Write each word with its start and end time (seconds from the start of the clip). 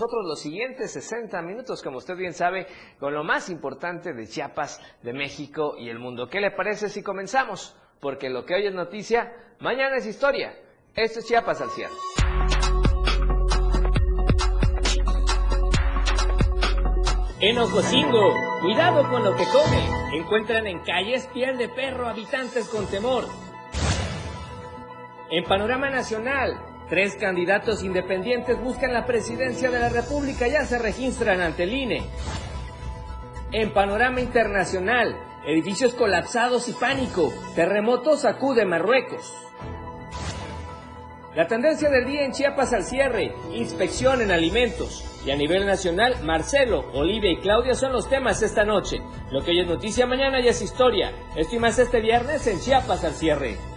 nosotros 0.00 0.24
los 0.24 0.40
siguientes 0.40 0.92
60 0.92 1.42
minutos, 1.42 1.82
como 1.82 1.98
usted 1.98 2.16
bien 2.16 2.32
sabe, 2.32 2.66
con 2.98 3.12
lo 3.12 3.22
más 3.22 3.50
importante 3.50 4.14
de 4.14 4.26
Chiapas, 4.26 4.80
de 5.02 5.12
México 5.12 5.74
y 5.76 5.90
el 5.90 5.98
mundo. 5.98 6.26
¿Qué 6.26 6.40
le 6.40 6.52
parece 6.52 6.88
si 6.88 7.02
comenzamos? 7.02 7.76
Porque 8.00 8.30
lo 8.30 8.46
que 8.46 8.54
hoy 8.54 8.66
es 8.66 8.72
noticia, 8.72 9.30
mañana 9.58 9.96
es 9.96 10.06
historia. 10.06 10.58
Esto 10.94 11.18
es 11.18 11.26
Chiapas 11.26 11.60
al 11.60 11.68
cierre. 11.68 11.92
En 17.40 17.58
Ocosingo, 17.58 18.34
cuidado 18.62 19.06
con 19.10 19.22
lo 19.22 19.36
que 19.36 19.44
come. 19.52 20.16
Encuentran 20.18 20.66
en 20.66 20.78
calles 20.78 21.26
piel 21.34 21.58
de 21.58 21.68
perro 21.68 22.08
habitantes 22.08 22.70
con 22.70 22.86
temor. 22.86 23.24
En 25.30 25.44
Panorama 25.44 25.90
Nacional, 25.90 26.69
Tres 26.90 27.14
candidatos 27.14 27.84
independientes 27.84 28.60
buscan 28.60 28.92
la 28.92 29.06
presidencia 29.06 29.70
de 29.70 29.78
la 29.78 29.90
República, 29.90 30.48
ya 30.48 30.64
se 30.64 30.76
registran 30.76 31.40
ante 31.40 31.62
el 31.62 31.72
INE. 31.72 32.02
En 33.52 33.72
panorama 33.72 34.20
internacional, 34.20 35.16
edificios 35.46 35.94
colapsados 35.94 36.68
y 36.68 36.72
pánico, 36.72 37.32
terremotos 37.54 38.22
sacude 38.22 38.64
Marruecos. 38.64 39.32
La 41.36 41.46
tendencia 41.46 41.88
del 41.90 42.06
día 42.06 42.24
en 42.24 42.32
Chiapas 42.32 42.72
al 42.72 42.82
cierre, 42.82 43.36
inspección 43.54 44.20
en 44.20 44.32
alimentos. 44.32 45.06
Y 45.24 45.30
a 45.30 45.36
nivel 45.36 45.66
nacional, 45.66 46.16
Marcelo, 46.24 46.90
Olivia 46.92 47.30
y 47.30 47.36
Claudia 47.36 47.74
son 47.74 47.92
los 47.92 48.08
temas 48.08 48.42
esta 48.42 48.64
noche. 48.64 49.00
Lo 49.30 49.42
que 49.44 49.52
hoy 49.52 49.60
es 49.60 49.68
noticia, 49.68 50.06
mañana 50.06 50.40
ya 50.42 50.50
es 50.50 50.60
historia. 50.60 51.12
Esto 51.36 51.60
más 51.60 51.78
este 51.78 52.00
viernes 52.00 52.48
en 52.48 52.58
Chiapas 52.58 53.04
al 53.04 53.12
cierre. 53.12 53.69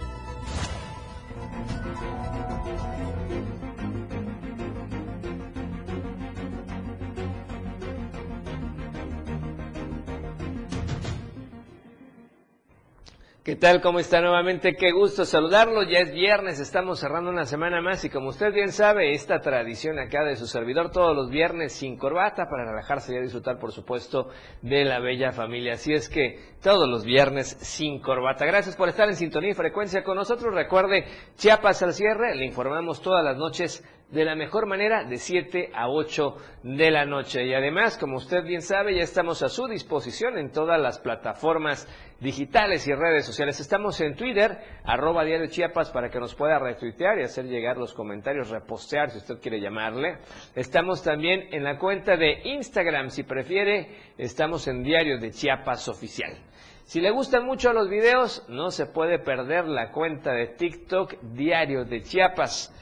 ¿Qué 13.44 13.56
tal? 13.56 13.82
¿Cómo 13.82 13.98
está 13.98 14.22
nuevamente? 14.22 14.74
Qué 14.74 14.90
gusto 14.90 15.26
saludarlo. 15.26 15.82
Ya 15.82 15.98
es 15.98 16.14
viernes, 16.14 16.60
estamos 16.60 16.98
cerrando 16.98 17.28
una 17.28 17.44
semana 17.44 17.82
más 17.82 18.02
y 18.02 18.08
como 18.08 18.30
usted 18.30 18.54
bien 18.54 18.72
sabe, 18.72 19.12
esta 19.12 19.40
tradición 19.40 19.98
acá 19.98 20.24
de 20.24 20.36
su 20.36 20.46
servidor 20.46 20.90
todos 20.90 21.14
los 21.14 21.28
viernes 21.28 21.74
sin 21.74 21.98
corbata 21.98 22.46
para 22.48 22.64
relajarse 22.64 23.14
y 23.14 23.20
disfrutar, 23.20 23.58
por 23.58 23.72
supuesto, 23.72 24.30
de 24.62 24.86
la 24.86 24.98
bella 24.98 25.30
familia. 25.30 25.74
Así 25.74 25.92
es 25.92 26.08
que 26.08 26.38
todos 26.62 26.88
los 26.88 27.04
viernes 27.04 27.48
sin 27.60 28.00
corbata. 28.00 28.46
Gracias 28.46 28.76
por 28.76 28.88
estar 28.88 29.10
en 29.10 29.16
sintonía 29.16 29.50
y 29.50 29.54
frecuencia 29.54 30.02
con 30.02 30.16
nosotros. 30.16 30.54
Recuerde, 30.54 31.04
Chiapas 31.36 31.82
al 31.82 31.92
cierre, 31.92 32.34
le 32.34 32.46
informamos 32.46 33.02
todas 33.02 33.22
las 33.22 33.36
noches 33.36 33.84
de 34.14 34.24
la 34.24 34.36
mejor 34.36 34.66
manera 34.66 35.02
de 35.02 35.16
7 35.16 35.70
a 35.74 35.88
8 35.88 36.36
de 36.62 36.90
la 36.92 37.04
noche. 37.04 37.44
Y 37.44 37.52
además, 37.52 37.98
como 37.98 38.16
usted 38.16 38.44
bien 38.44 38.62
sabe, 38.62 38.94
ya 38.94 39.02
estamos 39.02 39.42
a 39.42 39.48
su 39.48 39.66
disposición 39.66 40.38
en 40.38 40.52
todas 40.52 40.80
las 40.80 41.00
plataformas 41.00 41.88
digitales 42.20 42.86
y 42.86 42.94
redes 42.94 43.26
sociales. 43.26 43.58
Estamos 43.58 44.00
en 44.00 44.14
Twitter, 44.14 44.56
arroba 44.84 45.24
diario 45.24 45.48
Chiapas, 45.48 45.90
para 45.90 46.10
que 46.10 46.20
nos 46.20 46.34
pueda 46.36 46.60
retuitear 46.60 47.18
y 47.18 47.24
hacer 47.24 47.46
llegar 47.46 47.76
los 47.76 47.92
comentarios, 47.92 48.50
repostear, 48.50 49.10
si 49.10 49.18
usted 49.18 49.40
quiere 49.40 49.60
llamarle. 49.60 50.18
Estamos 50.54 51.02
también 51.02 51.48
en 51.52 51.64
la 51.64 51.76
cuenta 51.76 52.16
de 52.16 52.40
Instagram, 52.44 53.10
si 53.10 53.24
prefiere, 53.24 53.88
estamos 54.16 54.68
en 54.68 54.84
Diario 54.84 55.18
de 55.18 55.32
Chiapas 55.32 55.88
Oficial. 55.88 56.38
Si 56.84 57.00
le 57.00 57.10
gustan 57.10 57.46
mucho 57.46 57.72
los 57.72 57.88
videos, 57.88 58.44
no 58.48 58.70
se 58.70 58.86
puede 58.86 59.18
perder 59.18 59.66
la 59.66 59.90
cuenta 59.90 60.32
de 60.32 60.48
TikTok 60.48 61.14
Diario 61.32 61.84
de 61.84 62.02
Chiapas. 62.02 62.72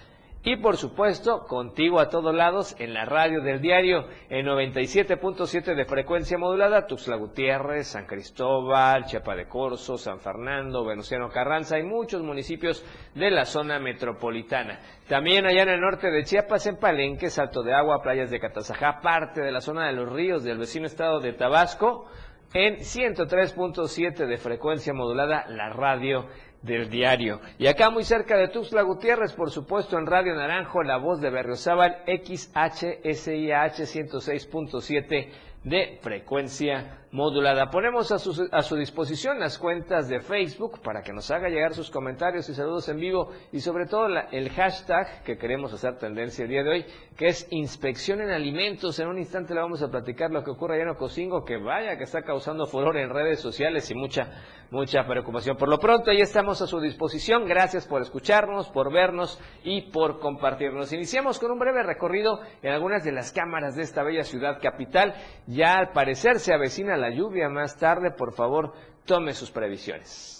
Y 0.45 0.57
por 0.57 0.77
supuesto, 0.77 1.47
contigo 1.47 2.01
a 2.01 2.09
todos 2.09 2.35
lados 2.35 2.75
en 2.81 2.95
la 2.95 3.05
radio 3.05 3.43
del 3.43 3.61
diario 3.61 4.09
en 4.29 4.45
97.7 4.45 5.77
de 5.77 5.85
frecuencia 5.85 6.37
modulada, 6.37 6.89
Tuxtla 6.89 7.15
Gutiérrez, 7.15 7.87
San 7.87 8.07
Cristóbal, 8.07 9.05
Chiapa 9.05 9.37
de 9.37 9.47
Corzo, 9.47 9.97
San 9.97 10.19
Fernando, 10.19 10.85
Venustiano 10.85 11.29
Carranza 11.29 11.79
y 11.79 11.85
muchos 11.85 12.23
municipios 12.23 12.85
de 13.15 13.31
la 13.31 13.45
zona 13.45 13.79
metropolitana. 13.79 14.81
También 15.07 15.47
allá 15.47 15.63
en 15.63 15.69
el 15.69 15.81
norte 15.81 16.11
de 16.11 16.25
Chiapas, 16.25 16.67
en 16.67 16.77
Palenque, 16.77 17.31
Salto 17.31 17.63
de 17.63 17.75
Agua, 17.75 18.03
playas 18.03 18.29
de 18.29 18.41
Catazajá, 18.41 19.01
parte 19.01 19.43
de 19.43 19.53
la 19.53 19.61
zona 19.61 19.87
de 19.87 19.93
los 19.93 20.11
ríos 20.11 20.43
del 20.43 20.59
vecino 20.59 20.87
estado 20.87 21.21
de 21.21 21.35
Tabasco, 21.35 22.07
en 22.53 22.79
103.7 22.79 24.27
de 24.27 24.37
frecuencia 24.39 24.93
modulada, 24.93 25.47
la 25.49 25.71
radio 25.71 26.27
del 26.63 26.89
diario. 26.89 27.41
Y 27.59 27.67
acá 27.67 27.91
muy 27.91 28.05
cerca 28.05 28.37
de 28.37 28.49
Tuxtla 28.49 28.83
Gutiérrez, 28.83 29.33
por 29.33 29.51
supuesto, 29.51 29.99
en 29.99 30.07
Radio 30.07 30.35
Naranjo, 30.35 30.83
la 30.83 30.97
voz 30.97 31.21
de 31.21 31.31
Berriozábal, 31.31 32.03
XHSIH 32.07 33.85
106.7 33.85 35.29
de 35.65 35.99
frecuencia 36.03 37.03
modulada. 37.13 37.71
Ponemos 37.71 38.11
a 38.11 38.19
su, 38.19 38.49
a 38.51 38.63
su 38.63 38.75
disposición 38.75 39.39
las 39.39 39.59
cuentas 39.59 40.09
de 40.09 40.21
Facebook 40.21 40.81
para 40.81 41.03
que 41.03 41.13
nos 41.13 41.31
haga 41.31 41.49
llegar 41.49 41.75
sus 41.75 41.91
comentarios 41.91 42.49
y 42.49 42.55
saludos 42.55 42.89
en 42.89 42.99
vivo 42.99 43.31
y 43.53 43.61
sobre 43.61 43.87
todo 43.87 44.07
el 44.07 44.49
hashtag 44.51 45.23
que 45.23 45.37
queremos 45.37 45.73
hacer 45.75 45.99
tendencia 45.99 46.45
el 46.45 46.51
día 46.51 46.63
de 46.63 46.71
hoy, 46.71 46.87
que 47.17 47.27
es 47.27 47.47
inspección 47.51 48.23
en 48.23 48.31
alimentos. 48.31 48.99
En 48.99 49.09
un 49.09 49.19
instante 49.19 49.55
le 49.55 49.61
vamos 49.61 49.83
a 49.83 49.91
platicar 49.91 50.31
lo 50.31 50.43
que 50.43 50.51
ocurre 50.51 50.77
allá 50.77 50.85
en 50.85 50.89
Ocosingo, 50.91 51.45
que 51.45 51.59
vaya 51.59 51.99
que 51.99 52.05
está 52.05 52.23
causando 52.23 52.67
furor 52.67 52.97
en 52.97 53.11
redes 53.11 53.41
sociales 53.41 53.91
y 53.91 53.95
mucha, 53.95 54.31
mucha 54.71 55.07
preocupación. 55.07 55.59
Por 55.59 55.69
lo 55.69 55.79
pronto, 55.79 56.11
ahí 56.11 56.23
estamos 56.23 56.63
a 56.63 56.67
su 56.67 56.81
disposición. 56.81 57.45
Gracias 57.45 57.87
por 57.87 58.01
escucharnos, 58.01 58.71
por 58.71 58.91
vernos 58.91 59.39
y 59.63 59.91
por 59.91 60.19
compartirnos. 60.19 60.93
Iniciamos 60.95 61.39
con 61.39 61.51
un 61.51 61.59
breve 61.59 61.83
recorrido 61.83 62.41
en 62.63 62.73
algunas 62.73 63.05
de 63.05 63.13
las 63.13 63.33
cámaras 63.33 63.77
de 63.77 63.83
esta 63.83 64.03
bella 64.03 64.25
ciudad 64.25 64.59
capital. 64.63 65.15
Ya 65.53 65.77
al 65.77 65.93
parecer 65.93 66.39
se 66.39 66.55
avecina 66.55 66.97
la 66.97 67.11
lluvia 67.11 67.49
más 67.51 67.77
tarde, 67.77 68.11
por 68.11 68.33
favor, 68.33 68.73
tome 69.05 69.33
sus 69.35 69.51
previsiones. 69.51 70.39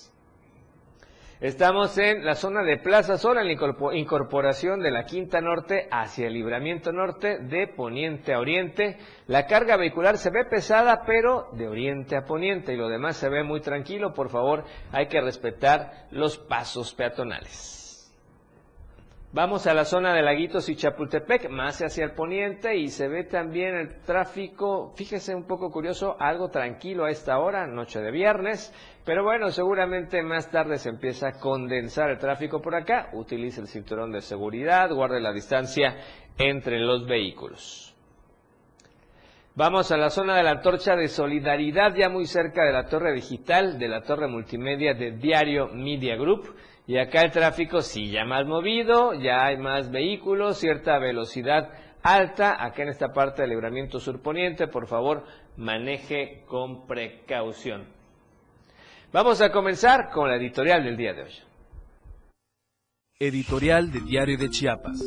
Estamos 1.39 1.99
en 1.99 2.25
la 2.25 2.35
zona 2.37 2.63
de 2.63 2.79
Plaza 2.79 3.19
Sol, 3.19 3.37
en 3.37 3.49
la 3.49 3.99
incorporación 3.99 4.81
de 4.81 4.93
la 4.93 5.05
Quinta 5.05 5.41
Norte 5.41 5.89
hacia 5.91 6.29
el 6.29 6.35
Libramiento 6.35 6.93
Norte 6.93 7.41
de 7.41 7.67
Poniente 7.67 8.33
a 8.33 8.39
Oriente. 8.39 8.97
La 9.27 9.47
carga 9.47 9.77
vehicular 9.77 10.19
se 10.19 10.31
ve 10.31 10.45
pesada, 10.45 11.03
pero 11.05 11.49
de 11.53 11.67
Oriente 11.67 12.17
a 12.17 12.25
Poniente 12.25 12.73
y 12.73 12.77
lo 12.77 12.89
demás 12.89 13.17
se 13.17 13.29
ve 13.29 13.43
muy 13.43 13.61
tranquilo. 13.61 14.15
Por 14.15 14.31
favor, 14.31 14.65
hay 14.93 15.09
que 15.09 15.21
respetar 15.21 16.07
los 16.13 16.39
pasos 16.39 16.95
peatonales. 16.95 17.82
Vamos 19.35 19.67
a 19.67 19.73
la 19.73 19.87
zona 19.87 20.13
de 20.13 20.21
Laguitos 20.21 20.69
y 20.69 20.77
Chapultepec, 20.77 21.49
más 21.49 21.81
hacia 21.81 22.05
el 22.05 22.13
poniente 22.13 22.77
y 22.77 22.89
se 22.89 23.09
ve 23.09 23.25
también 23.25 23.75
el 23.75 24.03
tráfico, 24.03 24.93
fíjese 24.95 25.35
un 25.35 25.47
poco 25.47 25.71
curioso, 25.71 26.17
algo 26.21 26.51
tranquilo 26.51 27.07
a 27.07 27.11
esta 27.11 27.39
hora, 27.39 27.67
noche 27.67 28.01
de 28.01 28.11
viernes, 28.11 28.75
pero 29.07 29.25
bueno, 29.25 29.51
seguramente 29.51 30.23
más 30.23 30.51
tarde 30.51 30.77
se 30.77 30.91
empieza 30.91 31.29
a 31.29 31.41
condensar 31.41 32.11
el 32.11 32.19
tráfico 32.19 32.61
por 32.61 32.75
acá, 32.75 33.09
utilice 33.15 33.63
el 33.63 33.69
cinturón 33.69 34.13
de 34.13 34.21
seguridad, 34.21 34.93
guarde 34.93 35.19
la 35.19 35.33
distancia 35.33 35.97
entre 36.37 36.79
los 36.79 37.07
vehículos. 37.07 37.97
Vamos 39.55 39.91
a 39.93 39.97
la 39.97 40.11
zona 40.11 40.37
de 40.37 40.43
la 40.43 40.51
antorcha 40.51 40.95
de 40.95 41.09
solidaridad, 41.09 41.95
ya 41.95 42.11
muy 42.11 42.27
cerca 42.27 42.65
de 42.65 42.73
la 42.73 42.85
torre 42.85 43.15
digital, 43.15 43.79
de 43.79 43.89
la 43.89 44.03
torre 44.03 44.29
multimedia 44.29 44.93
de 44.93 45.13
Diario 45.13 45.69
Media 45.69 46.17
Group. 46.17 46.55
Y 46.87 46.99
acá 46.99 47.23
el 47.23 47.31
tráfico 47.31 47.81
sí 47.81 48.11
ya 48.11 48.25
más 48.25 48.47
movido, 48.47 49.15
ya 49.15 49.45
hay 49.47 49.57
más 49.57 49.91
vehículos, 49.91 50.59
cierta 50.59 50.99
velocidad 50.99 51.71
alta. 52.03 52.63
Acá 52.63 52.83
en 52.83 52.89
esta 52.89 53.13
parte 53.13 53.43
del 53.43 53.51
libramiento 53.51 54.01
surponiente, 54.01 54.67
por 54.67 54.89
favor, 54.89 55.25
maneje 55.57 56.43
con 56.47 56.87
precaución. 56.87 57.87
Vamos 59.13 59.41
a 59.41 59.53
comenzar 59.53 60.11
con 60.11 60.29
la 60.29 60.37
editorial 60.37 60.83
del 60.85 60.97
día 60.97 61.13
de 61.13 61.23
hoy. 61.23 61.35
Editorial 63.19 63.93
de 63.93 64.01
Diario 64.01 64.37
de 64.37 64.51
Chiapas. 64.51 65.01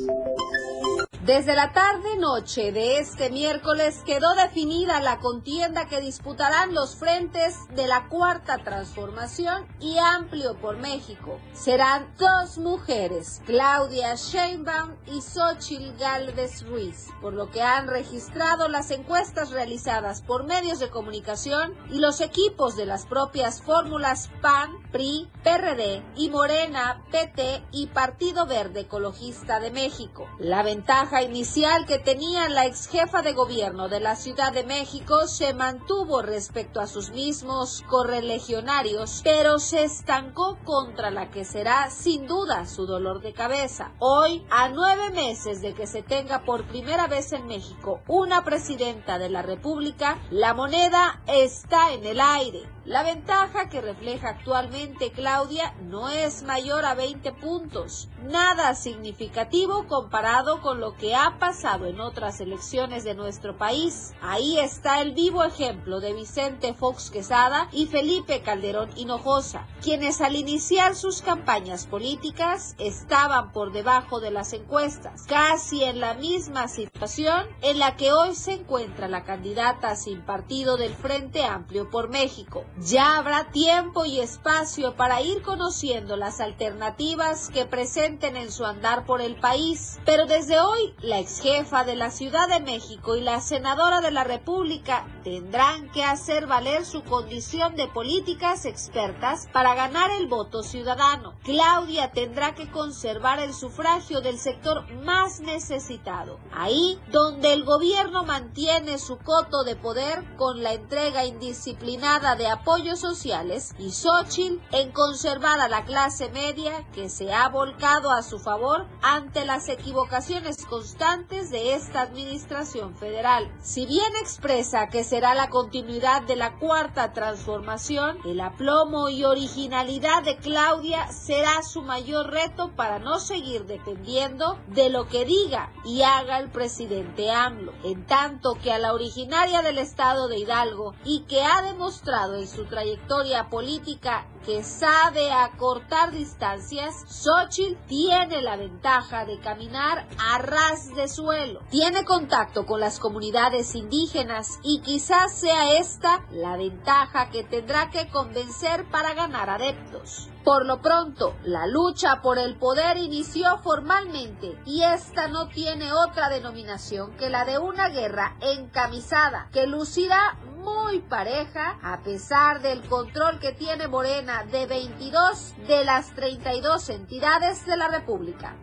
Desde 1.25 1.55
la 1.55 1.73
tarde-noche 1.73 2.71
de 2.71 2.99
este 2.99 3.31
miércoles 3.31 4.03
quedó 4.05 4.35
definida 4.35 4.99
la 4.99 5.17
contienda 5.17 5.87
que 5.87 5.99
disputarán 5.99 6.75
los 6.75 6.97
frentes 6.97 7.55
de 7.75 7.87
la 7.87 8.07
Cuarta 8.09 8.59
Transformación 8.59 9.65
y 9.79 9.97
Amplio 9.97 10.55
por 10.57 10.77
México. 10.77 11.39
Serán 11.53 12.13
dos 12.19 12.59
mujeres, 12.59 13.41
Claudia 13.47 14.13
Sheinbaum 14.13 14.91
y 15.07 15.19
Xochitl 15.19 15.97
Galvez 15.97 16.63
Ruiz, 16.63 17.07
por 17.21 17.33
lo 17.33 17.49
que 17.49 17.63
han 17.63 17.87
registrado 17.87 18.67
las 18.67 18.91
encuestas 18.91 19.49
realizadas 19.49 20.21
por 20.21 20.45
medios 20.45 20.77
de 20.77 20.91
comunicación 20.91 21.73
y 21.89 21.97
los 21.97 22.21
equipos 22.21 22.75
de 22.75 22.85
las 22.85 23.07
propias 23.07 23.63
fórmulas 23.63 24.29
PAN, 24.43 24.75
PRI, 24.91 25.27
PRD 25.43 26.03
y 26.15 26.29
Morena, 26.29 27.03
PT 27.09 27.63
y 27.71 27.87
Partido 27.87 28.45
Verde 28.45 28.81
Ecologista 28.81 29.59
de 29.59 29.71
México. 29.71 30.27
La 30.37 30.61
ventaja 30.61 31.14
inicial 31.21 31.85
que 31.85 31.99
tenía 31.99 32.49
la 32.49 32.65
ex 32.65 32.87
jefa 32.87 33.21
de 33.21 33.33
gobierno 33.33 33.89
de 33.89 33.99
la 33.99 34.15
Ciudad 34.15 34.53
de 34.53 34.63
México 34.63 35.27
se 35.27 35.53
mantuvo 35.53 36.21
respecto 36.21 36.79
a 36.79 36.87
sus 36.87 37.11
mismos 37.11 37.83
correligionarios, 37.87 39.21
pero 39.23 39.59
se 39.59 39.83
estancó 39.83 40.57
contra 40.63 41.11
la 41.11 41.31
que 41.31 41.45
será 41.45 41.89
sin 41.89 42.27
duda 42.27 42.65
su 42.65 42.85
dolor 42.85 43.21
de 43.21 43.33
cabeza. 43.33 43.91
Hoy, 43.99 44.45
a 44.49 44.69
nueve 44.69 45.11
meses 45.11 45.61
de 45.61 45.73
que 45.73 45.87
se 45.87 46.01
tenga 46.01 46.43
por 46.43 46.67
primera 46.67 47.07
vez 47.07 47.31
en 47.33 47.47
México 47.47 48.01
una 48.07 48.43
presidenta 48.43 49.17
de 49.17 49.29
la 49.29 49.41
República, 49.41 50.17
la 50.31 50.53
moneda 50.53 51.21
está 51.27 51.93
en 51.93 52.05
el 52.05 52.19
aire. 52.19 52.74
La 52.85 53.01
ventaja 53.01 53.67
que 53.67 53.81
refleja 53.81 54.29
actualmente 54.29 55.11
Claudia 55.11 55.73
no 55.81 56.07
es 56.09 56.43
mayor 56.43 56.85
a 56.85 56.93
20 56.93 57.31
puntos, 57.31 58.09
nada 58.21 58.75
significativo 58.75 59.87
comparado 59.87 60.61
con 60.61 60.79
lo 60.79 60.95
que 60.95 61.15
ha 61.15 61.39
pasado 61.39 61.87
en 61.87 61.99
otras 61.99 62.41
elecciones 62.41 63.03
de 63.03 63.15
nuestro 63.15 63.57
país. 63.57 64.13
Ahí 64.21 64.59
está 64.59 65.01
el 65.01 65.13
vivo 65.13 65.43
ejemplo 65.43 65.99
de 65.99 66.13
Vicente 66.13 66.75
Fox 66.75 67.09
Quesada 67.09 67.69
y 67.71 67.87
Felipe 67.87 68.41
Calderón 68.41 68.91
Hinojosa, 68.95 69.65
quienes 69.81 70.21
al 70.21 70.35
iniciar 70.35 70.93
sus 70.95 71.23
campañas 71.23 71.87
políticas 71.87 72.75
estaban 72.77 73.51
por 73.51 73.71
debajo 73.71 74.19
de 74.19 74.29
las 74.29 74.53
encuestas, 74.53 75.23
casi 75.23 75.83
en 75.83 75.99
la 75.99 76.13
misma 76.13 76.67
situación 76.67 77.47
en 77.63 77.79
la 77.79 77.95
que 77.95 78.13
hoy 78.13 78.35
se 78.35 78.53
encuentra 78.53 79.07
la 79.07 79.23
candidata 79.23 79.95
sin 79.95 80.21
partido 80.21 80.77
del 80.77 80.93
Frente 80.93 81.43
Amplio 81.45 81.89
por 81.89 82.09
México. 82.09 82.63
Ya 82.77 83.17
habrá 83.17 83.51
tiempo 83.51 84.03
y 84.03 84.19
espacio 84.19 84.97
para 84.97 85.21
ir 85.21 85.41
conociendo 85.43 86.17
las 86.17 86.41
alternativas 86.41 87.47
que 87.47 87.65
presenten 87.65 88.35
en 88.35 88.51
su 88.51 88.65
andar 88.65 89.05
por 89.05 89.21
el 89.21 89.37
país, 89.37 89.97
pero 90.03 90.25
desde 90.25 90.59
hoy 90.59 90.93
la 90.99 91.19
ex 91.19 91.39
jefa 91.39 91.85
de 91.85 91.95
la 91.95 92.11
Ciudad 92.11 92.49
de 92.49 92.59
México 92.59 93.15
y 93.15 93.21
la 93.21 93.39
senadora 93.39 94.01
de 94.01 94.11
la 94.11 94.25
República 94.25 95.07
tendrán 95.23 95.89
que 95.91 96.03
hacer 96.03 96.47
valer 96.47 96.85
su 96.85 97.01
condición 97.03 97.77
de 97.77 97.87
políticas 97.87 98.65
expertas 98.65 99.47
para 99.53 99.73
ganar 99.73 100.11
el 100.11 100.27
voto 100.27 100.61
ciudadano. 100.61 101.35
Claudia 101.43 102.11
tendrá 102.11 102.55
que 102.55 102.69
conservar 102.69 103.39
el 103.39 103.53
sufragio 103.53 104.19
del 104.19 104.37
sector 104.37 104.85
más 104.95 105.39
necesitado, 105.39 106.39
ahí 106.51 106.99
donde 107.09 107.53
el 107.53 107.63
gobierno 107.63 108.25
mantiene 108.25 108.99
su 108.99 109.17
coto 109.17 109.63
de 109.63 109.77
poder 109.77 110.25
con 110.35 110.61
la 110.61 110.73
entrega 110.73 111.23
indisciplinada 111.23 112.35
de 112.35 112.47
apoyos 112.47 112.64
sociales 112.95 113.75
y 113.77 113.91
Xochitl 113.91 114.59
en 114.71 114.91
conservar 114.91 115.59
a 115.59 115.69
la 115.69 115.85
clase 115.85 116.29
media 116.29 116.83
que 116.93 117.09
se 117.09 117.31
ha 117.31 117.47
volcado 117.47 118.09
a 118.11 118.23
su 118.23 118.39
favor 118.39 118.87
ante 119.01 119.45
las 119.45 119.69
equivocaciones 119.69 120.65
constantes 120.65 121.51
de 121.51 121.75
esta 121.75 122.01
administración 122.01 122.95
federal. 122.95 123.51
Si 123.61 123.85
bien 123.85 124.11
expresa 124.19 124.87
que 124.87 125.03
será 125.03 125.35
la 125.35 125.49
continuidad 125.49 126.23
de 126.23 126.35
la 126.35 126.57
cuarta 126.57 127.13
transformación, 127.13 128.17
el 128.25 128.41
aplomo 128.41 129.09
y 129.09 129.23
originalidad 129.23 130.23
de 130.23 130.37
Claudia 130.37 131.07
será 131.11 131.61
su 131.61 131.83
mayor 131.83 132.31
reto 132.31 132.71
para 132.75 132.97
no 132.97 133.19
seguir 133.19 133.65
dependiendo 133.65 134.57
de 134.67 134.89
lo 134.89 135.07
que 135.07 135.23
diga 135.25 135.71
y 135.83 136.01
haga 136.01 136.39
el 136.39 136.49
presidente 136.49 137.31
AMLO, 137.31 137.73
en 137.83 138.05
tanto 138.05 138.55
que 138.55 138.71
a 138.71 138.79
la 138.79 138.93
originaria 138.93 139.61
del 139.61 139.77
estado 139.77 140.27
de 140.27 140.39
Hidalgo 140.39 140.95
y 141.03 141.21
que 141.21 141.43
ha 141.43 141.61
demostrado 141.61 142.35
en 142.35 142.54
su 142.55 142.65
trayectoria 142.65 143.49
política 143.49 144.25
que 144.45 144.63
sabe 144.63 145.31
acortar 145.31 146.11
distancias, 146.11 147.03
Xochitl 147.07 147.75
tiene 147.87 148.41
la 148.41 148.55
ventaja 148.55 149.25
de 149.25 149.39
caminar 149.39 150.07
a 150.19 150.37
ras 150.37 150.93
de 150.95 151.07
suelo. 151.07 151.61
Tiene 151.69 152.05
contacto 152.05 152.65
con 152.65 152.79
las 152.79 152.99
comunidades 152.99 153.75
indígenas 153.75 154.59
y 154.63 154.81
quizás 154.81 155.33
sea 155.33 155.77
esta 155.77 156.25
la 156.31 156.57
ventaja 156.57 157.29
que 157.31 157.43
tendrá 157.43 157.89
que 157.89 158.07
convencer 158.07 158.85
para 158.89 159.13
ganar 159.13 159.49
adeptos. 159.49 160.29
Por 160.45 160.67
lo 160.67 160.79
pronto, 160.79 161.35
la 161.43 161.65
lucha 161.65 162.21
por 162.21 162.37
el 162.37 162.55
poder 162.55 162.97
inició 162.97 163.57
formalmente 163.63 164.55
y 164.63 164.83
esta 164.83 165.27
no 165.27 165.47
tiene 165.47 165.91
otra 165.91 166.29
denominación 166.29 167.17
que 167.17 167.31
la 167.31 167.45
de 167.45 167.57
una 167.57 167.89
guerra 167.89 168.37
encamisada 168.41 169.49
que 169.51 169.65
lucirá 169.65 170.37
muy 170.65 170.99
pareja 170.99 171.77
a 171.81 172.01
pesar 172.01 172.61
del 172.61 172.81
control 172.81 173.39
que 173.39 173.53
tiene 173.53 173.87
Morena 173.87 174.43
de 174.45 174.65
22 174.65 175.55
de 175.67 175.85
las 175.85 176.13
32 176.15 176.89
entidades 176.89 177.65
de 177.65 177.77
la 177.77 177.87
República. 177.87 178.55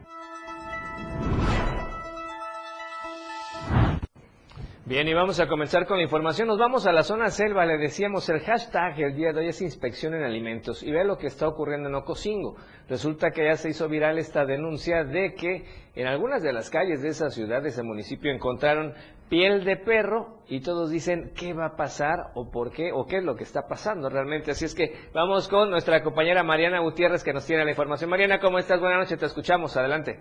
Bien, 4.85 5.09
y 5.09 5.15
vamos 5.15 5.41
a 5.41 5.47
comenzar 5.47 5.87
con 5.87 5.97
la 5.97 6.03
información. 6.03 6.49
Nos 6.49 6.59
vamos 6.59 6.87
a 6.87 6.93
la 6.93 7.05
zona 7.05 7.31
selva. 7.31 7.65
Le 7.65 7.79
decíamos, 7.79 8.29
el 8.29 8.41
hashtag 8.41 9.01
el 9.01 9.15
día 9.15 9.33
de 9.33 9.41
hoy 9.41 9.49
es 9.49 9.63
inspección 9.63 10.13
en 10.13 10.25
alimentos. 10.25 10.83
Y 10.83 10.91
ve 10.91 11.05
lo 11.05 11.17
que 11.17 11.29
está 11.29 11.49
ocurriendo 11.49 11.89
en 11.89 11.95
Ocosingo. 11.95 12.57
Resulta 12.89 13.31
que 13.31 13.45
ya 13.47 13.57
se 13.57 13.71
hizo 13.71 13.89
viral 13.89 14.19
esta 14.19 14.45
denuncia 14.45 15.05
de 15.05 15.35
que 15.35 15.65
en 15.95 16.07
algunas 16.09 16.43
de 16.43 16.53
las 16.53 16.69
calles 16.69 17.01
de 17.01 17.09
esa 17.09 17.31
ciudad, 17.31 17.63
de 17.63 17.69
ese 17.69 17.83
municipio, 17.83 18.33
encontraron 18.33 18.93
piel 19.33 19.65
de 19.65 19.79
perro 19.79 20.43
y 20.47 20.61
todos 20.61 20.91
dicen 20.91 21.33
qué 21.35 21.55
va 21.55 21.69
a 21.69 21.75
pasar 21.75 22.33
o 22.35 22.51
por 22.51 22.71
qué 22.71 22.93
o 22.93 23.07
qué 23.07 23.17
es 23.17 23.25
lo 23.25 23.35
que 23.35 23.45
está 23.45 23.67
pasando 23.67 24.11
realmente. 24.11 24.51
Así 24.51 24.67
es 24.67 24.75
que 24.75 24.93
vamos 25.15 25.49
con 25.49 25.71
nuestra 25.71 26.03
compañera 26.03 26.43
Mariana 26.43 26.81
Gutiérrez 26.81 27.25
que 27.25 27.33
nos 27.33 27.47
tiene 27.47 27.65
la 27.65 27.71
información. 27.71 28.11
Mariana, 28.11 28.41
¿cómo 28.41 28.59
estás? 28.59 28.79
Buenas 28.79 28.99
noches, 28.99 29.19
te 29.19 29.25
escuchamos. 29.25 29.75
Adelante. 29.75 30.21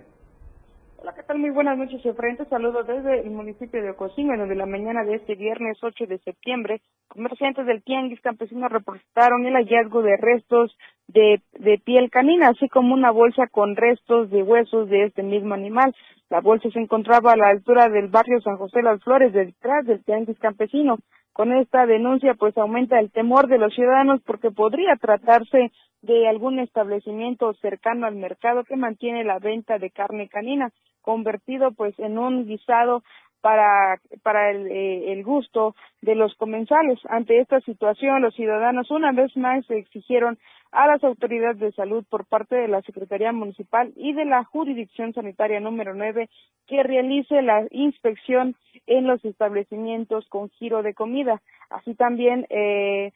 Hola, 0.95 1.13
¿qué 1.13 1.23
tal? 1.23 1.39
Muy 1.39 1.49
buenas 1.49 1.77
noches, 1.77 2.01
frente. 2.15 2.45
Saludos 2.45 2.87
desde 2.87 3.19
el 3.19 3.31
municipio 3.31 3.83
de 3.83 3.89
Ocosingo, 3.89 4.31
en 4.31 4.39
donde 4.39 4.55
la 4.55 4.65
mañana 4.65 5.03
de 5.03 5.15
este 5.15 5.35
viernes 5.35 5.77
8 5.83 6.05
de 6.07 6.17
septiembre, 6.19 6.79
comerciantes 7.09 7.65
del 7.65 7.83
Tianguis 7.83 8.21
Campesino 8.21 8.69
reportaron 8.69 9.45
el 9.45 9.55
hallazgo 9.55 10.03
de 10.03 10.15
restos 10.15 10.73
de, 11.09 11.41
de 11.59 11.81
piel 11.83 12.09
canina, 12.11 12.47
así 12.47 12.69
como 12.69 12.93
una 12.93 13.11
bolsa 13.11 13.47
con 13.51 13.75
restos 13.75 14.29
de 14.29 14.41
huesos 14.41 14.87
de 14.87 15.03
este 15.03 15.21
mismo 15.21 15.53
animal. 15.53 15.93
La 16.31 16.39
bolsa 16.39 16.69
se 16.69 16.79
encontraba 16.79 17.33
a 17.33 17.35
la 17.35 17.49
altura 17.49 17.89
del 17.89 18.07
barrio 18.07 18.39
San 18.39 18.55
José 18.55 18.81
Las 18.81 19.03
Flores, 19.03 19.33
detrás 19.33 19.85
del 19.85 20.01
Tianguis 20.05 20.39
Campesino. 20.39 20.97
Con 21.33 21.51
esta 21.51 21.85
denuncia, 21.85 22.35
pues 22.35 22.57
aumenta 22.57 23.01
el 23.01 23.11
temor 23.11 23.49
de 23.49 23.57
los 23.57 23.75
ciudadanos 23.75 24.21
porque 24.25 24.49
podría 24.49 24.95
tratarse 24.95 25.73
de 26.01 26.29
algún 26.29 26.59
establecimiento 26.59 27.53
cercano 27.55 28.07
al 28.07 28.15
mercado 28.15 28.63
que 28.63 28.77
mantiene 28.77 29.25
la 29.25 29.39
venta 29.39 29.77
de 29.77 29.91
carne 29.91 30.29
canina 30.29 30.71
convertido 31.01 31.73
pues 31.73 31.99
en 31.99 32.17
un 32.17 32.45
guisado 32.45 33.03
para, 33.41 33.99
para 34.23 34.51
el, 34.51 34.67
eh, 34.67 35.11
el, 35.11 35.23
gusto 35.23 35.75
de 36.01 36.15
los 36.15 36.33
comensales. 36.35 36.99
Ante 37.09 37.39
esta 37.39 37.59
situación, 37.61 38.21
los 38.21 38.35
ciudadanos 38.35 38.89
una 38.91 39.11
vez 39.11 39.35
más 39.35 39.69
exigieron 39.69 40.37
a 40.71 40.87
las 40.87 41.03
autoridades 41.03 41.59
de 41.59 41.71
salud 41.73 42.05
por 42.09 42.25
parte 42.25 42.55
de 42.55 42.67
la 42.67 42.81
Secretaría 42.81 43.31
Municipal 43.33 43.91
y 43.95 44.13
de 44.13 44.25
la 44.25 44.43
Jurisdicción 44.45 45.13
Sanitaria 45.13 45.59
número 45.59 45.93
9 45.93 46.29
que 46.67 46.83
realice 46.83 47.41
la 47.41 47.67
inspección 47.71 48.55
en 48.87 49.05
los 49.05 49.23
establecimientos 49.25 50.25
con 50.29 50.49
giro 50.51 50.83
de 50.83 50.93
comida. 50.93 51.41
Así 51.69 51.95
también 51.95 52.45
eh, 52.49 53.11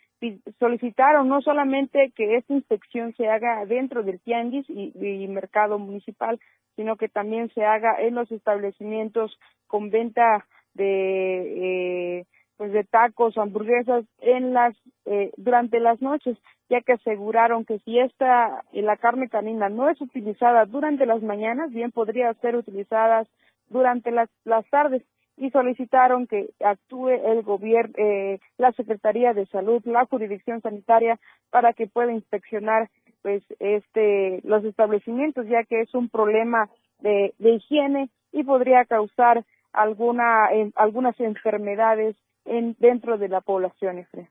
solicitaron 0.60 1.28
no 1.28 1.42
solamente 1.42 2.12
que 2.16 2.36
esta 2.36 2.54
inspección 2.54 3.14
se 3.16 3.28
haga 3.28 3.66
dentro 3.66 4.04
del 4.04 4.20
tianguis 4.20 4.66
y, 4.70 5.28
mercado 5.28 5.80
municipal, 5.80 6.40
sino 6.76 6.96
que 6.96 7.10
también 7.10 7.50
se 7.54 7.64
haga 7.66 8.02
en 8.02 8.16
los 8.16 8.32
establecimientos 8.32 9.38
con 9.68 9.90
venta 9.90 10.46
de 10.74 12.20
eh, 12.20 12.26
pues 12.58 12.72
de 12.72 12.84
tacos 12.84 13.38
hamburguesas 13.38 14.06
en 14.20 14.54
las 14.54 14.76
eh, 15.06 15.32
durante 15.38 15.80
las 15.80 16.02
noches 16.02 16.38
ya 16.70 16.82
que 16.82 16.94
aseguraron 16.94 17.66
que 17.66 17.80
si 17.80 18.00
esta 18.00 18.64
la 18.72 18.98
carne 18.98 19.30
canina 19.30 19.70
no 19.70 19.90
es 19.90 20.00
utilizada 20.02 20.66
durante 20.66 21.06
las 21.06 21.22
mañanas 21.22 21.72
bien 21.72 21.92
podría 21.92 22.34
ser 22.36 22.56
utilizada 22.56 23.26
durante 23.70 24.12
las, 24.12 24.30
las 24.44 24.66
tardes 24.70 25.04
y 25.38 25.50
solicitaron 25.52 26.28
que 26.28 26.50
actúe 26.64 27.10
el 27.10 27.42
gobierno, 27.44 27.94
eh, 27.98 28.40
la 28.58 28.72
Secretaría 28.72 29.34
de 29.34 29.46
Salud, 29.48 29.82
la 29.86 30.06
jurisdicción 30.06 30.62
sanitaria 30.62 31.20
para 31.50 31.74
que 31.74 31.88
pueda 31.88 32.12
inspeccionar 32.12 32.90
pues 33.22 33.44
este 33.60 34.42
los 34.44 34.64
establecimientos 34.64 35.48
ya 35.48 35.64
que 35.64 35.82
es 35.82 35.94
un 35.96 36.10
problema 36.10 36.70
de, 37.00 37.34
higiene 37.40 38.10
y 38.32 38.44
podría 38.44 38.86
causar 38.86 39.44
alguna, 39.74 40.48
algunas 40.76 41.20
enfermedades 41.20 42.16
en, 42.46 42.76
dentro 42.80 43.18
de 43.18 43.28
la 43.28 43.42
población. 43.42 44.00
Efre. 44.00 44.30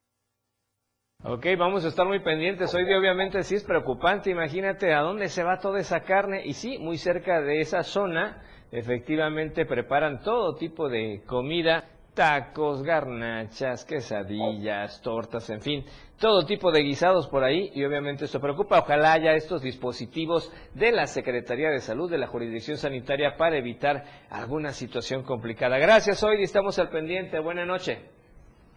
Ok, 1.27 1.47
vamos 1.59 1.85
a 1.85 1.89
estar 1.89 2.07
muy 2.07 2.21
pendientes. 2.21 2.75
Hoy 2.75 2.85
obviamente 2.93 3.43
sí 3.45 3.55
es 3.55 3.65
preocupante. 3.65 4.31
Imagínate 4.31 4.93
a 4.93 5.01
dónde 5.01 5.29
se 5.29 5.43
va 5.43 5.59
toda 5.59 5.81
esa 5.81 6.01
carne. 6.01 6.43
Y 6.45 6.53
sí, 6.53 6.79
muy 6.79 6.99
cerca 6.99 7.41
de 7.41 7.61
esa 7.61 7.83
zona, 7.83 8.43
efectivamente 8.75 9.65
preparan 9.67 10.21
todo 10.21 10.57
tipo 10.57 10.89
de 10.89 11.23
comida. 11.27 11.91
Tacos, 12.15 12.85
garnachas, 12.85 13.85
quesadillas, 13.85 15.03
tortas, 15.03 15.51
en 15.51 15.61
fin, 15.61 15.85
todo 16.21 16.47
tipo 16.47 16.71
de 16.71 16.83
guisados 16.83 17.27
por 17.27 17.43
ahí 17.43 17.73
y 17.75 17.85
obviamente 17.85 18.27
esto 18.27 18.41
preocupa. 18.41 18.79
Ojalá 18.79 19.15
haya 19.15 19.33
estos 19.35 19.63
dispositivos 19.63 20.53
de 20.75 20.93
la 20.93 21.09
Secretaría 21.09 21.71
de 21.71 21.81
Salud, 21.81 22.09
de 22.09 22.19
la 22.19 22.29
Jurisdicción 22.29 22.77
Sanitaria 22.77 23.37
para 23.37 23.57
evitar 23.57 24.05
alguna 24.31 24.71
situación 24.71 25.25
complicada. 25.25 25.77
Gracias, 25.79 26.23
hoy 26.23 26.41
estamos 26.41 26.79
al 26.79 26.89
pendiente. 26.89 27.41
Buenas 27.41 27.67
noches. 27.67 27.99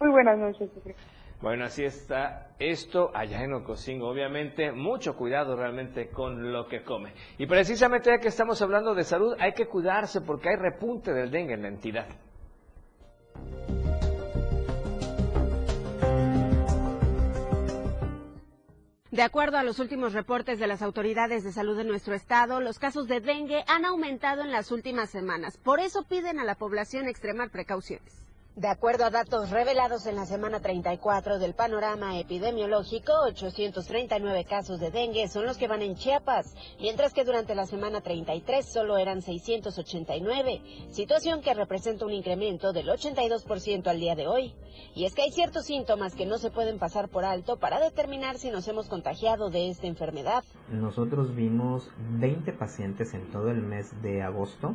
Muy 0.00 0.10
buenas 0.10 0.36
noches. 0.36 0.68
Bueno, 1.40 1.66
así 1.66 1.84
está 1.84 2.48
esto 2.58 3.12
allá 3.14 3.44
en 3.44 3.52
Ocosingo. 3.52 4.08
Obviamente, 4.08 4.72
mucho 4.72 5.16
cuidado 5.16 5.54
realmente 5.54 6.08
con 6.08 6.52
lo 6.52 6.66
que 6.66 6.82
come. 6.82 7.12
Y 7.38 7.46
precisamente 7.46 8.10
ya 8.10 8.18
que 8.18 8.28
estamos 8.28 8.60
hablando 8.60 8.94
de 8.94 9.04
salud, 9.04 9.36
hay 9.38 9.52
que 9.52 9.66
cuidarse 9.66 10.20
porque 10.20 10.48
hay 10.48 10.56
repunte 10.56 11.12
del 11.12 11.30
dengue 11.30 11.54
en 11.54 11.62
la 11.62 11.68
entidad. 11.68 12.08
De 19.12 19.22
acuerdo 19.22 19.58
a 19.58 19.64
los 19.64 19.80
últimos 19.80 20.12
reportes 20.12 20.58
de 20.60 20.66
las 20.68 20.82
autoridades 20.82 21.42
de 21.42 21.52
salud 21.52 21.76
de 21.76 21.84
nuestro 21.84 22.14
estado, 22.14 22.60
los 22.60 22.78
casos 22.78 23.08
de 23.08 23.20
dengue 23.20 23.64
han 23.66 23.84
aumentado 23.84 24.42
en 24.42 24.52
las 24.52 24.70
últimas 24.70 25.10
semanas. 25.10 25.56
Por 25.56 25.80
eso 25.80 26.04
piden 26.04 26.38
a 26.38 26.44
la 26.44 26.56
población 26.56 27.08
extremar 27.08 27.50
precauciones. 27.50 28.27
De 28.58 28.66
acuerdo 28.66 29.04
a 29.04 29.10
datos 29.10 29.50
revelados 29.50 30.06
en 30.06 30.16
la 30.16 30.26
semana 30.26 30.58
34 30.58 31.38
del 31.38 31.54
panorama 31.54 32.18
epidemiológico, 32.18 33.12
839 33.22 34.44
casos 34.46 34.80
de 34.80 34.90
dengue 34.90 35.28
son 35.28 35.46
los 35.46 35.56
que 35.56 35.68
van 35.68 35.80
en 35.80 35.94
Chiapas, 35.94 36.56
mientras 36.80 37.14
que 37.14 37.24
durante 37.24 37.54
la 37.54 37.66
semana 37.66 38.00
33 38.00 38.66
solo 38.66 38.98
eran 38.98 39.22
689, 39.22 40.60
situación 40.90 41.40
que 41.40 41.54
representa 41.54 42.04
un 42.04 42.12
incremento 42.12 42.72
del 42.72 42.88
82% 42.88 43.86
al 43.86 44.00
día 44.00 44.16
de 44.16 44.26
hoy. 44.26 44.56
Y 44.92 45.04
es 45.04 45.14
que 45.14 45.22
hay 45.22 45.30
ciertos 45.30 45.66
síntomas 45.66 46.16
que 46.16 46.26
no 46.26 46.38
se 46.38 46.50
pueden 46.50 46.80
pasar 46.80 47.08
por 47.08 47.24
alto 47.24 47.60
para 47.60 47.78
determinar 47.78 48.38
si 48.38 48.50
nos 48.50 48.66
hemos 48.66 48.88
contagiado 48.88 49.50
de 49.50 49.70
esta 49.70 49.86
enfermedad. 49.86 50.42
Nosotros 50.68 51.32
vimos 51.32 51.88
20 52.18 52.52
pacientes 52.54 53.14
en 53.14 53.30
todo 53.30 53.52
el 53.52 53.62
mes 53.62 53.92
de 54.02 54.22
agosto 54.22 54.74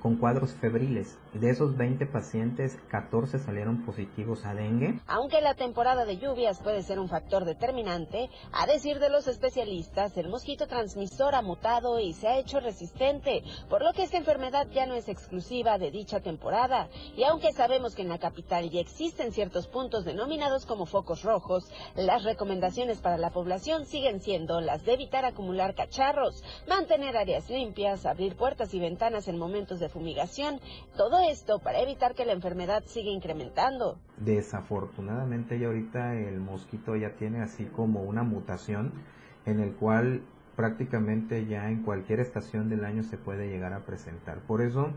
con 0.00 0.16
cuadros 0.16 0.52
febriles. 0.52 1.18
De 1.32 1.50
esos 1.50 1.76
20 1.76 2.06
pacientes, 2.06 2.78
14 2.88 3.38
salieron 3.38 3.84
positivos 3.84 4.44
a 4.44 4.54
dengue. 4.54 5.00
Aunque 5.06 5.40
la 5.40 5.54
temporada 5.54 6.04
de 6.04 6.18
lluvias 6.18 6.60
puede 6.60 6.82
ser 6.82 6.98
un 6.98 7.08
factor 7.08 7.44
determinante, 7.44 8.30
a 8.52 8.66
decir 8.66 8.98
de 8.98 9.10
los 9.10 9.28
especialistas, 9.28 10.16
el 10.16 10.28
mosquito 10.28 10.66
transmisor 10.66 11.34
ha 11.34 11.42
mutado 11.42 11.98
y 11.98 12.12
se 12.12 12.28
ha 12.28 12.38
hecho 12.38 12.60
resistente, 12.60 13.42
por 13.68 13.82
lo 13.82 13.92
que 13.92 14.02
esta 14.02 14.16
enfermedad 14.16 14.66
ya 14.72 14.86
no 14.86 14.94
es 14.94 15.08
exclusiva 15.08 15.78
de 15.78 15.90
dicha 15.90 16.20
temporada. 16.20 16.88
Y 17.16 17.24
aunque 17.24 17.52
sabemos 17.52 17.94
que 17.94 18.02
en 18.02 18.08
la 18.08 18.18
capital 18.18 18.70
ya 18.70 18.80
existen 18.80 19.32
ciertos 19.32 19.66
puntos 19.66 20.04
denominados 20.04 20.66
como 20.66 20.86
focos 20.86 21.22
rojos, 21.22 21.70
las 21.94 22.24
recomendaciones 22.24 23.00
para 23.00 23.18
la 23.18 23.30
población 23.30 23.86
siguen 23.86 24.20
siendo 24.20 24.60
las 24.60 24.84
de 24.84 24.94
evitar 24.94 25.24
acumular 25.24 25.74
cacharros, 25.74 26.42
mantener 26.68 27.16
áreas 27.16 27.50
limpias, 27.50 28.06
abrir 28.06 28.36
puertas 28.36 28.72
y 28.74 28.80
ventanas 28.80 29.28
en 29.28 29.38
momentos 29.38 29.80
de 29.80 29.85
fumigación. 29.88 30.60
Todo 30.96 31.18
esto 31.20 31.58
para 31.58 31.80
evitar 31.80 32.14
que 32.14 32.24
la 32.24 32.32
enfermedad 32.32 32.84
siga 32.86 33.10
incrementando. 33.10 33.98
Desafortunadamente 34.18 35.58
ya 35.58 35.66
ahorita 35.68 36.14
el 36.14 36.40
mosquito 36.40 36.96
ya 36.96 37.10
tiene 37.16 37.42
así 37.42 37.64
como 37.64 38.02
una 38.02 38.22
mutación 38.22 38.92
en 39.44 39.60
el 39.60 39.74
cual 39.74 40.22
prácticamente 40.56 41.46
ya 41.46 41.70
en 41.70 41.82
cualquier 41.82 42.20
estación 42.20 42.68
del 42.68 42.84
año 42.84 43.02
se 43.02 43.18
puede 43.18 43.48
llegar 43.48 43.72
a 43.72 43.84
presentar. 43.84 44.38
Por 44.40 44.62
eso 44.62 44.90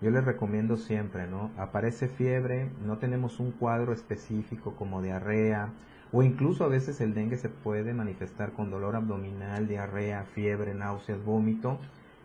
yo 0.00 0.10
les 0.10 0.24
recomiendo 0.24 0.76
siempre, 0.76 1.26
¿no? 1.26 1.50
Aparece 1.58 2.08
fiebre, 2.08 2.70
no 2.84 2.98
tenemos 2.98 3.40
un 3.40 3.50
cuadro 3.50 3.92
específico 3.92 4.74
como 4.76 5.02
diarrea 5.02 5.72
o 6.12 6.22
incluso 6.22 6.64
a 6.64 6.68
veces 6.68 7.00
el 7.00 7.14
dengue 7.14 7.36
se 7.36 7.48
puede 7.48 7.92
manifestar 7.92 8.52
con 8.52 8.70
dolor 8.70 8.96
abdominal, 8.96 9.68
diarrea, 9.68 10.24
fiebre, 10.24 10.74
náuseas, 10.74 11.22
vómito 11.24 11.78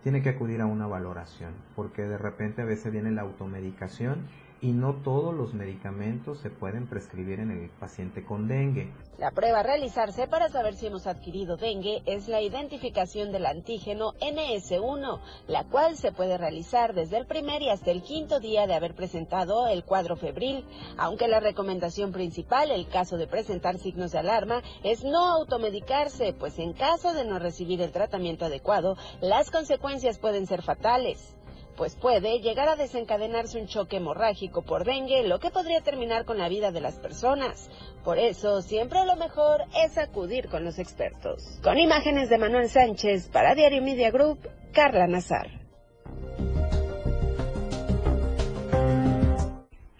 tiene 0.05 0.21
que 0.21 0.29
acudir 0.29 0.61
a 0.61 0.67
una 0.67 0.85
valoración, 0.85 1.49
porque 1.75 2.03
de 2.03 2.19
repente 2.19 2.61
a 2.61 2.65
veces 2.65 2.91
viene 2.91 3.09
la 3.09 3.23
automedicación 3.23 4.19
y 4.61 4.71
no 4.71 4.95
todos 5.03 5.33
los 5.33 5.53
medicamentos 5.53 6.39
se 6.39 6.49
pueden 6.49 6.87
prescribir 6.87 7.39
en 7.39 7.51
el 7.51 7.69
paciente 7.69 8.23
con 8.23 8.47
dengue. 8.47 8.91
La 9.17 9.31
prueba 9.31 9.59
a 9.59 9.63
realizarse 9.63 10.27
para 10.27 10.49
saber 10.49 10.75
si 10.75 10.87
hemos 10.87 11.07
adquirido 11.07 11.57
dengue 11.57 12.01
es 12.05 12.27
la 12.27 12.41
identificación 12.41 13.31
del 13.31 13.45
antígeno 13.45 14.13
NS1, 14.19 15.19
la 15.47 15.63
cual 15.65 15.95
se 15.97 16.11
puede 16.11 16.37
realizar 16.37 16.93
desde 16.93 17.17
el 17.17 17.25
primer 17.25 17.61
y 17.61 17.69
hasta 17.69 17.91
el 17.91 18.01
quinto 18.01 18.39
día 18.39 18.67
de 18.67 18.73
haber 18.73 18.95
presentado 18.95 19.67
el 19.67 19.83
cuadro 19.83 20.15
febril, 20.15 20.65
aunque 20.97 21.27
la 21.27 21.39
recomendación 21.39 22.11
principal, 22.11 22.71
el 22.71 22.87
caso 22.87 23.17
de 23.17 23.27
presentar 23.27 23.77
signos 23.77 24.11
de 24.11 24.19
alarma, 24.19 24.61
es 24.83 25.03
no 25.03 25.31
automedicarse, 25.31 26.33
pues 26.33 26.59
en 26.59 26.73
caso 26.73 27.13
de 27.13 27.25
no 27.25 27.39
recibir 27.39 27.81
el 27.81 27.91
tratamiento 27.91 28.45
adecuado, 28.45 28.97
las 29.21 29.51
consecuencias 29.51 30.19
pueden 30.19 30.47
ser 30.47 30.61
fatales 30.61 31.35
pues 31.75 31.95
puede 31.95 32.39
llegar 32.39 32.69
a 32.69 32.75
desencadenarse 32.75 33.59
un 33.59 33.67
choque 33.67 33.97
hemorrágico 33.97 34.63
por 34.63 34.85
dengue, 34.85 35.27
lo 35.27 35.39
que 35.39 35.51
podría 35.51 35.81
terminar 35.81 36.25
con 36.25 36.37
la 36.37 36.49
vida 36.49 36.71
de 36.71 36.81
las 36.81 36.95
personas. 36.99 37.69
Por 38.03 38.19
eso, 38.19 38.61
siempre 38.61 39.05
lo 39.05 39.15
mejor 39.15 39.61
es 39.83 39.97
acudir 39.97 40.47
con 40.49 40.63
los 40.63 40.79
expertos. 40.79 41.59
Con 41.63 41.77
imágenes 41.77 42.29
de 42.29 42.37
Manuel 42.37 42.69
Sánchez 42.69 43.29
para 43.29 43.55
Diario 43.55 43.81
Media 43.81 44.11
Group, 44.11 44.39
Carla 44.73 45.07
Nazar. 45.07 45.65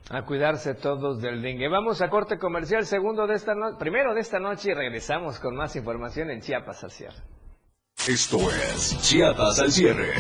A 0.10 0.24
cuidarse 0.25 0.75
todos 0.75 1.22
del 1.22 1.41
dengue. 1.41 1.67
Vamos 1.67 2.01
a 2.01 2.10
corte 2.10 2.38
comercial 2.38 2.86
segundo 2.86 3.27
de 3.27 3.36
esta 3.36 3.53
noche, 3.53 3.77
primero 3.79 4.13
de 4.13 4.22
esta 4.22 4.39
noche 4.39 4.72
y 4.72 4.74
regresamos 4.74 5.39
con 5.39 5.55
más 5.55 5.75
información 5.75 6.29
en 6.29 6.39
Chiapas 6.41 6.84
al 6.86 6.91
cierre. 6.91 7.17
Esto 8.08 8.38
es 8.51 8.98
Chiapas 9.01 9.60
al 9.60 9.72
cierre. 9.72 10.13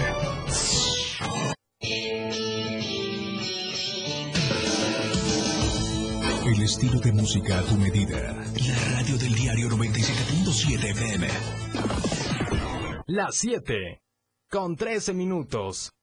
Estilo 6.65 6.99
de 6.99 7.11
música 7.11 7.59
a 7.59 7.61
tu 7.61 7.75
medida. 7.75 8.33
La 8.67 8.97
radio 8.97 9.17
del 9.17 9.35
diario 9.35 9.69
97.7 9.69 10.89
FM. 10.91 11.27
Las 13.05 13.35
7. 13.35 14.01
Con 14.49 14.75
13 14.75 15.13
minutos. 15.13 15.93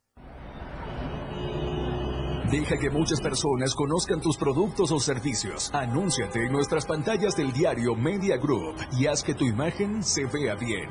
Deja 2.48 2.76
que 2.78 2.90
muchas 2.90 3.20
personas 3.20 3.74
conozcan 3.74 4.20
tus 4.20 4.36
productos 4.36 4.92
o 4.92 5.00
servicios. 5.00 5.68
Anúnciate 5.74 6.46
en 6.46 6.52
nuestras 6.52 6.86
pantallas 6.86 7.34
del 7.34 7.52
diario 7.52 7.96
Media 7.96 8.36
Group 8.36 8.76
y 8.96 9.06
haz 9.06 9.24
que 9.24 9.34
tu 9.34 9.44
imagen 9.44 10.04
se 10.04 10.26
vea 10.26 10.54
bien. 10.54 10.88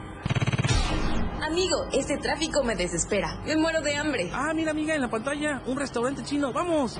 Amigo, 1.41 1.85
este 1.93 2.17
tráfico 2.17 2.61
me 2.65 2.75
desespera. 2.75 3.39
Me 3.45 3.55
muero 3.55 3.81
de 3.81 3.95
hambre. 3.95 4.29
Ah, 4.33 4.51
mira, 4.53 4.71
amiga, 4.71 4.95
en 4.95 5.01
la 5.01 5.09
pantalla, 5.09 5.61
un 5.65 5.77
restaurante 5.77 6.23
chino. 6.23 6.51
¡Vamos! 6.51 6.99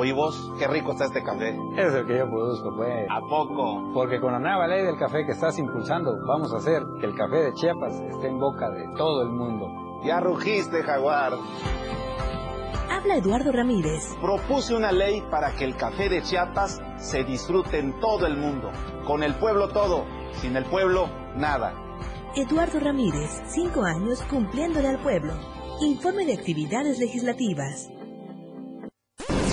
Oye 0.00 0.14
vos, 0.14 0.50
qué 0.58 0.66
rico 0.66 0.92
está 0.92 1.04
este 1.04 1.22
café. 1.22 1.54
Es 1.76 1.92
el 1.92 2.06
que 2.06 2.16
yo 2.16 2.30
produzco, 2.30 2.74
pues. 2.74 3.06
¿A 3.10 3.20
poco? 3.20 3.92
Porque 3.92 4.18
con 4.18 4.32
la 4.32 4.38
nueva 4.38 4.66
ley 4.66 4.82
del 4.82 4.96
café 4.96 5.26
que 5.26 5.32
estás 5.32 5.58
impulsando, 5.58 6.16
vamos 6.26 6.54
a 6.54 6.56
hacer 6.56 6.82
que 6.98 7.04
el 7.04 7.14
café 7.14 7.36
de 7.36 7.52
Chiapas 7.52 8.00
esté 8.08 8.28
en 8.28 8.38
boca 8.38 8.70
de 8.70 8.88
todo 8.96 9.20
el 9.20 9.28
mundo. 9.28 10.00
Ya 10.02 10.20
rugiste, 10.20 10.82
jaguar. 10.84 11.34
Habla 12.90 13.16
Eduardo 13.16 13.52
Ramírez. 13.52 14.16
Propuse 14.22 14.74
una 14.74 14.90
ley 14.90 15.22
para 15.30 15.54
que 15.54 15.64
el 15.64 15.76
café 15.76 16.08
de 16.08 16.22
Chiapas 16.22 16.80
se 16.96 17.22
disfrute 17.24 17.78
en 17.78 18.00
todo 18.00 18.26
el 18.26 18.38
mundo. 18.38 18.70
Con 19.06 19.22
el 19.22 19.34
pueblo 19.34 19.68
todo, 19.68 20.06
sin 20.40 20.56
el 20.56 20.64
pueblo 20.64 21.10
nada. 21.36 21.74
Eduardo 22.34 22.80
Ramírez, 22.80 23.42
cinco 23.48 23.82
años 23.82 24.22
cumpliéndole 24.30 24.88
al 24.88 25.02
pueblo. 25.02 25.34
Informe 25.82 26.24
de 26.24 26.32
actividades 26.32 26.98
legislativas. 26.98 27.90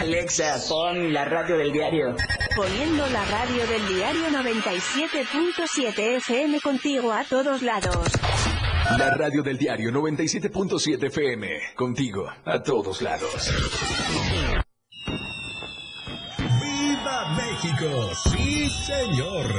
Alexa, 0.00 0.56
pon 0.66 1.12
la 1.12 1.26
radio 1.26 1.58
del 1.58 1.72
diario. 1.72 2.16
Poniendo 2.56 3.06
la 3.10 3.22
radio 3.26 3.66
del 3.66 3.86
diario 3.86 4.28
97.7 4.30 6.16
FM 6.16 6.58
contigo 6.62 7.12
a 7.12 7.22
todos 7.24 7.60
lados. 7.60 8.08
La 8.96 9.14
radio 9.14 9.42
del 9.42 9.58
diario 9.58 9.90
97.7 9.90 11.04
FM. 11.08 11.48
Contigo 11.76 12.32
a 12.46 12.62
todos 12.62 13.02
lados. 13.02 13.52
¡Viva 16.38 17.36
México! 17.36 18.14
¡Sí, 18.30 18.70
señor! 18.70 19.54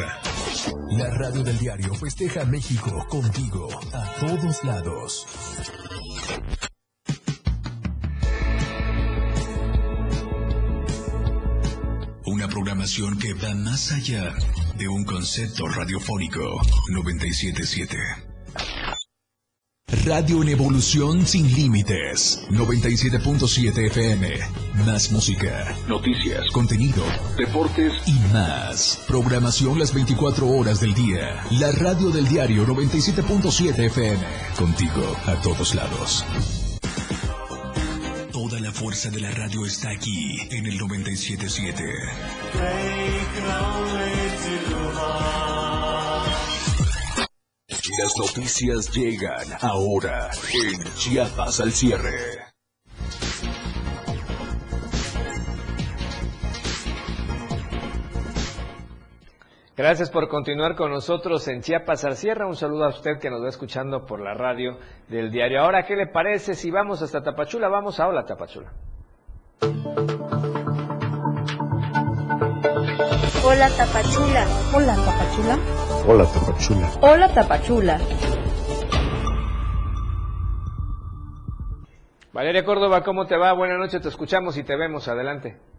La 0.97 1.09
radio 1.19 1.43
del 1.43 1.57
diario 1.59 1.93
festeja 1.93 2.45
México 2.45 3.05
contigo 3.07 3.69
a 3.93 4.19
todos 4.19 4.63
lados. 4.63 5.27
Una 12.41 12.49
programación 12.49 13.19
que 13.19 13.35
va 13.35 13.53
más 13.53 13.91
allá 13.91 14.33
de 14.75 14.87
un 14.87 15.05
concepto 15.05 15.67
radiofónico 15.67 16.41
977. 16.89 17.95
Radio 20.05 20.41
en 20.41 20.49
evolución 20.49 21.27
sin 21.27 21.53
límites. 21.53 22.41
97.7 22.49 23.85
FM. 23.85 24.39
Más 24.87 25.11
música, 25.11 25.77
noticias, 25.87 26.49
contenido, 26.51 27.03
deportes 27.37 27.93
y 28.07 28.17
más. 28.33 29.03
Programación 29.07 29.77
las 29.77 29.93
24 29.93 30.47
horas 30.47 30.79
del 30.79 30.95
día. 30.95 31.45
La 31.51 31.71
radio 31.71 32.09
del 32.09 32.27
diario 32.27 32.65
97.7 32.65 33.85
FM. 33.85 34.25
Contigo 34.57 35.15
a 35.27 35.35
todos 35.43 35.75
lados. 35.75 36.25
Fuerza 38.81 39.11
de 39.11 39.19
la 39.19 39.29
radio 39.29 39.63
está 39.63 39.91
aquí 39.91 40.39
en 40.49 40.65
el 40.65 40.75
977. 40.79 41.83
Las 47.99 48.17
noticias 48.17 48.91
llegan 48.91 49.45
ahora 49.61 50.31
en 50.51 50.95
Chiapas 50.95 51.59
al 51.59 51.71
cierre. 51.71 52.50
Gracias 59.81 60.11
por 60.11 60.27
continuar 60.27 60.75
con 60.75 60.91
nosotros 60.91 61.47
en 61.47 61.61
Chiapas 61.61 62.05
al 62.05 62.15
cierre. 62.15 62.45
Un 62.45 62.55
saludo 62.55 62.85
a 62.85 62.89
usted 62.89 63.17
que 63.19 63.31
nos 63.31 63.43
va 63.43 63.49
escuchando 63.49 64.05
por 64.05 64.19
la 64.19 64.35
radio 64.35 64.77
del 65.07 65.31
diario. 65.31 65.59
Ahora, 65.59 65.87
¿qué 65.87 65.95
le 65.95 66.05
parece 66.05 66.53
si 66.53 66.69
vamos 66.69 67.01
hasta 67.01 67.23
Tapachula? 67.23 67.67
Vamos 67.67 67.99
a 67.99 68.07
Hola 68.07 68.23
Tapachula. 68.23 68.71
Hola 73.43 73.69
Tapachula. 73.75 74.45
Hola 74.75 74.95
Tapachula. 74.95 75.57
Hola 76.05 76.25
Tapachula. 76.27 76.91
Hola 77.01 77.33
Tapachula. 77.33 77.99
Valeria 82.31 82.63
Córdoba, 82.63 83.01
¿cómo 83.01 83.25
te 83.25 83.35
va? 83.35 83.51
Buenas 83.53 83.79
noches, 83.79 83.99
te 83.99 84.09
escuchamos 84.09 84.55
y 84.57 84.63
te 84.63 84.75
vemos. 84.75 85.07
Adelante. 85.07 85.70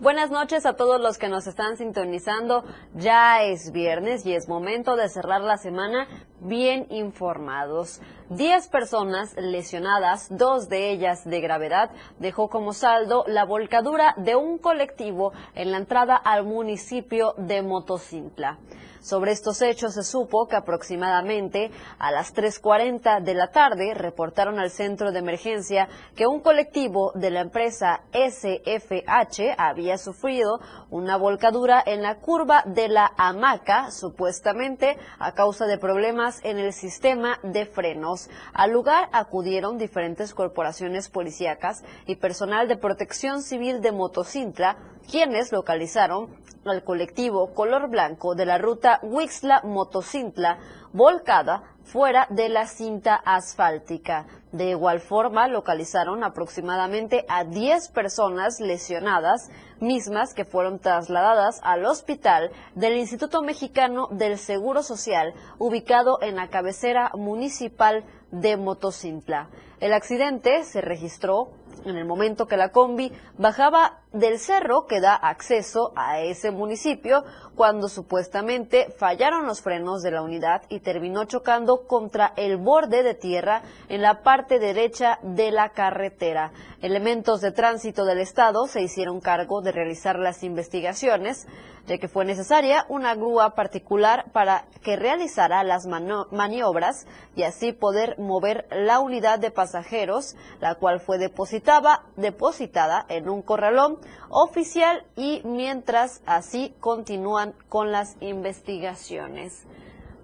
Buenas 0.00 0.30
noches 0.30 0.64
a 0.64 0.76
todos 0.76 1.00
los 1.00 1.18
que 1.18 1.28
nos 1.28 1.48
están 1.48 1.76
sintonizando. 1.76 2.62
Ya 2.94 3.42
es 3.42 3.72
viernes 3.72 4.24
y 4.24 4.32
es 4.32 4.48
momento 4.48 4.94
de 4.94 5.08
cerrar 5.08 5.40
la 5.40 5.56
semana 5.56 6.06
bien 6.38 6.86
informados. 6.90 8.00
Diez 8.28 8.68
personas 8.68 9.34
lesionadas, 9.36 10.28
dos 10.30 10.68
de 10.68 10.92
ellas 10.92 11.24
de 11.24 11.40
gravedad, 11.40 11.90
dejó 12.20 12.48
como 12.48 12.74
saldo 12.74 13.24
la 13.26 13.44
volcadura 13.44 14.14
de 14.18 14.36
un 14.36 14.58
colectivo 14.58 15.32
en 15.56 15.72
la 15.72 15.78
entrada 15.78 16.14
al 16.14 16.44
municipio 16.44 17.34
de 17.36 17.62
Motocintla. 17.62 18.56
Sobre 19.00 19.32
estos 19.32 19.62
hechos 19.62 19.94
se 19.94 20.02
supo 20.02 20.46
que 20.46 20.56
aproximadamente 20.56 21.70
a 21.98 22.10
las 22.10 22.34
3.40 22.34 23.22
de 23.22 23.34
la 23.34 23.48
tarde 23.48 23.94
reportaron 23.94 24.58
al 24.58 24.70
centro 24.70 25.12
de 25.12 25.18
emergencia 25.18 25.88
que 26.14 26.26
un 26.26 26.40
colectivo 26.40 27.12
de 27.14 27.30
la 27.30 27.40
empresa 27.40 28.02
SFH 28.12 29.54
había 29.56 29.98
sufrido 29.98 30.60
una 30.90 31.16
volcadura 31.16 31.82
en 31.84 32.02
la 32.02 32.16
curva 32.16 32.62
de 32.66 32.88
la 32.88 33.12
hamaca, 33.16 33.90
supuestamente 33.90 34.96
a 35.18 35.32
causa 35.32 35.66
de 35.66 35.78
problemas 35.78 36.40
en 36.44 36.58
el 36.58 36.72
sistema 36.72 37.38
de 37.42 37.66
frenos. 37.66 38.28
Al 38.52 38.72
lugar 38.72 39.08
acudieron 39.12 39.78
diferentes 39.78 40.34
corporaciones 40.34 41.08
policíacas 41.08 41.84
y 42.06 42.16
personal 42.16 42.68
de 42.68 42.76
protección 42.76 43.42
civil 43.42 43.80
de 43.80 43.92
Motocintla, 43.92 44.76
quienes 45.10 45.52
localizaron 45.52 46.28
al 46.64 46.84
colectivo 46.84 47.54
color 47.54 47.88
blanco 47.88 48.34
de 48.34 48.46
la 48.46 48.58
ruta 48.58 49.00
Huixla-Motocintla 49.02 50.58
volcada 50.92 51.62
fuera 51.84 52.26
de 52.30 52.48
la 52.48 52.66
cinta 52.66 53.14
asfáltica. 53.14 54.26
De 54.52 54.70
igual 54.70 55.00
forma, 55.00 55.48
localizaron 55.48 56.24
aproximadamente 56.24 57.24
a 57.28 57.44
10 57.44 57.90
personas 57.90 58.60
lesionadas, 58.60 59.50
mismas 59.80 60.34
que 60.34 60.44
fueron 60.44 60.78
trasladadas 60.78 61.60
al 61.62 61.84
hospital 61.84 62.50
del 62.74 62.96
Instituto 62.96 63.42
Mexicano 63.42 64.08
del 64.10 64.38
Seguro 64.38 64.82
Social, 64.82 65.34
ubicado 65.58 66.18
en 66.22 66.36
la 66.36 66.48
cabecera 66.48 67.10
municipal 67.14 68.04
de 68.30 68.56
Motocintla. 68.56 69.48
El 69.80 69.92
accidente 69.92 70.64
se 70.64 70.80
registró 70.80 71.50
en 71.84 71.96
el 71.96 72.04
momento 72.04 72.46
que 72.46 72.56
la 72.56 72.70
combi 72.70 73.12
bajaba 73.36 74.00
del 74.12 74.38
cerro 74.38 74.86
que 74.86 75.00
da 75.00 75.14
acceso 75.14 75.92
a 75.96 76.20
ese 76.20 76.50
municipio 76.50 77.24
cuando 77.54 77.88
supuestamente 77.88 78.90
fallaron 78.98 79.46
los 79.46 79.60
frenos 79.60 80.02
de 80.02 80.10
la 80.10 80.22
unidad 80.22 80.62
y 80.68 80.80
terminó 80.80 81.24
chocando 81.24 81.86
contra 81.86 82.32
el 82.36 82.56
borde 82.56 83.02
de 83.02 83.14
tierra 83.14 83.62
en 83.88 84.02
la 84.02 84.22
parte 84.22 84.58
derecha 84.58 85.18
de 85.22 85.50
la 85.50 85.70
carretera. 85.70 86.52
Elementos 86.80 87.40
de 87.40 87.50
tránsito 87.50 88.04
del 88.04 88.20
Estado 88.20 88.68
se 88.68 88.80
hicieron 88.80 89.20
cargo 89.20 89.62
de 89.62 89.72
realizar 89.72 90.16
las 90.16 90.44
investigaciones, 90.44 91.48
ya 91.88 91.98
que 91.98 92.06
fue 92.06 92.24
necesaria 92.24 92.86
una 92.88 93.16
grúa 93.16 93.56
particular 93.56 94.30
para 94.30 94.64
que 94.84 94.94
realizara 94.94 95.64
las 95.64 95.88
maniobras 95.88 97.08
y 97.34 97.42
así 97.42 97.72
poder 97.72 98.16
mover 98.20 98.68
la 98.70 99.00
unidad 99.00 99.40
de 99.40 99.50
pasajeros, 99.50 100.36
la 100.60 100.76
cual 100.76 101.00
fue 101.00 101.18
depositada, 101.18 102.04
depositada 102.14 103.04
en 103.08 103.28
un 103.28 103.42
corralón 103.42 103.98
oficial 104.28 105.04
y 105.16 105.42
mientras 105.44 106.22
así 106.26 106.76
continúan 106.78 107.54
con 107.68 107.90
las 107.90 108.14
investigaciones. 108.20 109.66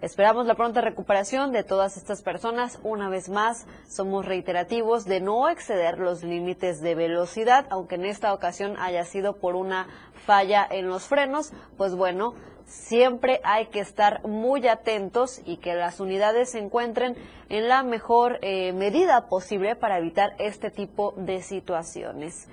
Esperamos 0.05 0.45
la 0.45 0.55
pronta 0.55 0.83
recuperación 0.83 1.51
de 1.51 1.65
todas 1.65 1.97
estas 1.97 2.21
personas. 2.21 2.79
Una 2.83 3.09
vez 3.09 3.31
más, 3.31 3.67
somos 3.89 4.27
reiterativos 4.27 5.07
de 5.07 5.23
no 5.23 5.49
exceder 5.49 5.99
los 5.99 6.23
límites 6.23 6.83
de 6.83 6.95
velocidad, 6.95 7.65
aunque 7.71 7.95
en 7.95 8.05
esta 8.05 8.35
ocasión 8.35 8.77
haya 8.79 9.07
sido 9.07 9.37
por 9.37 9.57
una 9.57 9.87
falla 10.27 10.69
en 10.71 10.89
los 10.89 11.05
frenos. 11.05 11.55
Pues 11.79 11.95
bueno, 11.95 12.35
siempre 12.67 13.41
hay 13.45 13.69
que 13.69 13.81
estar 13.81 14.23
muy 14.27 14.69
atentos 14.69 15.41
y 15.47 15.57
que 15.57 15.75
las 15.75 16.01
unidades 16.01 16.51
se 16.51 16.59
encuentren 16.59 17.17
en 17.49 17.71
la 17.71 17.83
mejor 17.83 18.41
eh, 18.43 18.75
medida 18.75 19.27
posible 19.29 19.75
para 19.75 19.97
evitar 19.97 20.35
este 20.39 20.71
tipo 20.71 21.15
de 21.17 21.41
situaciones. 21.41 22.47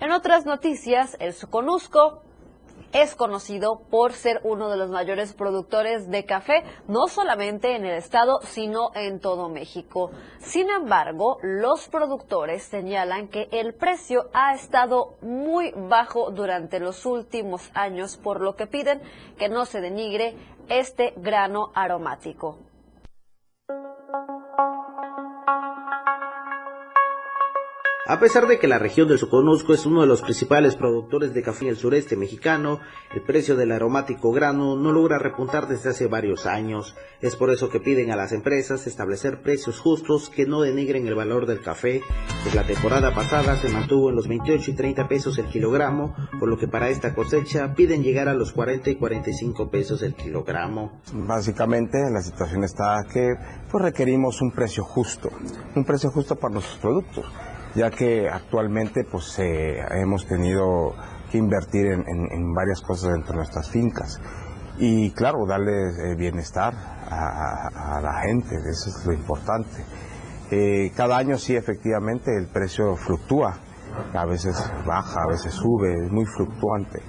En 0.00 0.10
otras 0.10 0.44
noticias, 0.44 1.16
el 1.20 1.34
Soconusco 1.34 2.24
es 2.92 3.14
conocido 3.14 3.80
por 3.90 4.12
ser 4.12 4.40
uno 4.44 4.68
de 4.70 4.76
los 4.76 4.90
mayores 4.90 5.32
productores 5.32 6.10
de 6.10 6.24
café, 6.24 6.64
no 6.88 7.08
solamente 7.08 7.74
en 7.74 7.84
el 7.84 7.96
estado, 7.96 8.40
sino 8.42 8.90
en 8.94 9.20
todo 9.20 9.48
México. 9.48 10.10
Sin 10.40 10.70
embargo, 10.70 11.38
los 11.42 11.88
productores 11.88 12.62
señalan 12.62 13.28
que 13.28 13.48
el 13.52 13.74
precio 13.74 14.30
ha 14.32 14.54
estado 14.54 15.14
muy 15.22 15.72
bajo 15.76 16.30
durante 16.30 16.80
los 16.80 17.04
últimos 17.06 17.70
años, 17.74 18.16
por 18.16 18.40
lo 18.40 18.56
que 18.56 18.66
piden 18.66 19.00
que 19.38 19.48
no 19.48 19.64
se 19.64 19.80
denigre 19.80 20.36
este 20.68 21.14
grano 21.16 21.70
aromático. 21.74 22.58
A 28.08 28.20
pesar 28.20 28.46
de 28.46 28.60
que 28.60 28.68
la 28.68 28.78
región 28.78 29.08
del 29.08 29.18
Soconusco 29.18 29.74
es 29.74 29.84
uno 29.84 30.00
de 30.00 30.06
los 30.06 30.22
principales 30.22 30.76
productores 30.76 31.34
de 31.34 31.42
café 31.42 31.64
en 31.64 31.70
el 31.70 31.76
sureste 31.76 32.16
mexicano, 32.16 32.78
el 33.12 33.22
precio 33.22 33.56
del 33.56 33.72
aromático 33.72 34.30
grano 34.30 34.76
no 34.76 34.92
logra 34.92 35.18
repuntar 35.18 35.66
desde 35.66 35.90
hace 35.90 36.06
varios 36.06 36.46
años. 36.46 36.94
Es 37.20 37.34
por 37.34 37.50
eso 37.50 37.68
que 37.68 37.80
piden 37.80 38.12
a 38.12 38.16
las 38.16 38.30
empresas 38.30 38.86
establecer 38.86 39.42
precios 39.42 39.80
justos 39.80 40.30
que 40.30 40.46
no 40.46 40.60
denigren 40.60 41.08
el 41.08 41.16
valor 41.16 41.46
del 41.46 41.60
café, 41.60 42.00
pues 42.44 42.54
la 42.54 42.64
temporada 42.64 43.12
pasada 43.12 43.56
se 43.56 43.70
mantuvo 43.70 44.10
en 44.10 44.14
los 44.14 44.28
28 44.28 44.70
y 44.70 44.74
30 44.74 45.08
pesos 45.08 45.36
el 45.38 45.46
kilogramo, 45.46 46.14
por 46.38 46.48
lo 46.48 46.58
que 46.58 46.68
para 46.68 46.90
esta 46.90 47.12
cosecha 47.12 47.74
piden 47.74 48.04
llegar 48.04 48.28
a 48.28 48.34
los 48.34 48.52
40 48.52 48.88
y 48.88 48.94
45 48.94 49.68
pesos 49.68 50.02
el 50.02 50.14
kilogramo. 50.14 51.00
Básicamente 51.12 51.98
la 52.08 52.22
situación 52.22 52.62
está 52.62 53.04
que 53.12 53.34
pues 53.68 53.82
requerimos 53.82 54.40
un 54.42 54.52
precio 54.52 54.84
justo, 54.84 55.28
un 55.74 55.84
precio 55.84 56.12
justo 56.12 56.36
para 56.36 56.54
nuestros 56.54 56.78
productos 56.78 57.26
ya 57.76 57.90
que 57.90 58.28
actualmente 58.28 59.04
pues 59.04 59.38
eh, 59.38 59.76
hemos 60.00 60.26
tenido 60.26 60.94
que 61.30 61.38
invertir 61.38 61.86
en, 61.86 62.54
varias 62.54 62.80
cosas 62.80 63.12
dentro 63.12 63.32
de 63.32 63.38
nuestras 63.38 63.70
fincas 63.70 64.18
y 64.78 65.10
claro, 65.12 65.46
darle 65.46 65.72
eh, 65.72 66.14
bienestar 66.16 66.72
a, 66.74 68.00
la 68.02 68.20
gente, 68.22 68.56
eso 68.56 68.90
es 68.90 69.06
lo 69.06 69.12
importante. 69.12 69.84
Eh, 70.50 70.90
cada 70.96 71.16
año 71.16 71.38
sí 71.38 71.54
efectivamente 71.56 72.30
el 72.36 72.48
precio 72.48 72.96
fluctúa, 72.96 73.58
a 74.12 74.26
veces 74.26 74.56
baja, 74.86 75.22
a 75.22 75.28
veces 75.28 75.52
sube, 75.52 75.92
es 76.04 76.10
muy 76.10 76.24
fluctuante. 76.24 77.00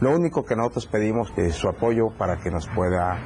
Lo 0.00 0.14
único 0.14 0.44
que 0.44 0.54
nosotros 0.54 0.86
pedimos 0.86 1.32
es 1.36 1.54
su 1.54 1.68
apoyo 1.68 2.10
para 2.18 2.36
que 2.36 2.50
nos 2.50 2.68
pueda 2.68 3.18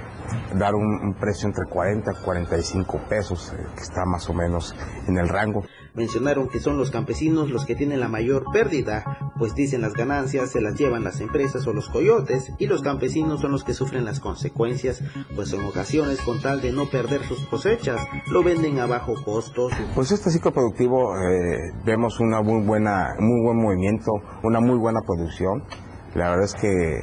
dar 0.55 0.75
un, 0.77 0.87
un 1.03 1.15
precio 1.15 1.49
entre 1.49 1.65
40 1.67 2.13
y 2.13 2.25
45 2.25 3.01
pesos, 3.09 3.53
que 3.75 3.83
está 3.83 4.05
más 4.05 4.31
o 4.31 4.35
menos 4.35 4.77
en 5.09 5.19
el 5.19 5.29
rango. 5.29 5.65
Mencionaron 5.95 6.49
que 6.49 6.61
son 6.61 6.77
los 6.77 6.93
campesinos 6.93 7.51
los 7.51 7.67
que 7.67 7.75
tienen 7.75 7.99
la 7.99 8.09
mayor 8.09 8.45
pérdida, 8.53 9.33
pues 9.37 9.57
dicen 9.57 9.81
las 9.81 9.95
ganancias 9.95 10.53
se 10.53 10.61
las 10.61 10.79
llevan 10.79 11.03
las 11.03 11.21
empresas 11.21 11.67
o 11.67 11.73
los 11.73 11.89
coyotes 11.89 12.53
y 12.59 12.67
los 12.67 12.83
campesinos 12.83 13.41
son 13.41 13.51
los 13.51 13.65
que 13.65 13.75
sufren 13.75 14.05
las 14.05 14.21
consecuencias, 14.21 15.03
pues 15.35 15.53
en 15.53 15.65
ocasiones 15.65 16.21
con 16.21 16.41
tal 16.41 16.61
de 16.61 16.71
no 16.71 16.89
perder 16.89 17.25
sus 17.25 17.45
cosechas, 17.47 18.01
lo 18.31 18.45
venden 18.45 18.79
a 18.79 18.87
bajo 18.87 19.15
costo. 19.25 19.69
Pues 19.97 20.13
este 20.13 20.31
ciclo 20.31 20.53
productivo 20.53 21.17
eh, 21.17 21.73
vemos 21.85 22.21
una 22.21 22.41
muy 22.43 22.65
buena, 22.65 23.09
muy 23.19 23.43
buen 23.43 23.57
movimiento, 23.57 24.13
una 24.45 24.61
muy 24.61 24.79
buena 24.79 25.01
producción. 25.01 25.65
La 26.15 26.31
verdad 26.31 26.45
es 26.45 26.55
que 26.55 27.01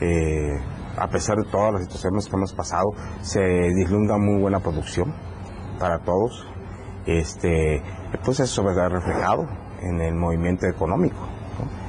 eh, 0.00 0.60
a 0.96 1.08
pesar 1.08 1.36
de 1.36 1.50
todas 1.50 1.72
las 1.72 1.82
situaciones 1.84 2.28
que 2.28 2.36
hemos 2.36 2.52
pasado, 2.52 2.90
se 3.22 3.40
dislumbra 3.40 4.18
muy 4.18 4.40
buena 4.40 4.60
producción 4.60 5.14
para 5.78 5.98
todos. 6.00 6.46
Este, 7.06 7.82
pues 8.24 8.40
eso 8.40 8.62
a 8.62 8.88
reflejado 8.88 9.46
en 9.80 10.00
el 10.00 10.14
movimiento 10.14 10.66
económico. 10.66 11.26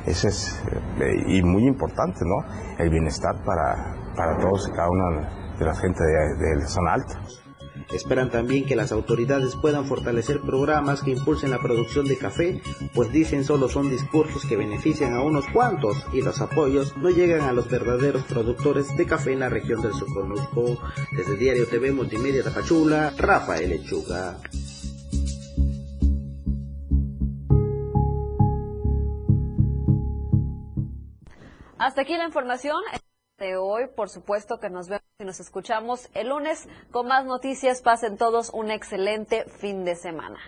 Ese 0.06 0.30
es, 0.30 0.62
eh, 1.00 1.24
y 1.28 1.44
muy 1.44 1.68
importante, 1.68 2.22
¿no? 2.26 2.44
El 2.78 2.90
bienestar 2.90 3.36
para, 3.46 3.96
para 4.16 4.38
todos 4.38 4.68
y 4.68 4.72
cada 4.72 4.90
una 4.90 5.30
de 5.58 5.66
la 5.66 5.76
gente 5.76 6.04
de, 6.04 6.56
la 6.60 6.68
zona 6.68 6.94
alta. 6.94 7.20
Esperan 7.93 8.30
también 8.30 8.65
que 8.65 8.75
las 8.75 8.91
autoridades 8.91 9.56
puedan 9.56 9.86
fortalecer 9.86 10.41
programas 10.41 11.01
que 11.01 11.12
impulsen 11.12 11.51
la 11.51 11.60
producción 11.60 12.06
de 12.06 12.17
café, 12.17 12.62
pues 12.93 13.12
dicen 13.12 13.43
solo 13.43 13.69
son 13.69 13.89
discursos 13.89 14.45
que 14.45 14.58
benefician 14.58 15.13
a 15.13 15.21
unos 15.21 15.45
cuantos 15.54 15.97
y 16.13 16.21
los 16.21 16.41
apoyos 16.41 16.95
no 16.97 17.10
llegan 17.10 17.41
a 17.41 17.54
los 17.54 17.69
verdaderos 17.69 18.23
productores 18.23 18.95
de 18.95 19.06
café 19.06 19.34
en 19.34 19.39
la 19.39 19.49
región 19.49 19.82
del 19.82 19.93
Soconusco. 19.93 20.77
Desde 21.15 21.38
Diario 21.38 21.67
TV 21.67 21.91
Multimedia 21.91 22.43
Tapachula, 22.43 23.13
Rafael 23.17 23.69
Lechuga. 23.69 24.38
Hasta 31.77 32.01
aquí 32.01 32.15
la 32.15 32.25
información 32.25 32.77
hoy. 33.58 33.88
Por 33.95 34.10
supuesto 34.10 34.60
que 34.60 34.69
nos 34.69 34.88
vemos 34.88 35.04
y 35.19 35.25
nos 35.25 35.39
escuchamos 35.39 36.10
el 36.13 36.30
lunes 36.30 36.67
con 36.91 37.08
más 37.08 37.25
noticias. 37.25 37.82
Pasen 37.82 38.17
todos 38.17 38.51
un 38.54 38.71
excelente 38.71 39.45
fin 39.45 39.84
de 39.84 39.95
semana. 39.95 40.39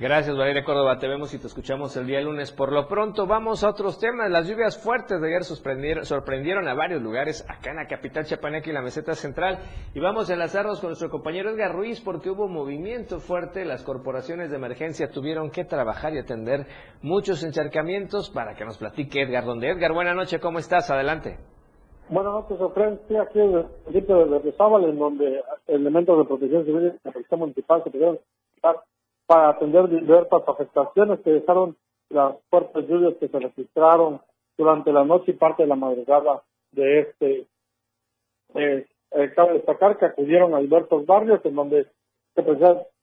Gracias, 0.00 0.34
Valeria 0.34 0.64
Córdoba. 0.64 0.98
Te 0.98 1.06
vemos 1.06 1.34
y 1.34 1.38
te 1.38 1.46
escuchamos 1.46 1.94
el 1.94 2.06
día 2.06 2.22
lunes. 2.22 2.52
Por 2.52 2.72
lo 2.72 2.88
pronto, 2.88 3.26
vamos 3.26 3.62
a 3.62 3.68
otros 3.68 3.98
temas. 3.98 4.30
Las 4.30 4.48
lluvias 4.48 4.82
fuertes 4.82 5.20
de 5.20 5.28
ayer 5.28 5.44
sorprendieron, 5.44 6.66
a 6.66 6.72
varios 6.72 7.02
lugares 7.02 7.44
acá 7.46 7.72
en 7.72 7.76
la 7.76 7.86
capital 7.86 8.24
Chapaneca 8.24 8.70
y 8.70 8.72
la 8.72 8.80
meseta 8.80 9.14
central. 9.14 9.58
Y 9.92 10.00
vamos 10.00 10.30
a 10.30 10.32
enlazarnos 10.32 10.80
con 10.80 10.88
nuestro 10.88 11.10
compañero 11.10 11.50
Edgar 11.50 11.74
Ruiz 11.74 12.00
porque 12.00 12.30
hubo 12.30 12.48
movimiento 12.48 13.20
fuerte. 13.20 13.66
Las 13.66 13.82
corporaciones 13.82 14.48
de 14.48 14.56
emergencia 14.56 15.10
tuvieron 15.10 15.50
que 15.50 15.66
trabajar 15.66 16.14
y 16.14 16.18
atender 16.18 16.66
muchos 17.02 17.42
encharcamientos 17.42 18.30
para 18.30 18.54
que 18.54 18.64
nos 18.64 18.78
platique 18.78 19.20
Edgar. 19.20 19.44
Donde 19.44 19.68
Edgar, 19.68 19.92
buena 19.92 20.14
noche, 20.14 20.40
¿cómo 20.40 20.60
estás? 20.60 20.90
Adelante. 20.90 21.36
Buenas 22.10 22.32
noches, 22.32 22.60
Ofren. 22.60 22.94
Estoy 22.94 23.18
aquí 23.18 23.38
en 23.38 23.54
el 23.54 23.66
municipio 23.86 24.26
de 24.26 24.52
Sábal, 24.54 24.82
en 24.82 24.98
donde 24.98 25.44
elementos 25.68 26.18
de 26.18 26.24
protección 26.24 26.64
civil 26.64 26.92
y 26.92 27.06
la 27.06 27.12
policía 27.12 27.38
municipal 27.38 27.84
se 27.84 27.90
pudieron 27.90 28.18
para 29.26 29.50
atender 29.50 29.88
diversas 29.88 30.42
afectaciones 30.44 31.20
que 31.20 31.30
dejaron 31.30 31.76
las 32.08 32.34
fuertes 32.50 32.88
lluvias 32.88 33.14
que 33.20 33.28
se 33.28 33.38
registraron 33.38 34.20
durante 34.58 34.92
la 34.92 35.04
noche 35.04 35.30
y 35.30 35.34
parte 35.34 35.62
de 35.62 35.68
la 35.68 35.76
madrugada 35.76 36.42
de 36.72 36.98
este. 36.98 37.46
Eh, 38.54 38.86
eh, 39.12 39.32
cabe 39.36 39.52
destacar 39.52 39.96
que 39.96 40.06
acudieron 40.06 40.52
a 40.56 40.58
diversos 40.58 41.06
barrios 41.06 41.40
en 41.44 41.54
donde 41.54 41.86
se 42.34 42.42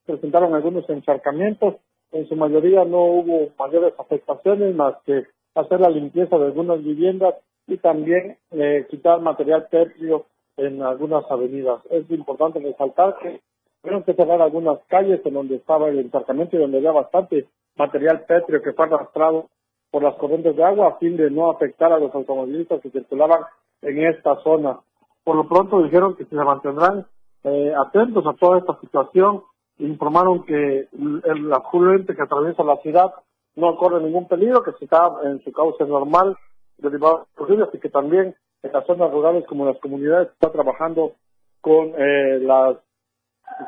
presentaron 0.05 0.53
algunos 0.53 0.83
encharcamientos. 0.89 1.75
En 2.11 2.27
su 2.27 2.35
mayoría 2.35 2.83
no 2.83 3.05
hubo 3.05 3.53
mayores 3.57 3.93
afectaciones 3.97 4.75
más 4.75 4.97
que 5.05 5.27
hacer 5.55 5.79
la 5.79 5.89
limpieza 5.89 6.37
de 6.37 6.47
algunas 6.47 6.83
viviendas 6.83 7.35
y 7.67 7.77
también 7.77 8.37
eh, 8.51 8.87
quitar 8.89 9.21
material 9.21 9.67
pétreo 9.69 10.25
en 10.55 10.81
algunas 10.81 11.29
avenidas. 11.29 11.81
Es 11.89 12.09
importante 12.09 12.59
resaltar 12.59 13.17
que 13.21 13.41
Tuvieron 13.81 14.03
que 14.03 14.13
cerrar 14.15 14.41
algunas 14.41 14.79
calles 14.87 15.21
en 15.23 15.33
donde 15.33 15.55
estaba 15.55 15.87
el 15.89 15.99
encharcamiento 15.99 16.55
y 16.55 16.59
donde 16.59 16.77
había 16.77 16.91
bastante 16.91 17.47
material 17.75 18.25
pétreo 18.27 18.61
que 18.61 18.73
fue 18.73 18.85
arrastrado 18.85 19.47
por 19.91 20.03
las 20.03 20.15
corrientes 20.15 20.55
de 20.55 20.63
agua 20.63 20.87
a 20.87 20.97
fin 20.97 21.15
de 21.15 21.29
no 21.29 21.49
afectar 21.51 21.93
a 21.93 21.99
los 21.99 22.13
automovilistas 22.13 22.81
que 22.81 22.89
circulaban 22.89 23.41
en 23.81 24.05
esta 24.07 24.35
zona. 24.43 24.79
Por 25.23 25.35
lo 25.35 25.47
pronto 25.47 25.83
dijeron 25.83 26.15
que 26.15 26.25
se 26.25 26.35
mantendrán 26.35 27.05
eh, 27.43 27.73
atentos 27.77 28.25
a 28.25 28.33
toda 28.33 28.57
esta 28.57 28.79
situación. 28.81 29.43
Informaron 29.79 30.43
que 30.43 30.87
el 30.91 31.53
afluente 31.53 32.15
que 32.15 32.23
atraviesa 32.23 32.63
la 32.63 32.77
ciudad 32.77 33.13
no 33.55 33.75
corre 33.77 34.03
ningún 34.03 34.27
peligro, 34.27 34.63
que 34.63 34.71
se 34.73 34.85
está 34.85 35.11
en 35.23 35.41
su 35.43 35.51
cauce 35.51 35.85
normal 35.85 36.35
los 36.79 37.73
y 37.73 37.79
que 37.79 37.89
también 37.89 38.35
en 38.63 38.71
las 38.71 38.85
zonas 38.85 39.11
rurales 39.11 39.45
como 39.47 39.65
las 39.65 39.79
comunidades 39.79 40.29
está 40.29 40.51
trabajando 40.51 41.13
con 41.61 41.93
eh, 41.97 42.39
las 42.41 42.77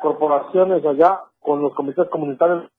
corporaciones 0.02 0.86
allá 0.86 1.22
con 1.40 1.62
los 1.62 1.74
comités 1.74 2.08
comunitarios 2.10 2.70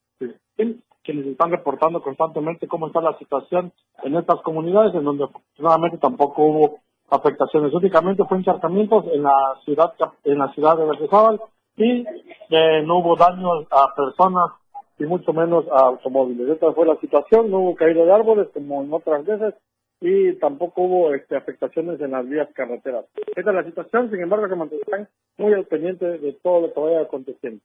quienes 1.03 1.27
están 1.27 1.51
reportando 1.51 2.03
constantemente 2.03 2.69
cómo 2.69 2.87
está 2.87 3.01
la 3.01 3.17
situación 3.19 3.73
en 4.03 4.17
estas 4.17 4.41
comunidades 4.43 4.95
en 4.95 5.05
donde 5.05 5.25
afortunadamente 5.25 5.99
tampoco 5.99 6.43
hubo 6.43 6.79
afectaciones. 7.11 7.73
Únicamente 7.73 8.25
fue 8.25 8.39
encharcamientos 8.39 9.07
en 9.13 9.23
la 9.23 9.59
ciudad 9.65 9.93
en 10.25 10.39
la 10.39 10.53
ciudad 10.53 10.77
de 10.77 10.85
Berriozábal 10.85 11.41
y 11.77 12.05
eh, 12.51 12.83
no 12.85 12.99
hubo 12.99 13.17
daños 13.17 13.67
a 13.71 13.95
personas 13.95 14.51
y 14.99 15.05
mucho 15.05 15.33
menos 15.33 15.65
a 15.73 15.87
automóviles. 15.87 16.51
Esta 16.51 16.73
fue 16.73 16.87
la 16.87 16.97
situación 16.97 17.51
no 17.51 17.59
hubo 17.61 17.75
caída 17.75 18.05
de 18.05 18.13
árboles 18.13 18.49
como 18.53 18.83
en 18.83 18.93
otras 18.93 19.25
veces 19.25 19.55
y 20.01 20.33
tampoco 20.39 20.83
hubo 20.83 21.15
este, 21.15 21.37
afectaciones 21.37 22.01
en 22.01 22.13
las 22.13 22.27
vías 22.29 22.49
carreteras. 22.55 23.05
Esta 23.37 23.51
es 23.51 23.57
la 23.57 23.65
situación, 23.65 24.11
sin 24.11 24.21
embargo, 24.21 24.49
que 24.49 24.55
mantendrán 24.55 25.09
muy 25.37 25.53
al 25.53 25.67
pendiente 25.67 26.07
de 26.07 26.33
todo 26.43 26.63
lo 26.63 26.73
que 26.73 26.81
vaya 26.81 27.03
aconteciendo. 27.03 27.63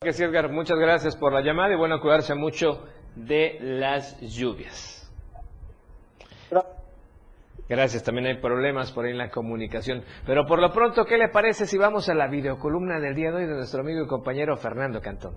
Gracias, 0.00 0.28
Edgar. 0.28 0.50
Muchas 0.50 0.78
gracias 0.78 1.16
por 1.16 1.32
la 1.32 1.40
llamada 1.40 1.74
y 1.74 1.76
bueno, 1.76 2.00
cuidarse 2.00 2.34
mucho 2.34 2.84
de 3.16 3.58
las 3.60 4.20
lluvias. 4.20 5.00
Gracias, 7.68 8.04
también 8.04 8.26
hay 8.26 8.40
problemas 8.40 8.92
por 8.92 9.06
ahí 9.06 9.12
en 9.12 9.18
la 9.18 9.30
comunicación. 9.30 10.04
Pero 10.26 10.44
por 10.44 10.60
lo 10.60 10.70
pronto, 10.70 11.06
¿qué 11.06 11.16
le 11.16 11.28
parece 11.28 11.66
si 11.66 11.78
vamos 11.78 12.08
a 12.10 12.14
la 12.14 12.28
videocolumna 12.28 13.00
del 13.00 13.14
día 13.14 13.30
de 13.30 13.36
hoy 13.38 13.46
de 13.46 13.54
nuestro 13.54 13.80
amigo 13.80 14.04
y 14.04 14.06
compañero 14.06 14.56
Fernando 14.56 15.00
Cantón? 15.00 15.36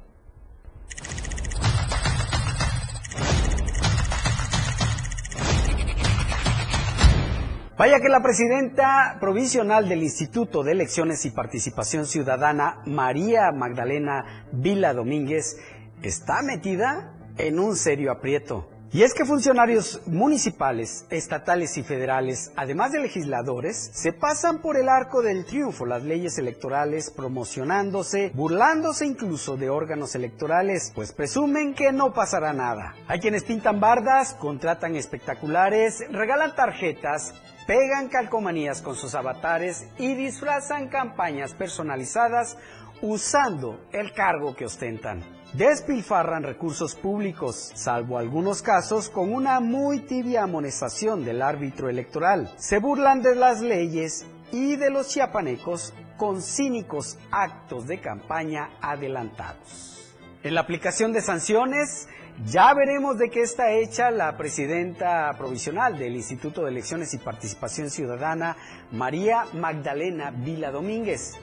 Vaya 7.77 7.99
que 7.99 8.09
la 8.09 8.23
presidenta 8.23 9.17
provisional 9.19 9.87
del 9.87 10.01
Instituto 10.01 10.63
de 10.63 10.71
Elecciones 10.71 11.23
y 11.25 11.29
Participación 11.29 12.07
Ciudadana, 12.07 12.81
María 12.87 13.51
Magdalena 13.51 14.47
Vila 14.51 14.95
Domínguez, 14.95 15.59
está 16.01 16.41
metida 16.41 17.13
en 17.37 17.59
un 17.59 17.75
serio 17.75 18.11
aprieto. 18.11 18.67
Y 18.91 19.03
es 19.03 19.13
que 19.13 19.25
funcionarios 19.25 20.01
municipales, 20.07 21.05
estatales 21.11 21.77
y 21.77 21.83
federales, 21.83 22.51
además 22.55 22.93
de 22.93 23.01
legisladores, 23.01 23.91
se 23.93 24.11
pasan 24.11 24.59
por 24.59 24.75
el 24.75 24.89
arco 24.89 25.21
del 25.21 25.45
triunfo 25.45 25.85
las 25.85 26.01
leyes 26.01 26.39
electorales 26.39 27.11
promocionándose, 27.11 28.31
burlándose 28.33 29.05
incluso 29.05 29.55
de 29.55 29.69
órganos 29.69 30.15
electorales, 30.15 30.91
pues 30.95 31.11
presumen 31.11 31.75
que 31.75 31.91
no 31.91 32.11
pasará 32.11 32.53
nada. 32.53 32.95
Hay 33.07 33.19
quienes 33.19 33.43
pintan 33.43 33.79
bardas, 33.79 34.33
contratan 34.33 34.95
espectaculares, 34.95 36.03
regalan 36.09 36.55
tarjetas, 36.55 37.35
pegan 37.67 38.07
calcomanías 38.07 38.81
con 38.81 38.95
sus 38.95 39.13
avatares 39.13 39.87
y 39.99 40.15
disfrazan 40.15 40.87
campañas 40.87 41.53
personalizadas 41.53 42.57
usando 43.01 43.79
el 43.91 44.13
cargo 44.13 44.55
que 44.55 44.65
ostentan 44.65 45.37
despilfarran 45.53 46.43
recursos 46.43 46.95
públicos, 46.95 47.71
salvo 47.73 48.17
algunos 48.17 48.61
casos 48.61 49.09
con 49.09 49.33
una 49.33 49.59
muy 49.59 49.99
tibia 50.01 50.43
amonestación 50.43 51.23
del 51.23 51.41
árbitro 51.41 51.89
electoral. 51.89 52.51
Se 52.57 52.79
burlan 52.79 53.21
de 53.21 53.35
las 53.35 53.61
leyes 53.61 54.25
y 54.51 54.75
de 54.75 54.89
los 54.89 55.09
chiapanecos 55.09 55.93
con 56.17 56.41
cínicos 56.41 57.17
actos 57.31 57.87
de 57.87 57.99
campaña 57.99 58.69
adelantados. 58.81 60.15
En 60.43 60.55
la 60.55 60.61
aplicación 60.61 61.13
de 61.13 61.21
sanciones, 61.21 62.07
ya 62.45 62.73
veremos 62.73 63.17
de 63.17 63.29
qué 63.29 63.41
está 63.41 63.71
hecha 63.71 64.11
la 64.11 64.37
presidenta 64.37 65.33
provisional 65.37 65.97
del 65.97 66.15
Instituto 66.15 66.63
de 66.63 66.71
Elecciones 66.71 67.13
y 67.13 67.17
Participación 67.17 67.89
Ciudadana, 67.89 68.55
María 68.91 69.45
Magdalena 69.53 70.31
Vila 70.31 70.71
Domínguez. 70.71 71.33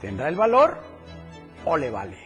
¿Tendrá 0.00 0.28
el 0.28 0.36
valor 0.36 0.78
o 1.64 1.76
le 1.76 1.90
vale? 1.90 2.25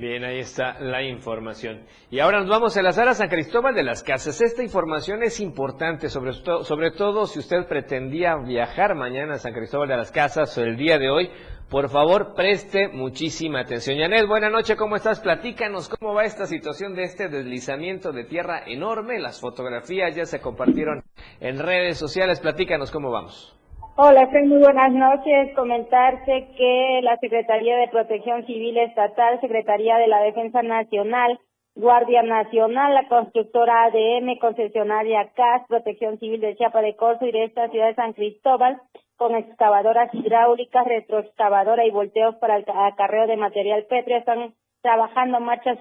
Bien, 0.00 0.24
ahí 0.24 0.38
está 0.38 0.80
la 0.80 1.02
información. 1.02 1.82
Y 2.10 2.20
ahora 2.20 2.40
nos 2.40 2.48
vamos 2.48 2.74
a 2.74 2.80
enlazar 2.80 3.06
a 3.08 3.12
San 3.12 3.28
Cristóbal 3.28 3.74
de 3.74 3.82
las 3.82 4.02
Casas. 4.02 4.40
Esta 4.40 4.62
información 4.62 5.22
es 5.22 5.40
importante, 5.40 6.08
sobre, 6.08 6.32
sobre 6.32 6.90
todo 6.92 7.26
si 7.26 7.38
usted 7.38 7.66
pretendía 7.68 8.34
viajar 8.36 8.94
mañana 8.94 9.34
a 9.34 9.38
San 9.38 9.52
Cristóbal 9.52 9.88
de 9.88 9.98
las 9.98 10.10
Casas 10.10 10.56
o 10.56 10.62
el 10.62 10.78
día 10.78 10.96
de 10.96 11.10
hoy. 11.10 11.30
Por 11.68 11.90
favor, 11.90 12.32
preste 12.34 12.88
muchísima 12.88 13.60
atención. 13.60 13.98
Yanet, 13.98 14.26
buenas 14.26 14.50
noches, 14.50 14.74
¿cómo 14.78 14.96
estás? 14.96 15.20
Platícanos 15.20 15.90
cómo 15.90 16.14
va 16.14 16.24
esta 16.24 16.46
situación 16.46 16.94
de 16.94 17.02
este 17.02 17.28
deslizamiento 17.28 18.10
de 18.10 18.24
tierra 18.24 18.62
enorme. 18.66 19.18
Las 19.18 19.38
fotografías 19.38 20.16
ya 20.16 20.24
se 20.24 20.40
compartieron 20.40 21.02
en 21.40 21.58
redes 21.58 21.98
sociales. 21.98 22.40
Platícanos 22.40 22.90
cómo 22.90 23.10
vamos. 23.10 23.59
Hola, 24.02 24.28
Fred, 24.28 24.46
muy 24.46 24.60
buenas 24.60 24.92
noches. 24.94 25.54
Comentarse 25.54 26.48
que 26.56 27.00
la 27.02 27.18
Secretaría 27.18 27.76
de 27.76 27.88
Protección 27.88 28.46
Civil 28.46 28.78
Estatal, 28.78 29.38
Secretaría 29.42 29.98
de 29.98 30.06
la 30.06 30.22
Defensa 30.22 30.62
Nacional, 30.62 31.38
Guardia 31.74 32.22
Nacional, 32.22 32.94
la 32.94 33.06
constructora 33.08 33.84
ADM, 33.84 34.38
concesionaria 34.38 35.30
CAS, 35.34 35.66
Protección 35.68 36.18
Civil 36.18 36.40
de 36.40 36.56
Chiapa 36.56 36.80
de 36.80 36.96
Corzo 36.96 37.26
y 37.26 37.32
de 37.32 37.44
esta 37.44 37.68
ciudad 37.68 37.88
de 37.88 37.94
San 37.94 38.14
Cristóbal, 38.14 38.80
con 39.18 39.34
excavadoras 39.34 40.08
hidráulicas, 40.14 40.86
retroexcavadora 40.86 41.84
y 41.84 41.90
volteos 41.90 42.36
para 42.36 42.56
el 42.56 42.64
acarreo 42.66 43.26
de 43.26 43.36
material 43.36 43.84
pétreo, 43.84 44.16
están 44.16 44.54
trabajando 44.80 45.40
marchas 45.40 45.78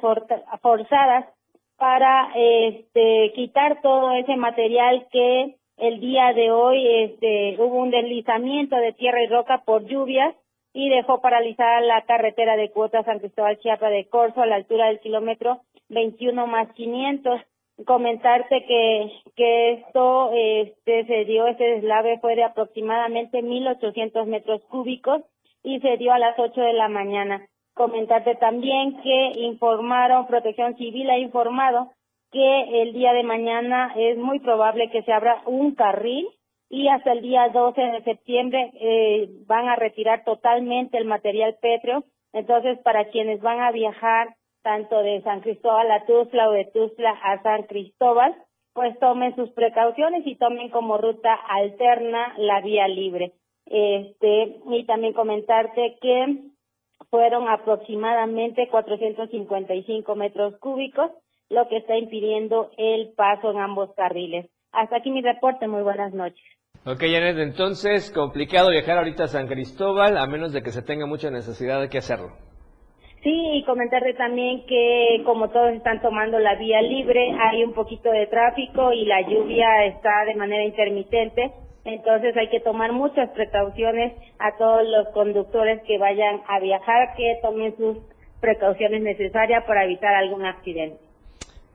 forzadas 0.61 1.25
para 1.77 2.31
este, 2.35 3.31
quitar 3.33 3.79
todo 3.81 4.11
ese 4.11 4.35
material 4.35 5.07
que 5.09 5.55
el 5.79 5.99
día 5.99 6.33
de 6.33 6.51
hoy 6.51 6.85
este, 7.03 7.55
hubo 7.57 7.77
un 7.81 7.91
deslizamiento 7.91 8.75
de 8.75 8.93
tierra 8.93 9.23
y 9.23 9.27
roca 9.27 9.63
por 9.65 9.85
lluvias 9.85 10.35
y 10.73 10.89
dejó 10.89 11.21
paralizada 11.21 11.81
la 11.81 12.03
carretera 12.03 12.55
de 12.57 12.69
cuota 12.69 13.03
San 13.03 13.19
Cristóbal 13.19 13.57
Chiapa 13.59 13.89
de 13.89 14.05
Corzo 14.07 14.41
a 14.41 14.45
la 14.45 14.55
altura 14.55 14.87
del 14.87 14.99
kilómetro 14.99 15.61
21 15.89 16.47
más 16.47 16.71
500. 16.73 17.41
Comentarte 17.85 18.65
que, 18.65 19.11
que 19.35 19.71
esto 19.71 20.31
este, 20.33 21.05
se 21.05 21.25
dio, 21.25 21.47
este 21.47 21.63
deslave 21.75 22.19
fue 22.19 22.35
de 22.35 22.43
aproximadamente 22.43 23.41
1.800 23.41 24.25
metros 24.25 24.61
cúbicos 24.65 25.21
y 25.63 25.79
se 25.79 25.95
dio 25.97 26.11
a 26.11 26.19
las 26.19 26.37
8 26.37 26.59
de 26.59 26.73
la 26.73 26.89
mañana. 26.89 27.47
Comentarte 27.73 28.35
también 28.35 29.01
que 29.01 29.31
informaron, 29.39 30.27
Protección 30.27 30.75
Civil 30.75 31.09
ha 31.09 31.17
informado 31.17 31.91
que 32.31 32.81
el 32.81 32.93
día 32.93 33.13
de 33.13 33.23
mañana 33.23 33.93
es 33.95 34.17
muy 34.17 34.39
probable 34.39 34.89
que 34.91 35.03
se 35.03 35.11
abra 35.11 35.41
un 35.45 35.75
carril 35.75 36.27
y 36.69 36.87
hasta 36.87 37.11
el 37.11 37.21
día 37.21 37.49
12 37.49 37.81
de 37.81 38.03
septiembre 38.03 38.71
eh, 38.79 39.29
van 39.47 39.67
a 39.67 39.75
retirar 39.75 40.23
totalmente 40.23 40.97
el 40.97 41.05
material 41.05 41.57
pétreo. 41.61 42.03
Entonces, 42.31 42.77
para 42.79 43.05
quienes 43.05 43.41
van 43.41 43.59
a 43.59 43.71
viajar 43.71 44.35
tanto 44.61 45.01
de 45.01 45.21
San 45.23 45.41
Cristóbal 45.41 45.89
a 45.91 46.05
Tuzla 46.05 46.49
o 46.49 46.51
de 46.51 46.65
Tuzla 46.65 47.11
a 47.23 47.41
San 47.41 47.63
Cristóbal, 47.63 48.35
pues 48.73 48.97
tomen 48.99 49.35
sus 49.35 49.49
precauciones 49.51 50.25
y 50.27 50.35
tomen 50.35 50.69
como 50.69 50.97
ruta 50.97 51.33
alterna 51.33 52.35
la 52.37 52.61
vía 52.61 52.87
libre. 52.87 53.33
Este, 53.65 54.57
y 54.69 54.85
también 54.85 55.13
comentarte 55.13 55.97
que 56.01 56.37
fueron 57.09 57.47
aproximadamente 57.49 58.67
455 58.67 60.15
metros 60.15 60.57
cúbicos 60.59 61.11
lo 61.49 61.67
que 61.67 61.77
está 61.77 61.97
impidiendo 61.97 62.71
el 62.77 63.13
paso 63.15 63.51
en 63.51 63.57
ambos 63.57 63.89
carriles. 63.95 64.47
Hasta 64.71 64.97
aquí 64.97 65.09
mi 65.09 65.21
reporte, 65.21 65.67
muy 65.67 65.81
buenas 65.81 66.13
noches. 66.13 66.43
Ok, 66.85 67.01
Janet, 67.01 67.37
entonces 67.39 68.11
complicado 68.11 68.69
viajar 68.69 68.97
ahorita 68.97 69.25
a 69.25 69.27
San 69.27 69.47
Cristóbal 69.47 70.17
a 70.17 70.27
menos 70.27 70.53
de 70.53 70.61
que 70.61 70.71
se 70.71 70.81
tenga 70.81 71.05
mucha 71.05 71.29
necesidad 71.29 71.81
de 71.81 71.89
que 71.89 71.97
hacerlo. 71.97 72.29
Sí, 73.23 73.33
y 73.53 73.65
comentarte 73.65 74.13
también 74.13 74.65
que 74.65 75.21
como 75.25 75.49
todos 75.49 75.73
están 75.73 76.01
tomando 76.01 76.39
la 76.39 76.55
vía 76.55 76.81
libre, 76.81 77.35
hay 77.37 77.65
un 77.65 77.73
poquito 77.73 78.09
de 78.11 78.27
tráfico 78.27 78.93
y 78.93 79.03
la 79.05 79.21
lluvia 79.27 79.85
está 79.87 80.23
de 80.25 80.35
manera 80.35 80.63
intermitente, 80.63 81.51
entonces 81.83 82.37
hay 82.37 82.47
que 82.47 82.61
tomar 82.61 82.93
muchas 82.93 83.29
precauciones 83.31 84.13
a 84.39 84.55
todos 84.57 84.87
los 84.87 85.09
conductores 85.09 85.81
que 85.83 85.97
vayan 85.97 86.41
a 86.47 86.59
viajar, 86.59 87.13
que 87.17 87.39
tomen 87.41 87.75
sus 87.75 87.97
precauciones 88.39 89.01
necesarias 89.01 89.65
para 89.65 89.83
evitar 89.83 90.15
algún 90.15 90.45
accidente. 90.45 91.08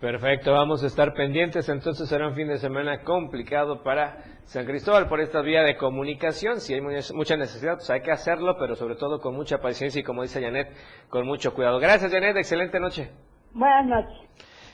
Perfecto, 0.05 0.53
vamos 0.53 0.85
a 0.85 0.87
estar 0.87 1.14
pendientes. 1.14 1.67
Entonces 1.71 2.11
será 2.11 2.29
un 2.29 2.35
fin 2.35 2.47
de 2.47 2.59
semana 2.59 3.03
complicado 3.05 3.83
para 3.83 4.19
San 4.45 4.67
Cristóbal 4.67 5.09
por 5.09 5.19
esta 5.19 5.40
vía 5.40 5.62
de 5.62 5.79
comunicación. 5.79 6.61
Si 6.61 6.75
hay 6.75 6.83
mucha 6.83 7.38
necesidad, 7.38 7.77
pues 7.77 7.88
hay 7.88 8.03
que 8.03 8.12
hacerlo, 8.12 8.59
pero 8.59 8.77
sobre 8.77 8.97
todo 8.97 9.19
con 9.19 9.35
mucha 9.35 9.62
paciencia 9.62 10.01
y 10.01 10.05
como 10.05 10.21
dice 10.21 10.43
Janet, 10.43 10.77
con 11.09 11.27
mucho 11.27 11.55
cuidado. 11.55 11.81
Gracias, 11.81 12.12
Janet. 12.12 12.37
Excelente 12.37 12.79
noche. 12.79 13.12
Buenas 13.55 13.87
noches. 13.87 14.29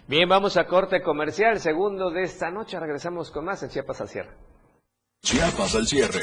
Bien, 0.08 0.28
vamos 0.28 0.56
a 0.56 0.66
corte 0.66 1.00
comercial. 1.00 1.60
Segundo 1.60 2.10
de 2.10 2.22
esta 2.22 2.50
noche. 2.50 2.80
Regresamos 2.80 3.30
con 3.30 3.44
más 3.44 3.62
en 3.62 3.68
Chiapas 3.68 4.00
al 4.00 4.08
cierre. 4.08 4.30
Chiapas 5.22 5.76
al 5.76 5.86
cierre. 5.86 6.22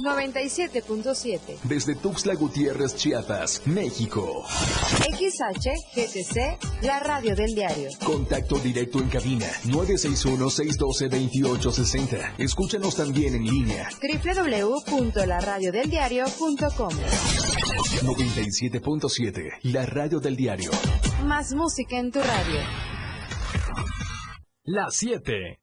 97.7. 0.00 1.58
Desde 1.64 1.94
Tuxtla 1.94 2.34
Gutiérrez, 2.34 2.96
Chiapas, 2.96 3.62
México. 3.66 4.44
XHGTC, 5.16 6.82
la 6.82 7.00
radio 7.00 7.34
del 7.34 7.54
diario. 7.54 7.88
Contacto 8.04 8.58
directo 8.58 8.98
en 8.98 9.08
cabina 9.08 9.46
961-612-2860. 9.64 12.34
Escúchanos 12.38 12.96
también 12.96 13.34
en 13.34 13.44
línea. 13.44 13.88
www.laradiodeldiario.com 14.00 16.90
97.7, 18.02 19.58
la 19.62 19.86
radio 19.86 20.20
del 20.20 20.36
diario. 20.36 20.70
Más 21.24 21.52
música 21.54 21.98
en 21.98 22.10
tu 22.12 22.20
radio. 22.20 22.60
Las 24.64 24.96
7, 24.96 25.60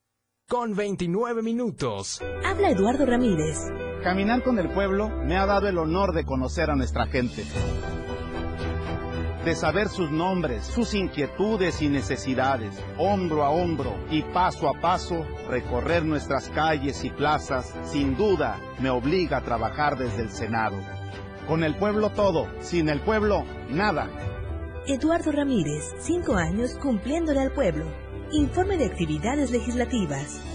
con 0.47 0.75
29 0.75 1.41
minutos. 1.41 2.21
Habla 2.43 2.71
Eduardo 2.71 3.05
Ramírez. 3.05 3.57
Caminando 4.05 4.51
en 4.51 4.59
el 4.59 4.69
pueblo 4.69 5.09
me 5.09 5.35
ha 5.35 5.47
dado 5.47 5.67
el 5.67 5.79
honor 5.79 6.13
de 6.13 6.25
conocer 6.25 6.69
a 6.69 6.75
nuestra 6.75 7.07
gente. 7.07 7.43
de 9.43 9.55
saber 9.55 9.89
sus 9.89 10.11
nombres, 10.11 10.63
sus 10.63 10.93
inquietudes 10.93 11.81
y 11.81 11.87
necesidades, 11.87 12.75
hombro 12.99 13.43
a 13.43 13.49
hombro 13.49 13.95
y 14.11 14.21
paso 14.21 14.69
a 14.69 14.79
paso, 14.79 15.25
recorrer 15.49 16.05
nuestras 16.05 16.49
calles 16.49 17.03
y 17.03 17.09
plazas, 17.09 17.73
sin 17.83 18.15
duda 18.15 18.59
me 18.79 18.91
obliga 18.91 19.37
a 19.37 19.43
trabajar 19.43 19.97
desde 19.97 20.21
el 20.21 20.29
Senado. 20.29 20.77
Con 21.47 21.63
el 21.63 21.75
pueblo 21.75 22.11
todo, 22.11 22.47
sin 22.59 22.89
el 22.89 23.01
pueblo 23.01 23.43
nada. 23.69 24.07
Eduardo 24.87 25.31
Ramírez, 25.31 25.95
cinco 25.99 26.35
años 26.35 26.75
cumpliéndole 26.79 27.39
al 27.39 27.51
pueblo. 27.51 27.85
Informe 28.31 28.77
de 28.77 28.85
actividades 28.85 29.49
legislativas. 29.49 30.54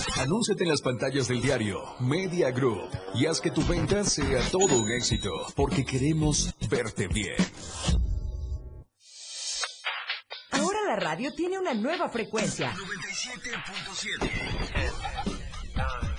Anúnciate 0.17 0.63
en 0.63 0.69
las 0.69 0.81
pantallas 0.81 1.27
del 1.27 1.41
diario 1.41 1.83
Media 1.99 2.51
Group 2.51 2.89
y 3.15 3.25
haz 3.25 3.41
que 3.41 3.51
tu 3.51 3.63
venta 3.65 4.03
sea 4.03 4.41
todo 4.51 4.79
un 4.79 4.91
éxito, 4.91 5.29
porque 5.55 5.85
queremos 5.85 6.53
verte 6.69 7.07
bien. 7.07 7.35
Ahora 10.51 10.79
la 10.87 10.95
radio 10.97 11.33
tiene 11.33 11.57
una 11.59 11.73
nueva 11.73 12.09
frecuencia. 12.09 12.73
97.7. 12.73 14.29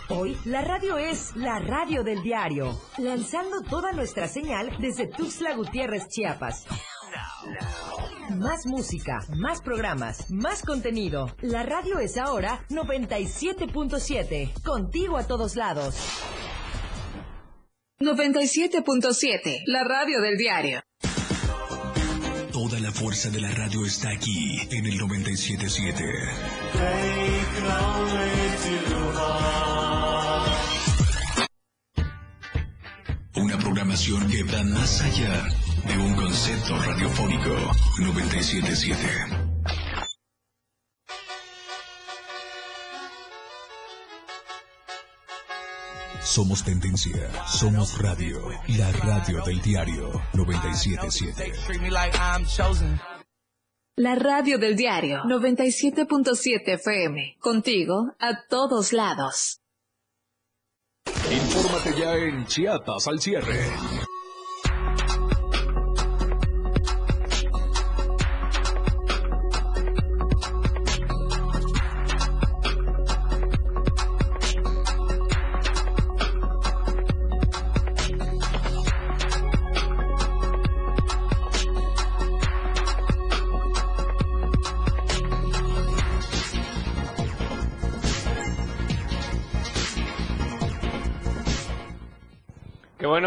Hoy 0.09 0.37
la 0.44 0.62
radio 0.62 0.98
es 0.98 1.35
la 1.37 1.59
radio 1.59 2.02
del 2.02 2.22
diario, 2.22 2.81
lanzando 2.98 3.62
toda 3.62 3.92
nuestra 3.92 4.28
señal 4.28 4.76
desde 4.78 5.07
Tuxtla 5.07 5.55
Gutiérrez, 5.55 6.09
Chiapas. 6.09 6.66
Más 8.31 8.66
música, 8.66 9.20
más 9.37 9.61
programas, 9.61 10.31
más 10.31 10.62
contenido. 10.62 11.35
La 11.40 11.62
radio 11.62 11.98
es 11.98 12.16
ahora 12.16 12.64
97.7, 12.70 14.62
contigo 14.62 15.18
a 15.18 15.27
todos 15.27 15.57
lados. 15.57 15.96
97.7, 18.01 19.62
la 19.66 19.85
radio 19.85 20.20
del 20.20 20.37
diario. 20.37 20.81
Toda 22.53 22.81
la 22.81 22.90
fuerza 22.90 23.31
de 23.31 23.40
la 23.40 23.51
radio 23.51 23.85
está 23.87 24.11
aquí 24.11 24.61
en 24.70 24.87
el 24.87 24.98
97.7. 24.98 27.22
Una 33.37 33.57
programación 33.59 34.29
que 34.29 34.42
va 34.44 34.62
más 34.64 35.01
allá 35.01 35.44
de 35.86 35.98
un 35.98 36.14
concepto 36.14 36.76
radiofónico 36.78 37.50
977. 38.00 39.06
Somos 46.22 46.64
tendencia, 46.64 47.30
somos 47.46 48.00
radio, 48.00 48.48
la 48.78 48.90
radio 48.92 49.42
del 49.44 49.60
diario 49.60 50.22
977. 50.34 51.52
La 53.96 54.14
radio 54.14 54.58
del 54.58 54.76
diario 54.76 55.22
97.7 55.24 56.62
FM. 56.66 57.36
Contigo 57.38 58.14
a 58.18 58.46
todos 58.48 58.92
lados. 58.92 59.60
Infórmate 61.30 62.00
ya 62.00 62.14
en 62.14 62.46
Chiapas 62.46 63.08
al 63.08 63.20
cierre. 63.20 63.70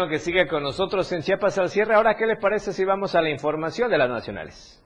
Que 0.08 0.18
sigue 0.18 0.46
con 0.46 0.62
nosotros 0.62 1.10
en 1.12 1.22
Chiapas 1.22 1.58
al 1.58 1.70
cierre. 1.70 1.94
Ahora, 1.94 2.16
¿qué 2.16 2.26
les 2.26 2.38
parece 2.38 2.72
si 2.72 2.84
vamos 2.84 3.14
a 3.14 3.22
la 3.22 3.30
información 3.30 3.90
de 3.90 3.98
las 3.98 4.08
nacionales? 4.08 4.82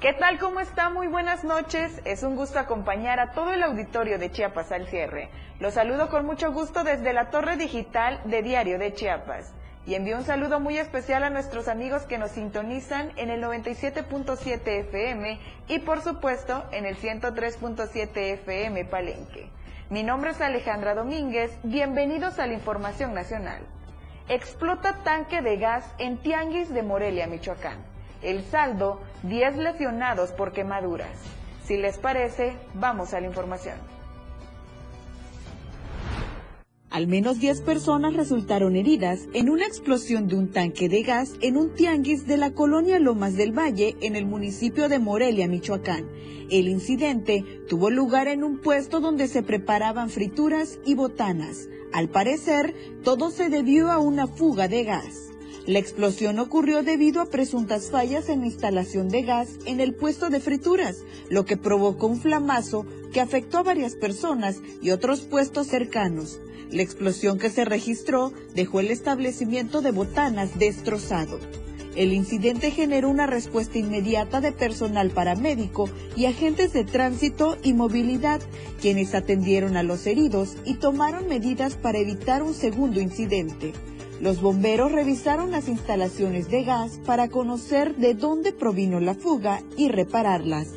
¿Qué 0.00 0.14
tal? 0.14 0.38
¿Cómo 0.38 0.60
está? 0.60 0.88
Muy 0.88 1.08
buenas 1.08 1.44
noches. 1.44 2.00
Es 2.06 2.22
un 2.22 2.34
gusto 2.34 2.58
acompañar 2.58 3.20
a 3.20 3.32
todo 3.32 3.52
el 3.52 3.62
auditorio 3.62 4.18
de 4.18 4.30
Chiapas 4.30 4.72
al 4.72 4.86
cierre. 4.86 5.28
Los 5.58 5.74
saludo 5.74 6.08
con 6.08 6.24
mucho 6.24 6.52
gusto 6.52 6.84
desde 6.84 7.12
la 7.12 7.28
torre 7.28 7.58
digital 7.58 8.18
de 8.24 8.42
Diario 8.42 8.78
de 8.78 8.94
Chiapas. 8.94 9.52
Y 9.84 9.94
envío 9.94 10.16
un 10.16 10.24
saludo 10.24 10.58
muy 10.58 10.78
especial 10.78 11.22
a 11.22 11.28
nuestros 11.28 11.68
amigos 11.68 12.04
que 12.04 12.16
nos 12.16 12.30
sintonizan 12.30 13.12
en 13.16 13.28
el 13.28 13.42
97.7 13.42 14.66
FM 14.66 15.38
y 15.68 15.78
por 15.80 16.00
supuesto 16.00 16.64
en 16.72 16.86
el 16.86 16.96
103.7 16.96 18.16
FM 18.16 18.86
Palenque. 18.86 19.50
Mi 19.90 20.04
nombre 20.04 20.30
es 20.30 20.40
Alejandra 20.40 20.94
Domínguez, 20.94 21.50
bienvenidos 21.64 22.38
a 22.38 22.46
la 22.46 22.52
Información 22.52 23.12
Nacional. 23.12 23.60
Explota 24.28 25.02
tanque 25.02 25.42
de 25.42 25.56
gas 25.56 25.84
en 25.98 26.18
Tianguis 26.18 26.72
de 26.72 26.84
Morelia, 26.84 27.26
Michoacán. 27.26 27.78
El 28.22 28.44
saldo, 28.44 29.00
10 29.24 29.56
lesionados 29.56 30.30
por 30.30 30.52
quemaduras. 30.52 31.18
Si 31.64 31.76
les 31.76 31.98
parece, 31.98 32.56
vamos 32.74 33.14
a 33.14 33.20
la 33.20 33.26
información. 33.26 33.78
Al 36.90 37.06
menos 37.06 37.38
10 37.38 37.60
personas 37.60 38.14
resultaron 38.14 38.74
heridas 38.74 39.28
en 39.32 39.48
una 39.48 39.64
explosión 39.64 40.26
de 40.26 40.34
un 40.34 40.50
tanque 40.50 40.88
de 40.88 41.04
gas 41.04 41.34
en 41.40 41.56
un 41.56 41.72
tianguis 41.72 42.26
de 42.26 42.36
la 42.36 42.52
colonia 42.52 42.98
Lomas 42.98 43.36
del 43.36 43.56
Valle 43.56 43.96
en 44.00 44.16
el 44.16 44.26
municipio 44.26 44.88
de 44.88 44.98
Morelia, 44.98 45.46
Michoacán. 45.46 46.08
El 46.50 46.66
incidente 46.66 47.44
tuvo 47.68 47.90
lugar 47.90 48.26
en 48.26 48.42
un 48.42 48.58
puesto 48.58 48.98
donde 48.98 49.28
se 49.28 49.44
preparaban 49.44 50.10
frituras 50.10 50.80
y 50.84 50.94
botanas. 50.94 51.68
Al 51.92 52.08
parecer, 52.08 52.74
todo 53.04 53.30
se 53.30 53.50
debió 53.50 53.92
a 53.92 53.98
una 53.98 54.26
fuga 54.26 54.66
de 54.66 54.82
gas. 54.82 55.28
La 55.66 55.78
explosión 55.78 56.40
ocurrió 56.40 56.82
debido 56.82 57.20
a 57.20 57.30
presuntas 57.30 57.90
fallas 57.90 58.28
en 58.28 58.40
la 58.40 58.46
instalación 58.46 59.08
de 59.08 59.22
gas 59.22 59.60
en 59.64 59.78
el 59.78 59.94
puesto 59.94 60.28
de 60.28 60.40
frituras, 60.40 61.04
lo 61.28 61.44
que 61.44 61.56
provocó 61.56 62.08
un 62.08 62.20
flamazo 62.20 62.84
que 63.12 63.20
afectó 63.20 63.58
a 63.58 63.62
varias 63.62 63.94
personas 63.94 64.56
y 64.82 64.90
otros 64.90 65.20
puestos 65.20 65.68
cercanos. 65.68 66.40
La 66.70 66.82
explosión 66.82 67.38
que 67.38 67.50
se 67.50 67.64
registró 67.64 68.32
dejó 68.54 68.80
el 68.80 68.90
establecimiento 68.90 69.80
de 69.80 69.90
botanas 69.90 70.58
destrozado. 70.58 71.40
El 71.96 72.12
incidente 72.12 72.70
generó 72.70 73.10
una 73.10 73.26
respuesta 73.26 73.78
inmediata 73.78 74.40
de 74.40 74.52
personal 74.52 75.10
paramédico 75.10 75.90
y 76.16 76.26
agentes 76.26 76.72
de 76.72 76.84
tránsito 76.84 77.56
y 77.64 77.72
movilidad, 77.72 78.40
quienes 78.80 79.16
atendieron 79.16 79.76
a 79.76 79.82
los 79.82 80.06
heridos 80.06 80.56
y 80.64 80.74
tomaron 80.74 81.26
medidas 81.26 81.74
para 81.74 81.98
evitar 81.98 82.44
un 82.44 82.54
segundo 82.54 83.00
incidente. 83.00 83.72
Los 84.20 84.40
bomberos 84.40 84.92
revisaron 84.92 85.50
las 85.50 85.66
instalaciones 85.66 86.48
de 86.48 86.62
gas 86.62 87.00
para 87.04 87.28
conocer 87.28 87.96
de 87.96 88.14
dónde 88.14 88.52
provino 88.52 89.00
la 89.00 89.14
fuga 89.14 89.62
y 89.76 89.88
repararlas. 89.88 90.68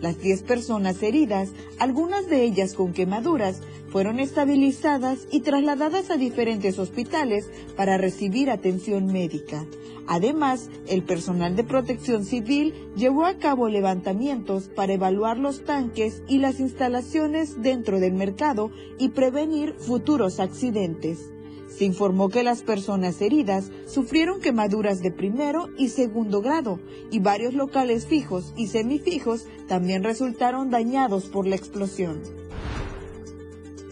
Las 0.00 0.18
10 0.20 0.42
personas 0.42 1.02
heridas, 1.02 1.50
algunas 1.78 2.26
de 2.28 2.42
ellas 2.42 2.74
con 2.74 2.92
quemaduras, 2.92 3.60
fueron 3.92 4.20
estabilizadas 4.20 5.28
y 5.30 5.40
trasladadas 5.40 6.10
a 6.10 6.16
diferentes 6.16 6.78
hospitales 6.78 7.50
para 7.76 7.98
recibir 7.98 8.50
atención 8.50 9.06
médica. 9.06 9.66
Además, 10.06 10.70
el 10.88 11.04
personal 11.04 11.54
de 11.54 11.62
protección 11.62 12.24
civil 12.24 12.74
llevó 12.96 13.26
a 13.26 13.34
cabo 13.34 13.68
levantamientos 13.68 14.70
para 14.74 14.94
evaluar 14.94 15.38
los 15.38 15.64
tanques 15.64 16.22
y 16.26 16.38
las 16.38 16.58
instalaciones 16.58 17.60
dentro 17.60 18.00
del 18.00 18.14
mercado 18.14 18.70
y 18.98 19.10
prevenir 19.10 19.74
futuros 19.74 20.40
accidentes. 20.40 21.30
Se 21.68 21.84
informó 21.84 22.30
que 22.30 22.42
las 22.42 22.62
personas 22.62 23.20
heridas 23.20 23.70
sufrieron 23.86 24.40
quemaduras 24.40 25.00
de 25.00 25.10
primero 25.10 25.68
y 25.76 25.88
segundo 25.88 26.40
grado 26.40 26.80
y 27.10 27.18
varios 27.20 27.54
locales 27.54 28.06
fijos 28.06 28.54
y 28.56 28.68
semifijos 28.68 29.46
también 29.68 30.02
resultaron 30.02 30.70
dañados 30.70 31.26
por 31.26 31.46
la 31.46 31.56
explosión. 31.56 32.20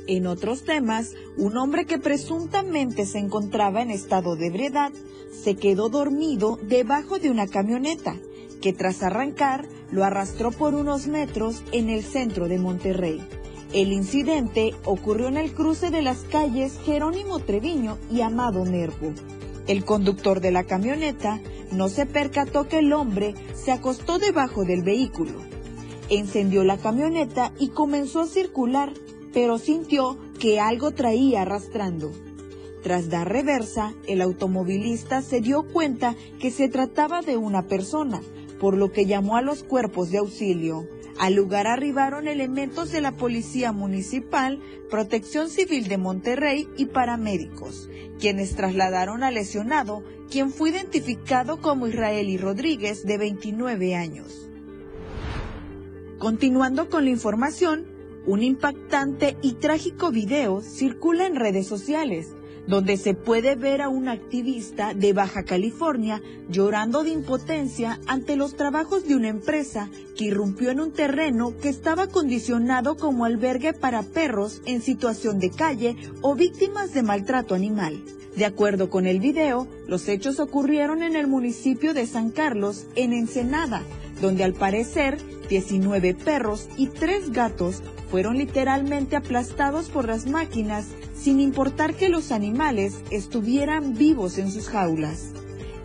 En 0.07 0.27
otros 0.27 0.65
temas, 0.65 1.15
un 1.37 1.57
hombre 1.57 1.85
que 1.85 1.99
presuntamente 1.99 3.07
se 3.07 3.19
encontraba 3.19 3.83
en 3.83 3.91
estado 3.91 4.37
de 4.37 4.47
ebriedad 4.47 4.93
se 5.31 5.55
quedó 5.55 5.89
dormido 5.89 6.59
debajo 6.63 7.19
de 7.19 7.31
una 7.31 7.47
camioneta 7.47 8.17
que 8.61 8.73
tras 8.73 9.03
arrancar 9.03 9.67
lo 9.91 10.05
arrastró 10.05 10.51
por 10.51 10.75
unos 10.75 11.07
metros 11.07 11.63
en 11.73 11.89
el 11.89 12.03
centro 12.03 12.49
de 12.49 12.59
Monterrey. 12.59 13.21
El 13.73 13.93
incidente 13.93 14.75
ocurrió 14.85 15.29
en 15.29 15.37
el 15.37 15.53
cruce 15.53 15.91
de 15.91 16.03
las 16.03 16.19
calles 16.25 16.79
Jerónimo 16.85 17.39
Treviño 17.39 17.99
y 18.11 18.21
Amado 18.21 18.65
Nervo. 18.65 19.13
El 19.67 19.85
conductor 19.85 20.41
de 20.41 20.51
la 20.51 20.65
camioneta 20.65 21.41
no 21.71 21.89
se 21.89 22.05
percató 22.05 22.67
que 22.67 22.81
el 22.81 22.93
hombre 22.93 23.35
se 23.55 23.71
acostó 23.71 24.19
debajo 24.19 24.65
del 24.65 24.83
vehículo. 24.83 25.39
Encendió 26.09 26.65
la 26.65 26.79
camioneta 26.79 27.53
y 27.59 27.69
comenzó 27.69 28.23
a 28.23 28.27
circular, 28.27 28.93
pero 29.33 29.59
sintió 29.59 30.19
que 30.39 30.61
algo 30.61 30.93
traía 30.93 31.43
arrastrando. 31.43 32.13
Tras 32.83 33.11
dar 33.11 33.31
reversa, 33.31 33.95
el 34.07 34.23
automovilista 34.23 35.21
se 35.23 35.41
dio 35.41 35.65
cuenta 35.65 36.17
que 36.39 36.51
se 36.51 36.69
trataba 36.69 37.21
de 37.21 37.37
una 37.37 37.67
persona, 37.67 38.23
por 38.59 38.77
lo 38.77 38.91
que 38.91 39.07
llamó 39.07 39.37
a 39.37 39.43
los 39.43 39.63
cuerpos 39.63 40.11
de 40.11 40.19
auxilio. 40.19 40.89
Al 41.19 41.35
lugar 41.35 41.67
arribaron 41.67 42.29
elementos 42.29 42.91
de 42.91 43.03
la 43.03 43.13
Policía 43.13 43.73
Municipal, 43.73 44.61
Protección 44.89 45.51
Civil 45.51 45.89
de 45.89 45.99
Monterrey 45.99 46.67
y 46.79 46.87
paramédicos, 46.87 47.91
quienes 48.19 48.57
trasladaron 48.57 49.23
al 49.23 49.35
lesionado, 49.35 50.03
quien 50.31 50.51
fue 50.51 50.71
identificado 50.71 51.61
como 51.61 51.87
Israeli 51.87 52.39
Rodríguez, 52.39 53.05
de 53.05 53.19
29 53.19 53.95
años. 53.95 54.49
Continuando 56.19 56.89
con 56.89 57.05
la 57.05 57.11
información, 57.11 57.87
un 58.31 58.45
impactante 58.45 59.37
y 59.43 59.55
trágico 59.55 60.13
video 60.13 60.63
circula 60.63 61.27
en 61.27 61.35
redes 61.35 61.67
sociales 61.67 62.29
donde 62.69 62.97
se 62.97 63.15
puede 63.15 63.57
ver 63.57 63.83
a 63.83 63.89
un 63.89 64.09
activista 64.09 64.95
de 64.95 65.13
Baja 65.13 65.43
California 65.43 66.23
llorando 66.49 67.03
de 67.03 67.11
impotencia 67.11 67.99
ante 68.07 68.37
los 68.37 68.55
trabajos 68.55 69.09
de 69.09 69.17
una 69.17 69.27
empresa 69.27 69.91
que 70.17 70.27
irrumpió 70.27 70.71
en 70.71 70.79
un 70.79 70.93
terreno 70.93 71.57
que 71.61 71.71
estaba 71.71 72.07
condicionado 72.07 72.97
como 72.97 73.25
albergue 73.25 73.73
para 73.73 74.05
perros 74.05 74.63
en 74.65 74.81
situación 74.81 75.41
de 75.41 75.51
calle 75.51 75.97
o 76.23 76.37
víctimas 76.37 76.95
de 76.95 77.03
maltrato 77.03 77.57
animal. 77.57 78.01
De 78.37 78.45
acuerdo 78.45 78.91
con 78.91 79.09
el 79.09 79.19
video, 79.19 79.67
los 79.89 80.07
hechos 80.07 80.39
ocurrieron 80.39 81.03
en 81.03 81.17
el 81.17 81.27
municipio 81.27 81.95
de 81.95 82.07
San 82.07 82.31
Carlos, 82.31 82.87
en 82.95 83.13
Ensenada, 83.13 83.83
donde 84.21 84.45
al 84.45 84.55
parecer 84.55 85.19
19 85.49 86.15
perros 86.15 86.69
y 86.77 86.87
3 86.87 87.33
gatos 87.33 87.83
fueron 88.11 88.39
literalmente 88.39 89.17
aplastados 89.17 89.89
por 89.89 90.07
las 90.07 90.27
máquinas 90.27 90.89
sin 91.15 91.41
importar 91.41 91.95
que 91.95 92.09
los 92.09 92.33
animales 92.33 93.01
estuvieran 93.11 93.95
vivos 93.95 94.39
en 94.39 94.51
sus 94.51 94.69
jaulas. 94.69 95.33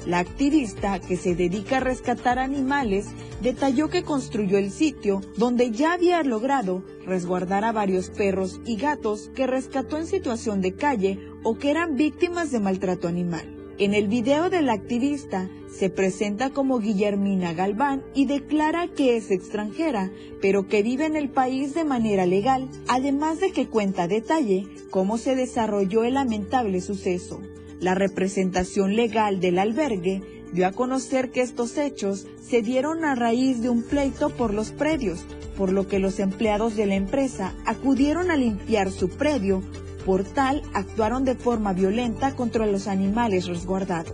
La 0.06 0.20
activista 0.20 1.00
que 1.00 1.18
se 1.18 1.34
dedica 1.34 1.78
a 1.78 1.80
rescatar 1.80 2.38
animales 2.38 3.08
detalló 3.42 3.90
que 3.90 4.04
construyó 4.04 4.58
el 4.60 4.72
sitio 4.72 5.22
donde 5.36 5.72
ya 5.72 5.94
había 5.94 6.22
logrado 6.24 6.84
resguardar 7.06 7.66
a 7.66 7.72
varios 7.72 8.10
perros 8.10 8.62
y 8.66 8.76
gatos 8.76 9.32
que 9.36 9.48
rescató 9.48 9.98
en 9.98 10.06
situación 10.06 10.62
de 10.62 10.76
calle 10.76 11.20
o 11.44 11.58
que 11.58 11.72
eran 11.72 11.96
víctimas 11.96 12.52
de 12.52 12.60
maltrato 12.60 13.08
animal. 13.08 13.65
En 13.78 13.94
el 13.94 14.08
video 14.08 14.50
del 14.50 14.70
activista 14.70 15.50
se 15.70 15.90
presenta 15.90 16.52
como 16.52 16.80
Guillermina 16.80 17.52
Galván 17.52 18.04
y 18.14 18.26
declara 18.26 18.88
que 18.88 19.18
es 19.18 19.32
extranjera, 19.32 20.12
pero 20.42 20.70
que 20.70 20.82
vive 20.82 21.06
en 21.06 21.18
el 21.18 21.28
país 21.28 21.74
de 21.74 21.84
manera 21.84 22.26
legal, 22.26 22.70
además 22.88 23.42
de 23.42 23.52
que 23.52 23.68
cuenta 23.68 24.08
detalle 24.08 24.66
cómo 24.92 25.18
se 25.18 25.36
desarrolló 25.36 26.06
el 26.06 26.14
lamentable 26.14 26.80
suceso. 26.80 27.42
La 27.82 27.96
representación 27.96 28.96
legal 28.96 29.42
del 29.42 29.60
albergue 29.60 30.22
dio 30.54 30.68
a 30.68 30.72
conocer 30.72 31.32
que 31.32 31.42
estos 31.42 31.78
hechos 31.78 32.28
se 32.42 32.62
dieron 32.62 33.04
a 33.04 33.14
raíz 33.14 33.62
de 33.62 33.68
un 33.68 33.84
pleito 33.84 34.30
por 34.30 34.54
los 34.54 34.72
predios, 34.72 35.26
por 35.58 35.74
lo 35.74 35.86
que 35.86 36.00
los 36.00 36.20
empleados 36.20 36.78
de 36.78 36.86
la 36.86 36.96
empresa 36.96 37.54
acudieron 37.66 38.32
a 38.32 38.38
limpiar 38.38 38.90
su 38.90 39.10
predio 39.10 39.62
por 40.06 40.24
tal, 40.24 40.62
actuaron 40.74 41.26
de 41.26 41.36
forma 41.36 41.74
violenta 41.74 42.36
contra 42.36 42.66
los 42.66 42.88
animales 42.88 43.48
resguardados. 43.48 44.14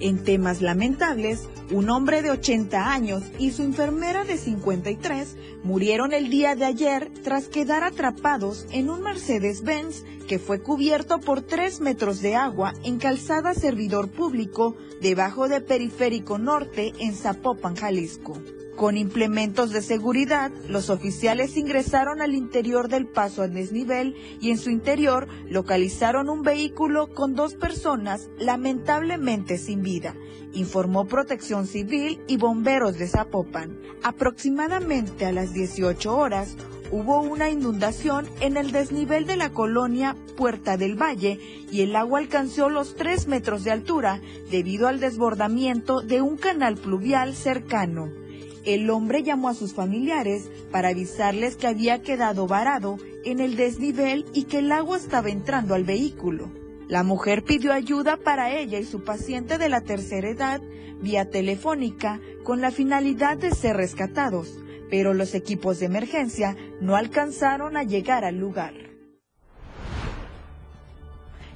En 0.00 0.24
temas 0.24 0.60
lamentables, 0.60 1.48
un 1.70 1.88
hombre 1.88 2.20
de 2.20 2.30
80 2.30 2.92
años 2.92 3.22
y 3.38 3.52
su 3.52 3.62
enfermera 3.62 4.24
de 4.24 4.36
53 4.36 5.36
murieron 5.62 6.12
el 6.12 6.28
día 6.28 6.56
de 6.56 6.64
ayer 6.64 7.10
tras 7.22 7.48
quedar 7.48 7.84
atrapados 7.84 8.66
en 8.70 8.90
un 8.90 9.02
Mercedes-Benz 9.02 10.04
que 10.26 10.38
fue 10.38 10.60
cubierto 10.60 11.20
por 11.20 11.42
3 11.42 11.80
metros 11.80 12.20
de 12.20 12.34
agua 12.34 12.74
en 12.82 12.98
calzada 12.98 13.54
servidor 13.54 14.10
público 14.10 14.76
debajo 15.00 15.48
de 15.48 15.60
Periférico 15.60 16.38
Norte 16.38 16.92
en 16.98 17.14
Zapopan, 17.14 17.76
Jalisco. 17.76 18.34
Con 18.76 18.96
implementos 18.96 19.70
de 19.70 19.82
seguridad, 19.82 20.50
los 20.68 20.90
oficiales 20.90 21.56
ingresaron 21.56 22.20
al 22.20 22.34
interior 22.34 22.88
del 22.88 23.06
paso 23.06 23.42
a 23.42 23.48
desnivel 23.48 24.16
y 24.40 24.50
en 24.50 24.58
su 24.58 24.68
interior 24.68 25.28
localizaron 25.48 26.28
un 26.28 26.42
vehículo 26.42 27.14
con 27.14 27.36
dos 27.36 27.54
personas 27.54 28.30
lamentablemente 28.36 29.58
sin 29.58 29.82
vida, 29.82 30.16
informó 30.54 31.06
Protección 31.06 31.68
Civil 31.68 32.20
y 32.26 32.36
bomberos 32.36 32.98
de 32.98 33.06
Zapopan. 33.06 33.78
Aproximadamente 34.02 35.24
a 35.24 35.30
las 35.30 35.52
18 35.52 36.16
horas, 36.16 36.56
hubo 36.90 37.20
una 37.20 37.50
inundación 37.50 38.26
en 38.40 38.56
el 38.56 38.72
desnivel 38.72 39.24
de 39.24 39.36
la 39.36 39.50
colonia 39.50 40.16
Puerta 40.36 40.76
del 40.76 41.00
Valle 41.00 41.38
y 41.70 41.82
el 41.82 41.94
agua 41.94 42.18
alcanzó 42.18 42.68
los 42.68 42.96
3 42.96 43.28
metros 43.28 43.62
de 43.62 43.70
altura 43.70 44.20
debido 44.50 44.88
al 44.88 44.98
desbordamiento 44.98 46.00
de 46.00 46.22
un 46.22 46.36
canal 46.36 46.76
pluvial 46.76 47.36
cercano. 47.36 48.23
El 48.64 48.88
hombre 48.88 49.22
llamó 49.22 49.50
a 49.50 49.54
sus 49.54 49.74
familiares 49.74 50.50
para 50.70 50.88
avisarles 50.88 51.56
que 51.56 51.66
había 51.66 52.00
quedado 52.00 52.46
varado 52.46 52.96
en 53.24 53.40
el 53.40 53.56
desnivel 53.56 54.24
y 54.32 54.44
que 54.44 54.60
el 54.60 54.72
agua 54.72 54.96
estaba 54.96 55.28
entrando 55.28 55.74
al 55.74 55.84
vehículo. 55.84 56.50
La 56.88 57.02
mujer 57.02 57.44
pidió 57.44 57.72
ayuda 57.72 58.16
para 58.16 58.52
ella 58.52 58.78
y 58.78 58.84
su 58.84 59.04
paciente 59.04 59.58
de 59.58 59.68
la 59.68 59.82
tercera 59.82 60.28
edad 60.28 60.62
vía 61.00 61.28
telefónica 61.28 62.20
con 62.42 62.62
la 62.62 62.70
finalidad 62.70 63.36
de 63.36 63.50
ser 63.50 63.76
rescatados, 63.76 64.58
pero 64.90 65.12
los 65.12 65.34
equipos 65.34 65.80
de 65.80 65.86
emergencia 65.86 66.56
no 66.80 66.96
alcanzaron 66.96 67.76
a 67.76 67.82
llegar 67.82 68.24
al 68.24 68.36
lugar. 68.36 68.72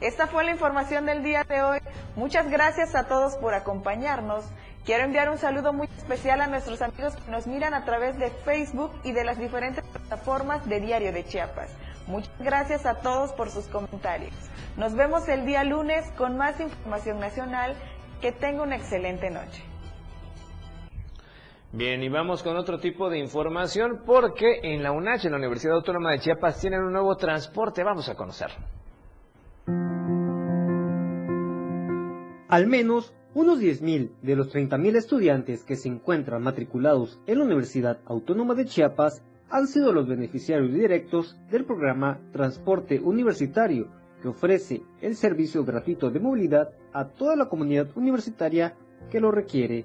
Esta 0.00 0.26
fue 0.28 0.44
la 0.44 0.52
información 0.52 1.06
del 1.06 1.24
día 1.24 1.44
de 1.44 1.62
hoy. 1.62 1.78
Muchas 2.14 2.50
gracias 2.50 2.94
a 2.94 3.08
todos 3.08 3.36
por 3.36 3.54
acompañarnos. 3.54 4.44
Quiero 4.88 5.04
enviar 5.04 5.28
un 5.28 5.36
saludo 5.36 5.74
muy 5.74 5.86
especial 5.98 6.40
a 6.40 6.46
nuestros 6.46 6.80
amigos 6.80 7.14
que 7.14 7.30
nos 7.30 7.46
miran 7.46 7.74
a 7.74 7.84
través 7.84 8.18
de 8.18 8.30
Facebook 8.30 8.90
y 9.04 9.12
de 9.12 9.22
las 9.22 9.38
diferentes 9.38 9.84
plataformas 9.84 10.66
de 10.66 10.80
Diario 10.80 11.12
de 11.12 11.26
Chiapas. 11.26 11.76
Muchas 12.06 12.32
gracias 12.38 12.86
a 12.86 12.94
todos 13.02 13.34
por 13.34 13.50
sus 13.50 13.66
comentarios. 13.66 14.32
Nos 14.78 14.94
vemos 14.94 15.28
el 15.28 15.44
día 15.44 15.62
lunes 15.62 16.10
con 16.16 16.38
más 16.38 16.58
información 16.58 17.20
nacional. 17.20 17.76
Que 18.22 18.32
tenga 18.32 18.62
una 18.62 18.76
excelente 18.76 19.28
noche. 19.28 19.62
Bien, 21.70 22.02
y 22.02 22.08
vamos 22.08 22.42
con 22.42 22.56
otro 22.56 22.80
tipo 22.80 23.10
de 23.10 23.18
información 23.18 24.04
porque 24.06 24.60
en 24.62 24.82
la 24.82 24.92
UNACH, 24.92 25.26
en 25.26 25.32
la 25.32 25.36
Universidad 25.36 25.74
Autónoma 25.74 26.12
de 26.12 26.20
Chiapas, 26.20 26.62
tienen 26.62 26.80
un 26.80 26.94
nuevo 26.94 27.14
transporte. 27.14 27.84
Vamos 27.84 28.08
a 28.08 28.14
conocerlo. 28.14 28.64
Al 32.48 32.66
menos 32.66 33.12
unos 33.34 33.60
10.000 33.60 34.10
de 34.22 34.36
los 34.36 34.52
30.000 34.52 34.96
estudiantes 34.96 35.64
que 35.64 35.76
se 35.76 35.88
encuentran 35.88 36.42
matriculados 36.42 37.20
en 37.26 37.38
la 37.38 37.44
Universidad 37.44 37.98
Autónoma 38.06 38.54
de 38.54 38.64
Chiapas 38.64 39.22
han 39.50 39.66
sido 39.66 39.92
los 39.92 40.06
beneficiarios 40.06 40.72
directos 40.72 41.38
del 41.50 41.64
programa 41.64 42.18
Transporte 42.32 43.00
Universitario, 43.00 43.88
que 44.22 44.28
ofrece 44.28 44.82
el 45.00 45.14
servicio 45.14 45.64
gratuito 45.64 46.10
de 46.10 46.20
movilidad 46.20 46.70
a 46.92 47.06
toda 47.08 47.36
la 47.36 47.48
comunidad 47.48 47.88
universitaria 47.96 48.74
que 49.10 49.20
lo 49.20 49.30
requiere. 49.30 49.84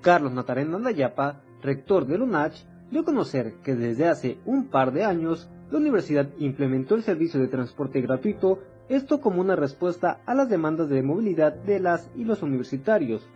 Carlos 0.00 0.32
Natarén 0.32 0.70
Nandayapa, 0.70 1.42
rector 1.62 2.06
del 2.06 2.22
UNACH, 2.22 2.64
dio 2.90 3.00
a 3.00 3.04
conocer 3.04 3.54
que 3.62 3.74
desde 3.74 4.08
hace 4.08 4.38
un 4.44 4.68
par 4.68 4.92
de 4.92 5.04
años 5.04 5.48
la 5.70 5.78
universidad 5.78 6.28
implementó 6.38 6.94
el 6.94 7.02
servicio 7.02 7.40
de 7.40 7.48
transporte 7.48 8.00
gratuito 8.00 8.58
esto 8.94 9.20
como 9.20 9.40
una 9.40 9.56
respuesta 9.56 10.20
a 10.26 10.34
las 10.34 10.48
demandas 10.48 10.88
de 10.88 11.02
movilidad 11.02 11.52
de 11.54 11.80
las 11.80 12.10
y 12.14 12.24
los 12.24 12.42
universitarios. 12.42 13.26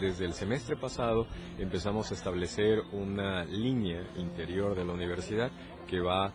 Desde 0.00 0.24
el 0.24 0.32
semestre 0.32 0.76
pasado 0.76 1.26
empezamos 1.58 2.10
a 2.10 2.14
establecer 2.14 2.82
una 2.92 3.44
línea 3.44 4.02
interior 4.16 4.74
de 4.76 4.84
la 4.84 4.92
universidad 4.92 5.50
que 5.86 6.00
va 6.00 6.32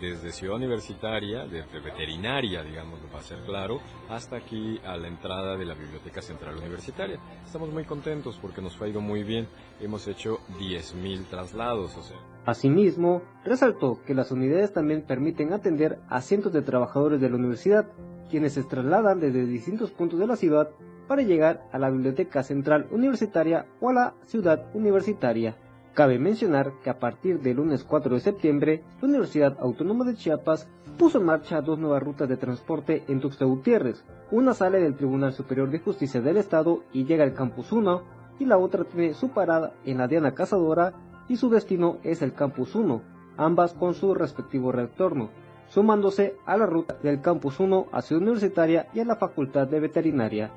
desde 0.00 0.30
Ciudad 0.30 0.56
Universitaria, 0.56 1.44
desde 1.44 1.80
veterinaria, 1.80 2.62
digamos, 2.62 3.00
va 3.12 3.18
a 3.18 3.22
ser 3.22 3.40
claro, 3.40 3.80
hasta 4.08 4.36
aquí 4.36 4.78
a 4.84 4.96
la 4.96 5.08
entrada 5.08 5.56
de 5.56 5.64
la 5.64 5.74
Biblioteca 5.74 6.22
Central 6.22 6.56
Universitaria. 6.56 7.18
Estamos 7.44 7.70
muy 7.70 7.84
contentos 7.84 8.38
porque 8.40 8.62
nos 8.62 8.80
ha 8.80 8.86
ido 8.86 9.00
muy 9.00 9.24
bien. 9.24 9.48
Hemos 9.80 10.06
hecho 10.06 10.38
10.000 10.60 11.26
traslados, 11.26 11.96
o 11.96 12.02
sea. 12.02 12.33
Asimismo, 12.46 13.22
resaltó 13.44 14.00
que 14.06 14.14
las 14.14 14.30
unidades 14.30 14.72
también 14.72 15.02
permiten 15.02 15.52
atender 15.52 15.98
a 16.08 16.20
cientos 16.20 16.52
de 16.52 16.60
trabajadores 16.60 17.20
de 17.20 17.30
la 17.30 17.36
universidad, 17.36 17.86
quienes 18.30 18.52
se 18.52 18.64
trasladan 18.64 19.18
desde 19.18 19.46
distintos 19.46 19.90
puntos 19.90 20.18
de 20.18 20.26
la 20.26 20.36
ciudad 20.36 20.70
para 21.08 21.22
llegar 21.22 21.62
a 21.72 21.78
la 21.78 21.90
Biblioteca 21.90 22.42
Central 22.42 22.86
Universitaria 22.90 23.66
o 23.80 23.88
a 23.88 23.94
la 23.94 24.14
Ciudad 24.26 24.66
Universitaria. 24.74 25.56
Cabe 25.94 26.18
mencionar 26.18 26.72
que 26.82 26.90
a 26.90 26.98
partir 26.98 27.40
del 27.40 27.56
lunes 27.56 27.84
4 27.84 28.14
de 28.14 28.20
septiembre, 28.20 28.82
la 29.00 29.08
Universidad 29.08 29.56
Autónoma 29.60 30.04
de 30.04 30.16
Chiapas 30.16 30.68
puso 30.98 31.18
en 31.18 31.24
marcha 31.24 31.62
dos 31.62 31.78
nuevas 31.78 32.02
rutas 32.02 32.28
de 32.28 32.36
transporte 32.36 33.04
en 33.08 33.20
Tuxtla 33.20 33.46
Gutiérrez. 33.46 34.04
Una 34.30 34.54
sale 34.54 34.80
del 34.80 34.96
Tribunal 34.96 35.32
Superior 35.32 35.70
de 35.70 35.78
Justicia 35.78 36.20
del 36.20 36.36
Estado 36.36 36.82
y 36.92 37.04
llega 37.04 37.24
al 37.24 37.32
Campus 37.32 37.72
1, 37.72 38.02
y 38.40 38.44
la 38.44 38.58
otra 38.58 38.84
tiene 38.84 39.14
su 39.14 39.28
parada 39.28 39.72
en 39.84 39.98
la 39.98 40.08
Diana 40.08 40.34
Cazadora 40.34 40.92
y 41.28 41.36
su 41.36 41.48
destino 41.48 41.98
es 42.02 42.22
el 42.22 42.34
Campus 42.34 42.74
1, 42.74 43.02
ambas 43.36 43.74
con 43.74 43.94
su 43.94 44.14
respectivo 44.14 44.72
retorno, 44.72 45.30
sumándose 45.68 46.36
a 46.46 46.56
la 46.56 46.66
ruta 46.66 46.96
del 47.02 47.20
Campus 47.20 47.60
1 47.60 47.86
a 47.92 48.02
Ciudad 48.02 48.22
Universitaria 48.22 48.88
y 48.92 49.00
a 49.00 49.04
la 49.04 49.16
Facultad 49.16 49.66
de 49.66 49.80
Veterinaria. 49.80 50.50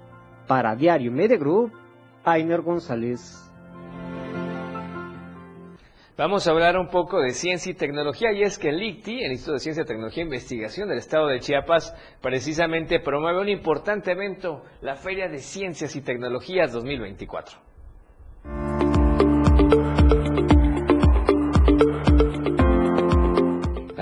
Para 0.47 0.75
Diario 0.75 1.11
Media 1.11 1.39
Ainer 2.23 2.61
González. 2.61 3.43
Vamos 6.17 6.47
a 6.47 6.51
hablar 6.51 6.77
un 6.77 6.87
poco 6.87 7.21
de 7.21 7.29
ciencia 7.29 7.71
y 7.71 7.75
tecnología 7.75 8.31
y 8.31 8.41
es 8.41 8.57
que 8.57 8.69
el 8.69 8.81
ICTI, 8.81 9.23
el 9.23 9.31
Instituto 9.33 9.53
de 9.53 9.59
Ciencia, 9.59 9.85
Tecnología 9.85 10.23
e 10.23 10.25
Investigación 10.25 10.89
del 10.89 10.97
Estado 10.97 11.27
de 11.27 11.39
Chiapas, 11.39 11.95
precisamente 12.21 12.99
promueve 12.99 13.39
un 13.39 13.49
importante 13.49 14.13
evento, 14.13 14.63
la 14.81 14.95
Feria 14.95 15.27
de 15.27 15.37
Ciencias 15.37 15.95
y 15.95 16.01
Tecnologías 16.01 16.73
2024. 16.73 17.66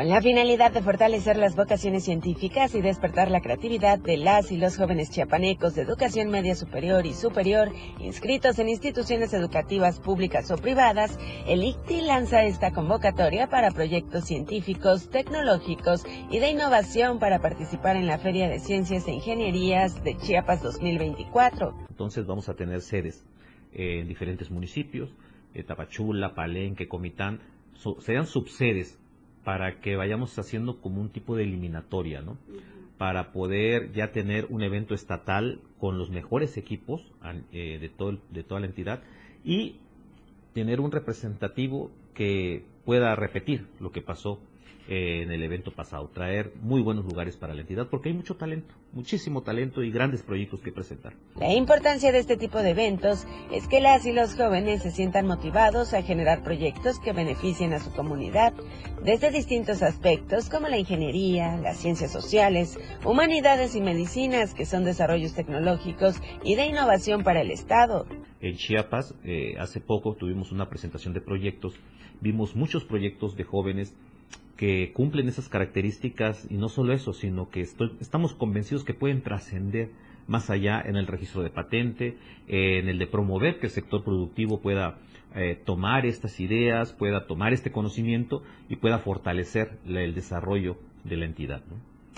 La 0.05 0.21
finalidad 0.21 0.71
de 0.71 0.83
fortalecer 0.83 1.35
las 1.35 1.55
vocaciones 1.55 2.03
científicas 2.03 2.75
y 2.75 2.81
despertar 2.81 3.31
la 3.31 3.41
creatividad 3.41 3.97
de 3.97 4.17
las 4.17 4.51
y 4.51 4.57
los 4.57 4.77
jóvenes 4.77 5.09
chiapanecos 5.09 5.73
de 5.73 5.81
educación 5.81 6.29
media 6.29 6.53
superior 6.53 7.07
y 7.07 7.13
superior 7.13 7.71
inscritos 7.99 8.59
en 8.59 8.69
instituciones 8.69 9.33
educativas 9.33 9.99
públicas 9.99 10.51
o 10.51 10.57
privadas, 10.57 11.17
el 11.47 11.63
ICTI 11.63 12.01
lanza 12.01 12.43
esta 12.43 12.71
convocatoria 12.71 13.49
para 13.49 13.71
proyectos 13.71 14.25
científicos, 14.25 15.09
tecnológicos 15.09 16.03
y 16.29 16.37
de 16.37 16.51
innovación 16.51 17.17
para 17.17 17.39
participar 17.39 17.95
en 17.95 18.05
la 18.05 18.19
Feria 18.19 18.47
de 18.47 18.59
Ciencias 18.59 19.07
e 19.07 19.13
Ingenierías 19.13 20.03
de 20.03 20.17
Chiapas 20.17 20.61
2024. 20.61 21.73
Entonces 21.89 22.27
vamos 22.27 22.47
a 22.47 22.53
tener 22.53 22.81
sedes 22.81 23.25
en 23.73 24.07
diferentes 24.07 24.51
municipios, 24.51 25.09
eh, 25.55 25.63
Tapachula, 25.63 26.35
Palenque, 26.35 26.87
Comitán, 26.87 27.39
serán 27.99 28.27
subsedes 28.27 28.99
para 29.45 29.79
que 29.79 29.95
vayamos 29.95 30.37
haciendo 30.37 30.81
como 30.81 30.99
un 30.99 31.09
tipo 31.09 31.35
de 31.37 31.43
eliminatoria, 31.43 32.21
¿no? 32.21 32.37
Para 32.97 33.31
poder 33.31 33.93
ya 33.93 34.11
tener 34.11 34.47
un 34.49 34.63
evento 34.63 34.95
estatal 34.95 35.61
con 35.79 35.97
los 35.97 36.09
mejores 36.09 36.57
equipos 36.57 37.05
eh, 37.53 37.77
de, 37.79 37.89
todo, 37.89 38.17
de 38.31 38.43
toda 38.43 38.59
la 38.59 38.65
entidad 38.65 39.03
y 39.43 39.75
tener 40.53 40.81
un 40.81 40.91
representativo 40.91 41.91
que 42.13 42.65
pueda 42.85 43.15
repetir 43.15 43.67
lo 43.79 43.91
que 43.91 44.01
pasó 44.01 44.39
en 44.87 45.31
el 45.31 45.41
evento 45.41 45.71
pasado, 45.71 46.09
traer 46.09 46.53
muy 46.61 46.81
buenos 46.81 47.05
lugares 47.05 47.37
para 47.37 47.53
la 47.55 47.61
entidad, 47.61 47.87
porque 47.89 48.09
hay 48.09 48.15
mucho 48.15 48.35
talento, 48.35 48.75
muchísimo 48.93 49.41
talento 49.41 49.81
y 49.83 49.91
grandes 49.91 50.21
proyectos 50.21 50.61
que 50.61 50.71
presentar. 50.71 51.13
La 51.39 51.53
importancia 51.53 52.11
de 52.11 52.19
este 52.19 52.37
tipo 52.37 52.59
de 52.59 52.71
eventos 52.71 53.25
es 53.51 53.67
que 53.67 53.81
las 53.81 54.05
y 54.05 54.13
los 54.13 54.35
jóvenes 54.35 54.83
se 54.83 54.91
sientan 54.91 55.25
motivados 55.25 55.93
a 55.93 56.03
generar 56.03 56.43
proyectos 56.43 56.99
que 56.99 57.13
beneficien 57.13 57.73
a 57.73 57.79
su 57.79 57.91
comunidad, 57.93 58.53
desde 59.03 59.31
distintos 59.31 59.81
aspectos 59.81 60.49
como 60.49 60.67
la 60.67 60.77
ingeniería, 60.77 61.57
las 61.57 61.77
ciencias 61.77 62.11
sociales, 62.11 62.79
humanidades 63.03 63.75
y 63.75 63.81
medicinas, 63.81 64.53
que 64.53 64.65
son 64.65 64.83
desarrollos 64.83 65.33
tecnológicos 65.33 66.21
y 66.43 66.55
de 66.55 66.67
innovación 66.67 67.23
para 67.23 67.41
el 67.41 67.51
Estado. 67.51 68.05
En 68.39 68.55
Chiapas, 68.55 69.15
eh, 69.23 69.55
hace 69.59 69.79
poco 69.79 70.15
tuvimos 70.15 70.51
una 70.51 70.69
presentación 70.69 71.13
de 71.13 71.21
proyectos, 71.21 71.73
vimos 72.21 72.55
muchos 72.55 72.83
proyectos 72.83 73.35
de 73.35 73.43
jóvenes 73.43 73.95
que 74.57 74.91
cumplen 74.93 75.27
esas 75.27 75.49
características 75.49 76.47
y 76.49 76.55
no 76.55 76.69
solo 76.69 76.93
eso, 76.93 77.13
sino 77.13 77.49
que 77.49 77.61
estamos 77.61 78.33
convencidos 78.33 78.83
que 78.83 78.93
pueden 78.93 79.21
trascender 79.21 79.89
más 80.27 80.49
allá 80.49 80.81
en 80.81 80.95
el 80.95 81.07
registro 81.07 81.43
de 81.43 81.49
patente, 81.49 82.17
en 82.47 82.89
el 82.89 82.97
de 82.97 83.07
promover 83.07 83.59
que 83.59 83.67
el 83.67 83.71
sector 83.71 84.03
productivo 84.03 84.61
pueda 84.61 84.97
eh, 85.35 85.59
tomar 85.65 86.05
estas 86.05 86.39
ideas, 86.39 86.93
pueda 86.93 87.27
tomar 87.27 87.53
este 87.53 87.71
conocimiento 87.71 88.41
y 88.69 88.77
pueda 88.77 88.99
fortalecer 88.99 89.77
el 89.85 90.15
desarrollo 90.15 90.77
de 91.03 91.17
la 91.17 91.25
entidad. 91.25 91.61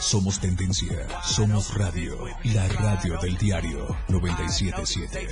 Somos 0.00 0.40
tendencia, 0.40 1.06
somos 1.22 1.74
radio, 1.74 2.16
la 2.44 2.68
radio 2.68 3.18
del 3.20 3.36
diario 3.38 3.96
977. 4.08 5.28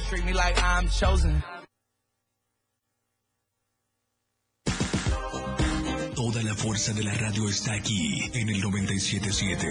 Toda 6.15 6.43
la 6.43 6.55
fuerza 6.55 6.93
de 6.93 7.03
la 7.03 7.13
radio 7.15 7.49
está 7.49 7.75
aquí 7.75 8.31
en 8.33 8.49
el 8.49 8.61
977. 8.61 9.67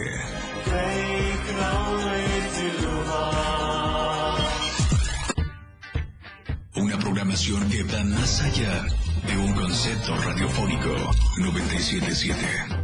Una 6.75 6.99
programación 6.99 7.69
que 7.69 7.83
va 7.83 8.03
más 8.03 8.41
allá 8.41 8.85
de 9.27 9.37
un 9.37 9.53
concepto 9.53 10.15
radiofónico 10.17 10.89
977. 11.37 12.80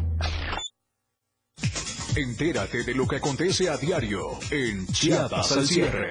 Entérate 2.18 2.82
de 2.84 2.96
lo 2.96 3.08
que 3.08 3.18
acontece 3.18 3.70
a 3.70 3.78
diario 3.78 4.32
en 4.50 4.88
Chiapas 4.88 5.52
al 5.52 5.68
cierre. 5.68 6.10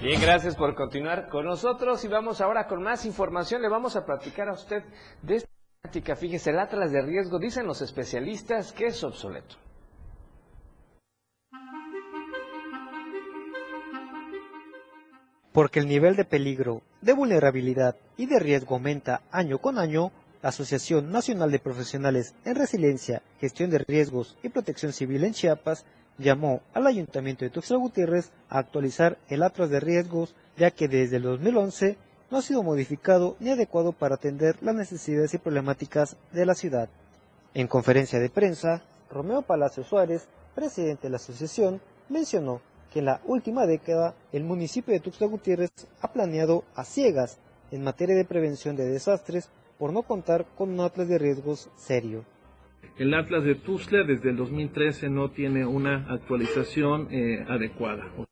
Bien, 0.00 0.20
gracias 0.20 0.54
por 0.54 0.76
continuar 0.76 1.28
con 1.28 1.46
nosotros 1.46 2.04
y 2.04 2.06
vamos 2.06 2.40
ahora 2.40 2.68
con 2.68 2.80
más 2.80 3.04
información. 3.04 3.60
Le 3.60 3.68
vamos 3.68 3.96
a 3.96 4.06
platicar 4.06 4.48
a 4.48 4.52
usted 4.52 4.84
de 5.20 5.34
esta 5.34 5.48
temática. 5.82 6.14
Fíjese, 6.14 6.50
el 6.50 6.60
Atlas 6.60 6.92
de 6.92 7.02
riesgo, 7.02 7.40
dicen 7.40 7.66
los 7.66 7.82
especialistas 7.82 8.72
que 8.72 8.86
es 8.86 9.02
obsoleto. 9.02 9.56
Porque 15.50 15.80
el 15.80 15.88
nivel 15.88 16.14
de 16.14 16.24
peligro, 16.24 16.82
de 17.00 17.14
vulnerabilidad 17.14 17.96
y 18.16 18.26
de 18.26 18.38
riesgo 18.38 18.76
aumenta 18.76 19.22
año 19.32 19.58
con 19.58 19.76
año, 19.76 20.12
Asociación 20.44 21.10
Nacional 21.10 21.50
de 21.50 21.58
Profesionales 21.58 22.34
en 22.44 22.54
Resiliencia, 22.54 23.22
Gestión 23.40 23.70
de 23.70 23.78
Riesgos 23.78 24.36
y 24.42 24.50
Protección 24.50 24.92
Civil 24.92 25.24
en 25.24 25.32
Chiapas 25.32 25.86
llamó 26.18 26.60
al 26.74 26.86
Ayuntamiento 26.86 27.46
de 27.46 27.50
Tuxtla 27.50 27.78
Gutiérrez 27.78 28.30
a 28.50 28.58
actualizar 28.58 29.16
el 29.30 29.42
Atlas 29.42 29.70
de 29.70 29.80
Riesgos, 29.80 30.34
ya 30.58 30.70
que 30.70 30.86
desde 30.86 31.16
el 31.16 31.22
2011 31.22 31.96
no 32.30 32.36
ha 32.36 32.42
sido 32.42 32.62
modificado 32.62 33.36
ni 33.40 33.50
adecuado 33.52 33.92
para 33.92 34.16
atender 34.16 34.56
las 34.60 34.74
necesidades 34.74 35.32
y 35.32 35.38
problemáticas 35.38 36.18
de 36.30 36.44
la 36.44 36.54
ciudad. 36.54 36.90
En 37.54 37.66
conferencia 37.66 38.20
de 38.20 38.28
prensa, 38.28 38.82
Romeo 39.10 39.40
Palacio 39.40 39.82
Suárez, 39.82 40.28
presidente 40.54 41.04
de 41.04 41.10
la 41.10 41.16
asociación, 41.16 41.80
mencionó 42.10 42.60
que 42.92 42.98
en 42.98 43.06
la 43.06 43.22
última 43.24 43.64
década 43.64 44.14
el 44.30 44.44
municipio 44.44 44.92
de 44.92 45.00
Tuxtla 45.00 45.26
Gutiérrez 45.26 45.70
ha 46.02 46.12
planeado 46.12 46.64
a 46.74 46.84
ciegas 46.84 47.38
en 47.70 47.82
materia 47.82 48.14
de 48.14 48.26
prevención 48.26 48.76
de 48.76 48.84
desastres 48.84 49.48
por 49.78 49.92
no 49.92 50.02
contar 50.02 50.46
con 50.56 50.70
un 50.70 50.80
atlas 50.80 51.08
de 51.08 51.18
riesgos 51.18 51.70
serio. 51.76 52.24
El 52.96 53.12
Atlas 53.12 53.42
de 53.42 53.56
Tuzla 53.56 54.04
desde 54.04 54.30
el 54.30 54.36
2013 54.36 55.10
no 55.10 55.30
tiene 55.30 55.66
una 55.66 56.06
actualización 56.12 57.08
eh, 57.10 57.44
adecuada. 57.48 58.06
O 58.16 58.24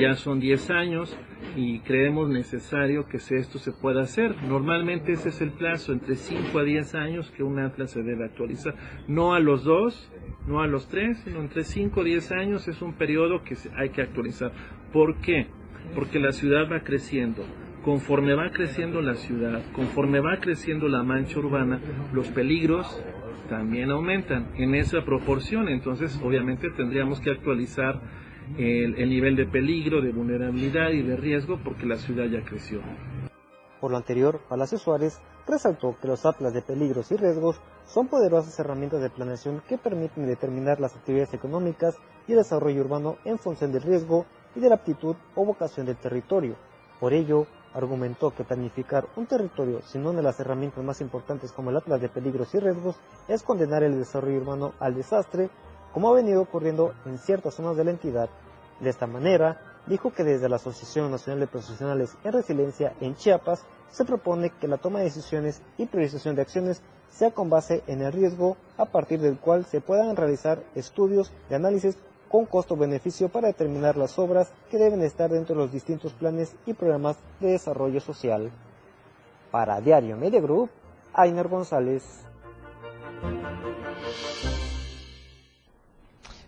ya 0.00 0.14
son 0.14 0.40
10 0.40 0.70
años 0.70 1.14
y 1.54 1.80
creemos 1.80 2.30
necesario 2.30 3.06
que 3.06 3.18
esto 3.18 3.58
se 3.58 3.70
pueda 3.70 4.00
hacer. 4.00 4.34
Normalmente 4.44 5.12
ese 5.12 5.28
es 5.28 5.42
el 5.42 5.50
plazo, 5.50 5.92
entre 5.92 6.16
5 6.16 6.58
a 6.58 6.64
10 6.64 6.94
años 6.94 7.30
que 7.36 7.42
un 7.42 7.58
Atlas 7.58 7.90
se 7.90 8.02
debe 8.02 8.24
actualizar. 8.24 8.74
No 9.08 9.34
a 9.34 9.40
los 9.40 9.62
dos, 9.62 10.10
no 10.46 10.62
a 10.62 10.66
los 10.66 10.88
tres, 10.88 11.18
sino 11.24 11.40
entre 11.40 11.64
5 11.64 12.00
a 12.00 12.04
10 12.04 12.32
años 12.32 12.66
es 12.66 12.80
un 12.80 12.94
periodo 12.94 13.44
que 13.44 13.56
hay 13.76 13.90
que 13.90 14.00
actualizar. 14.00 14.52
¿Por 14.90 15.20
qué? 15.20 15.48
Porque 15.94 16.18
la 16.18 16.32
ciudad 16.32 16.70
va 16.70 16.80
creciendo 16.80 17.44
conforme 17.84 18.34
va 18.34 18.50
creciendo 18.50 19.00
la 19.00 19.14
ciudad, 19.14 19.62
conforme 19.72 20.20
va 20.20 20.38
creciendo 20.40 20.88
la 20.88 21.02
mancha 21.02 21.38
urbana, 21.38 21.80
los 22.12 22.28
peligros 22.28 23.02
también 23.48 23.90
aumentan 23.90 24.52
en 24.56 24.74
esa 24.74 25.04
proporción. 25.04 25.68
Entonces, 25.68 26.20
obviamente, 26.22 26.70
tendríamos 26.70 27.20
que 27.20 27.30
actualizar 27.30 28.00
el, 28.56 28.96
el, 28.96 29.10
nivel 29.10 29.36
de 29.36 29.46
peligro, 29.46 30.00
de 30.00 30.12
vulnerabilidad 30.12 30.90
y 30.90 31.02
de 31.02 31.16
riesgo 31.16 31.58
porque 31.62 31.86
la 31.86 31.96
ciudad 31.96 32.26
ya 32.26 32.42
creció. 32.42 32.80
Por 33.80 33.90
lo 33.90 33.96
anterior, 33.96 34.40
Palacio 34.48 34.78
Suárez 34.78 35.20
resaltó 35.46 35.96
que 36.00 36.08
los 36.08 36.26
atlas 36.26 36.52
de 36.52 36.62
peligros 36.62 37.10
y 37.10 37.16
riesgos 37.16 37.60
son 37.86 38.08
poderosas 38.08 38.58
herramientas 38.60 39.00
de 39.00 39.10
planeación 39.10 39.62
que 39.68 39.78
permiten 39.78 40.26
determinar 40.26 40.80
las 40.80 40.94
actividades 40.94 41.34
económicas 41.34 41.96
y 42.28 42.32
el 42.32 42.38
desarrollo 42.38 42.82
urbano 42.82 43.16
en 43.24 43.38
función 43.38 43.72
del 43.72 43.82
riesgo 43.82 44.26
y 44.54 44.60
de 44.60 44.68
la 44.68 44.76
aptitud 44.76 45.16
o 45.34 45.44
vocación 45.44 45.86
del 45.86 45.96
territorio. 45.96 46.56
Por 47.00 47.14
ello, 47.14 47.46
argumentó 47.74 48.34
que 48.34 48.44
planificar 48.44 49.06
un 49.16 49.26
territorio 49.26 49.82
sin 49.82 50.06
una 50.06 50.18
de 50.18 50.22
las 50.22 50.40
herramientas 50.40 50.84
más 50.84 51.00
importantes 51.00 51.52
como 51.52 51.70
el 51.70 51.76
Atlas 51.76 52.00
de 52.00 52.08
Peligros 52.08 52.54
y 52.54 52.58
Riesgos 52.58 52.96
es 53.28 53.42
condenar 53.42 53.82
el 53.82 53.98
desarrollo 53.98 54.38
urbano 54.38 54.72
al 54.80 54.94
desastre, 54.94 55.50
como 55.92 56.08
ha 56.08 56.14
venido 56.14 56.42
ocurriendo 56.42 56.94
en 57.04 57.18
ciertas 57.18 57.54
zonas 57.54 57.76
de 57.76 57.84
la 57.84 57.90
entidad. 57.90 58.28
De 58.80 58.90
esta 58.90 59.06
manera, 59.06 59.60
dijo 59.86 60.12
que 60.12 60.24
desde 60.24 60.48
la 60.48 60.56
Asociación 60.56 61.10
Nacional 61.10 61.40
de 61.40 61.46
Profesionales 61.46 62.16
en 62.24 62.32
Resiliencia 62.32 62.94
en 63.00 63.14
Chiapas 63.14 63.64
se 63.90 64.04
propone 64.04 64.50
que 64.50 64.68
la 64.68 64.78
toma 64.78 65.00
de 65.00 65.06
decisiones 65.06 65.62
y 65.76 65.86
priorización 65.86 66.36
de 66.36 66.42
acciones 66.42 66.82
sea 67.08 67.32
con 67.32 67.50
base 67.50 67.82
en 67.86 68.02
el 68.02 68.12
riesgo 68.12 68.56
a 68.76 68.86
partir 68.86 69.20
del 69.20 69.38
cual 69.38 69.64
se 69.64 69.80
puedan 69.80 70.16
realizar 70.16 70.62
estudios 70.74 71.32
de 71.48 71.56
análisis 71.56 71.98
con 72.30 72.46
costo-beneficio 72.46 73.28
para 73.28 73.48
determinar 73.48 73.96
las 73.96 74.18
obras 74.18 74.52
que 74.70 74.78
deben 74.78 75.02
estar 75.02 75.30
dentro 75.30 75.56
de 75.56 75.62
los 75.62 75.72
distintos 75.72 76.12
planes 76.12 76.54
y 76.64 76.74
programas 76.74 77.16
de 77.40 77.48
desarrollo 77.48 78.00
social. 78.00 78.50
Para 79.50 79.80
Diario 79.80 80.16
Media 80.16 80.40
Group, 80.40 80.70
Ainer 81.12 81.48
González. 81.48 82.04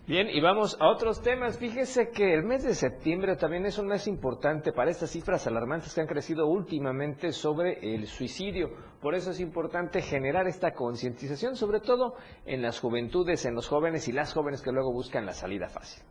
Bien, 0.05 0.27
y 0.29 0.41
vamos 0.41 0.75
a 0.81 0.89
otros 0.89 1.21
temas. 1.21 1.57
Fíjese 1.57 2.09
que 2.09 2.33
el 2.33 2.43
mes 2.43 2.65
de 2.65 2.75
septiembre 2.75 3.37
también 3.37 3.65
es 3.65 3.77
un 3.77 3.87
mes 3.87 4.05
importante 4.05 4.73
para 4.73 4.91
estas 4.91 5.11
cifras 5.11 5.47
alarmantes 5.47 5.93
que 5.93 6.01
han 6.01 6.07
crecido 6.07 6.45
últimamente 6.47 7.31
sobre 7.31 7.95
el 7.95 8.05
suicidio. 8.07 8.71
Por 9.01 9.15
eso 9.15 9.31
es 9.31 9.39
importante 9.39 10.01
generar 10.01 10.45
esta 10.45 10.73
concientización, 10.73 11.55
sobre 11.55 11.79
todo 11.79 12.15
en 12.45 12.61
las 12.61 12.81
juventudes, 12.81 13.45
en 13.45 13.55
los 13.55 13.69
jóvenes 13.69 14.09
y 14.09 14.11
las 14.11 14.33
jóvenes 14.33 14.61
que 14.61 14.73
luego 14.73 14.91
buscan 14.91 15.25
la 15.25 15.33
salida 15.33 15.69
fácil. 15.69 16.03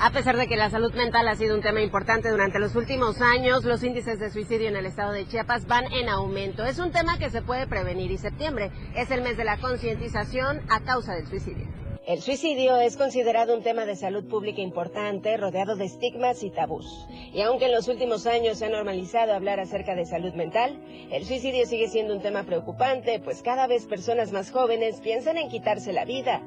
A 0.00 0.10
pesar 0.10 0.36
de 0.36 0.46
que 0.46 0.56
la 0.56 0.70
salud 0.70 0.94
mental 0.94 1.26
ha 1.26 1.34
sido 1.34 1.56
un 1.56 1.60
tema 1.60 1.80
importante 1.80 2.30
durante 2.30 2.60
los 2.60 2.76
últimos 2.76 3.20
años, 3.20 3.64
los 3.64 3.82
índices 3.82 4.20
de 4.20 4.30
suicidio 4.30 4.68
en 4.68 4.76
el 4.76 4.86
estado 4.86 5.10
de 5.10 5.26
Chiapas 5.26 5.66
van 5.66 5.92
en 5.92 6.08
aumento. 6.08 6.64
Es 6.64 6.78
un 6.78 6.92
tema 6.92 7.18
que 7.18 7.30
se 7.30 7.42
puede 7.42 7.66
prevenir 7.66 8.12
y 8.12 8.16
septiembre 8.16 8.70
es 8.94 9.10
el 9.10 9.22
mes 9.22 9.36
de 9.36 9.44
la 9.44 9.56
concientización 9.56 10.60
a 10.68 10.84
causa 10.84 11.14
del 11.14 11.26
suicidio. 11.26 11.66
El 12.06 12.22
suicidio 12.22 12.76
es 12.76 12.96
considerado 12.96 13.56
un 13.56 13.64
tema 13.64 13.86
de 13.86 13.96
salud 13.96 14.24
pública 14.28 14.60
importante, 14.60 15.36
rodeado 15.36 15.74
de 15.74 15.86
estigmas 15.86 16.44
y 16.44 16.50
tabús. 16.50 17.08
Y 17.34 17.42
aunque 17.42 17.66
en 17.66 17.72
los 17.72 17.88
últimos 17.88 18.24
años 18.28 18.58
se 18.58 18.66
ha 18.66 18.70
normalizado 18.70 19.34
hablar 19.34 19.58
acerca 19.58 19.96
de 19.96 20.06
salud 20.06 20.32
mental, 20.34 20.78
el 21.10 21.24
suicidio 21.26 21.66
sigue 21.66 21.88
siendo 21.88 22.14
un 22.14 22.22
tema 22.22 22.44
preocupante, 22.44 23.18
pues 23.18 23.42
cada 23.42 23.66
vez 23.66 23.84
personas 23.86 24.30
más 24.30 24.52
jóvenes 24.52 25.00
piensan 25.00 25.38
en 25.38 25.48
quitarse 25.48 25.92
la 25.92 26.04
vida. 26.04 26.40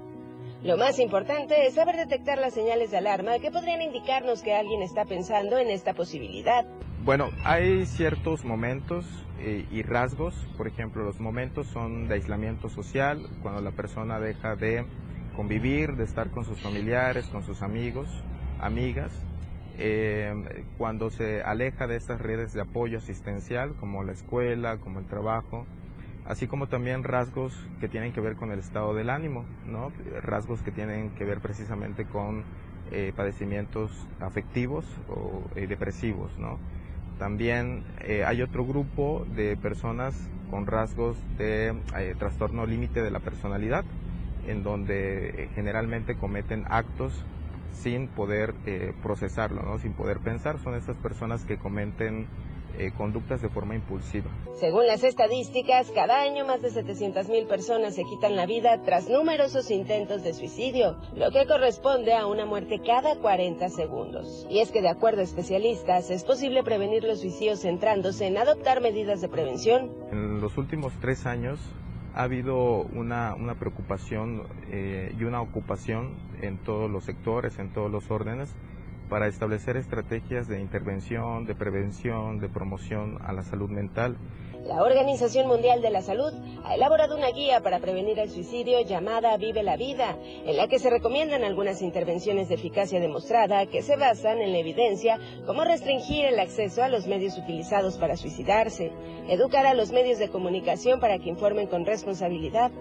Lo 0.64 0.78
más 0.78 1.00
importante 1.00 1.66
es 1.66 1.74
saber 1.74 1.96
detectar 1.96 2.38
las 2.38 2.54
señales 2.54 2.92
de 2.92 2.98
alarma 2.98 3.40
que 3.40 3.50
podrían 3.50 3.82
indicarnos 3.82 4.44
que 4.44 4.54
alguien 4.54 4.84
está 4.84 5.06
pensando 5.06 5.58
en 5.58 5.72
esta 5.72 5.96
posibilidad. 5.96 6.68
Bueno, 7.04 7.30
hay 7.44 7.88
ciertos 7.88 8.46
momentos 8.46 9.08
eh, 9.40 9.66
y 9.72 9.82
rasgos, 9.82 10.36
por 10.58 10.68
ejemplo, 10.68 11.04
los 11.04 11.20
momentos 11.20 11.66
son 11.66 12.08
de 12.08 12.14
aislamiento 12.14 12.70
social, 12.70 13.28
cuando 13.42 13.60
la 13.60 13.72
persona 13.72 14.20
deja 14.20 14.56
de 14.56 14.86
convivir, 15.36 15.96
de 15.96 16.04
estar 16.04 16.30
con 16.30 16.46
sus 16.46 16.62
familiares, 16.62 17.26
con 17.30 17.42
sus 17.42 17.64
amigos, 17.64 18.08
amigas, 18.60 19.12
eh, 19.80 20.64
cuando 20.78 21.10
se 21.10 21.42
aleja 21.42 21.88
de 21.88 21.96
estas 21.96 22.22
redes 22.22 22.54
de 22.54 22.62
apoyo 22.62 23.00
asistencial, 23.00 23.74
como 23.80 24.04
la 24.04 24.12
escuela, 24.12 24.78
como 24.78 25.00
el 25.00 25.08
trabajo, 25.08 25.66
así 26.26 26.48
como 26.48 26.68
también 26.68 27.04
rasgos 27.04 27.54
que 27.80 27.88
tienen 27.88 28.14
que 28.14 28.22
ver 28.22 28.36
con 28.36 28.52
el 28.52 28.60
estado 28.60 28.94
del 28.94 29.10
ánimo, 29.10 29.46
¿no? 29.66 29.92
rasgos 30.22 30.62
que 30.62 30.72
tienen 30.72 31.12
que 31.12 31.26
ver 31.26 31.40
precisamente 31.40 32.06
con 32.06 32.44
eh, 32.92 33.14
padecimientos 33.16 33.90
afectivos 34.20 34.86
o 35.08 35.44
eh, 35.56 35.66
depresivos. 35.66 36.38
¿no? 36.38 36.60
También 37.18 37.86
eh, 38.02 38.26
hay 38.26 38.42
otro 38.42 38.66
grupo 38.66 39.26
de 39.34 39.56
personas 39.56 40.30
con 40.50 40.68
rasgos 40.68 41.18
de 41.38 41.74
trastorno 42.20 42.66
límite 42.66 43.02
de 43.02 43.10
la 43.10 43.22
personalidad, 43.22 43.86
en 44.46 44.64
donde 44.64 45.48
generalmente 45.56 46.16
cometen 46.16 46.66
actos 46.68 47.14
sin 47.72 48.10
poder 48.10 48.54
procesarlo, 49.02 49.62
¿no? 49.62 49.80
sin 49.80 49.94
poder 49.94 50.20
pensar. 50.20 50.60
Son 50.60 50.76
estas 50.76 50.98
personas 50.98 51.46
que 51.46 51.56
cometen 51.56 52.28
eh, 52.78 52.92
conductas 52.98 53.42
de 53.42 53.50
forma 53.50 53.76
impulsiva. 53.76 54.30
Según 54.56 54.88
las 54.88 55.04
estadísticas, 55.04 55.92
cada 55.92 56.22
año 56.22 56.46
más 56.46 56.62
de 56.62 56.70
700.000 56.70 57.48
personas 57.48 57.96
se 57.96 58.04
quitan 58.04 58.36
la 58.36 58.46
vida 58.46 58.82
tras 58.84 59.10
numerosos 59.10 59.72
intentos 59.72 60.24
de 60.24 60.34
suicidio, 60.34 60.98
lo 61.16 61.32
que 61.32 61.48
corresponde 61.48 62.14
a 62.14 62.28
una 62.28 62.46
muerte 62.46 62.82
cada 62.86 63.16
40 63.16 63.70
segundos. 63.70 64.46
Y 64.50 64.60
es 64.60 64.72
que 64.72 64.82
de 64.82 64.90
acuerdo 64.90 65.22
a 65.22 65.24
especialistas, 65.24 66.10
es 66.10 66.24
posible 66.24 66.64
prevenir 66.64 67.04
los 67.04 67.22
suicidios 67.22 67.62
centrándose 67.62 68.28
en 68.28 68.38
adoptar 68.38 68.82
medidas 68.82 69.22
de 69.22 69.30
prevención. 69.30 69.92
En 70.12 70.42
los 70.42 70.58
últimos 70.58 70.94
tres 71.02 71.26
años 71.26 71.60
ha 72.14 72.24
habido 72.24 72.84
una, 72.94 73.36
una 73.36 73.56
preocupación 73.56 74.44
eh, 74.70 75.16
y 75.18 75.24
una 75.24 75.42
ocupación 75.42 76.16
en 76.42 76.58
todos 76.58 76.90
los 76.90 77.06
sectores, 77.06 77.58
en 77.60 77.72
todos 77.72 77.90
los 77.90 78.10
órdenes, 78.12 78.54
para 79.12 79.28
establecer 79.28 79.76
estrategias 79.76 80.48
de 80.48 80.62
intervención, 80.62 81.46
de 81.46 81.54
prevención, 81.54 82.40
de 82.40 82.48
promoción 82.48 83.18
a 83.22 83.34
la 83.34 83.44
salud 83.44 83.70
mental. 83.70 84.16
La 84.66 84.84
Organización 84.84 85.48
Mundial 85.48 85.82
de 85.82 85.90
la 85.90 86.02
Salud 86.02 86.32
ha 86.64 86.76
elaborado 86.76 87.18
una 87.18 87.32
guía 87.32 87.62
para 87.62 87.80
prevenir 87.80 88.20
el 88.20 88.30
suicidio 88.30 88.80
llamada 88.82 89.36
Vive 89.36 89.64
la 89.64 89.76
Vida, 89.76 90.18
en 90.46 90.56
la 90.56 90.68
que 90.68 90.80
se 90.80 90.90
recomiendan 90.90 91.44
algunas 91.44 91.82
intervenciones 91.82 92.48
de 92.48 92.56
eficacia 92.56 93.00
demostrada 93.00 93.66
que 93.66 93.82
se 93.82 93.98
basan 93.98 94.40
en 94.40 94.54
la 94.54 94.60
evidencia, 94.60 95.20
como 95.46 95.66
restringir 95.66 96.26
el 96.26 96.40
acceso 96.40 96.84
a 96.84 96.90
los 96.90 97.08
medios 97.08 97.38
utilizados 97.38 97.98
para 97.98 98.16
suicidarse, 98.16 98.92
educar 99.28 99.66
a 99.66 99.74
los 99.74 99.92
medios 99.92 100.20
de 100.20 100.30
comunicación 100.30 101.00
para 101.00 101.18
que 101.18 101.30
informen 101.30 101.68
con 101.68 101.86
responsabilidad, 101.86 102.72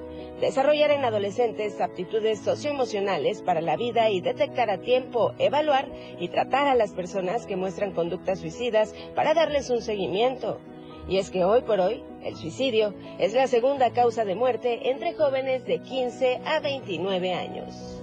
desarrollar 0.40 0.90
en 0.90 1.04
adolescentes 1.04 1.80
aptitudes 1.80 2.40
socioemocionales 2.40 3.42
para 3.42 3.62
la 3.62 3.76
vida 3.76 4.10
y 4.10 4.20
detectar 4.20 4.70
a 4.70 4.78
tiempo, 4.78 5.32
evaluar 5.38 5.88
y 6.20 6.28
tratar 6.28 6.68
a 6.68 6.76
las 6.76 6.92
personas 6.92 7.46
que 7.46 7.56
muestran 7.56 7.92
conductas 7.92 8.38
suicidas 8.38 8.94
para 9.16 9.34
darles 9.34 9.70
un 9.70 9.80
seguimiento. 9.80 10.60
Y 11.08 11.16
es 11.16 11.30
que 11.30 11.44
hoy 11.44 11.62
por 11.62 11.80
hoy, 11.80 12.04
el 12.22 12.36
suicidio 12.36 12.94
es 13.18 13.32
la 13.32 13.48
segunda 13.48 13.90
causa 13.90 14.24
de 14.24 14.36
muerte 14.36 14.90
entre 14.90 15.14
jóvenes 15.14 15.64
de 15.64 15.80
15 15.80 16.42
a 16.44 16.60
29 16.60 17.32
años. 17.34 18.00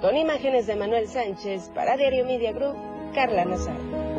Con 0.00 0.16
imágenes 0.16 0.66
de 0.66 0.76
Manuel 0.76 1.08
Sánchez 1.08 1.70
para 1.74 1.96
Diario 1.96 2.24
Media 2.24 2.52
Group, 2.52 2.76
Carla 3.14 3.44
Nazar. 3.44 4.11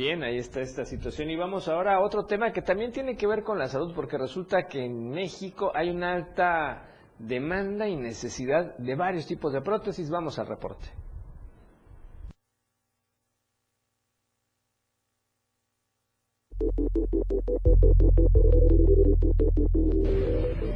Bien, 0.00 0.22
ahí 0.22 0.38
está 0.38 0.62
esta 0.62 0.86
situación. 0.86 1.28
Y 1.28 1.36
vamos 1.36 1.68
ahora 1.68 1.96
a 1.96 2.00
otro 2.00 2.24
tema 2.24 2.52
que 2.52 2.62
también 2.62 2.90
tiene 2.90 3.18
que 3.18 3.26
ver 3.26 3.42
con 3.42 3.58
la 3.58 3.68
salud, 3.68 3.92
porque 3.94 4.16
resulta 4.16 4.66
que 4.66 4.82
en 4.82 5.10
México 5.10 5.72
hay 5.74 5.90
una 5.90 6.14
alta 6.14 6.88
demanda 7.18 7.86
y 7.86 7.96
necesidad 7.96 8.78
de 8.78 8.94
varios 8.94 9.26
tipos 9.26 9.52
de 9.52 9.60
prótesis. 9.60 10.08
Vamos 10.08 10.38
al 10.38 10.46
reporte. 10.46 10.88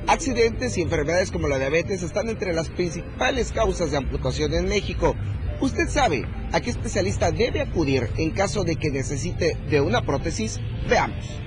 Accidentes 0.06 0.76
y 0.76 0.82
enfermedades 0.82 1.32
como 1.32 1.48
la 1.48 1.56
diabetes 1.56 2.02
están 2.02 2.28
entre 2.28 2.52
las 2.52 2.68
principales 2.68 3.52
causas 3.52 3.90
de 3.90 3.96
amputación 3.96 4.52
en 4.52 4.66
México. 4.66 5.14
¿Usted 5.64 5.88
sabe 5.88 6.26
a 6.52 6.60
qué 6.60 6.68
especialista 6.68 7.30
debe 7.32 7.62
acudir 7.62 8.10
en 8.18 8.32
caso 8.32 8.64
de 8.64 8.76
que 8.76 8.90
necesite 8.90 9.56
de 9.70 9.80
una 9.80 10.02
prótesis? 10.02 10.60
Veamos. 10.90 11.43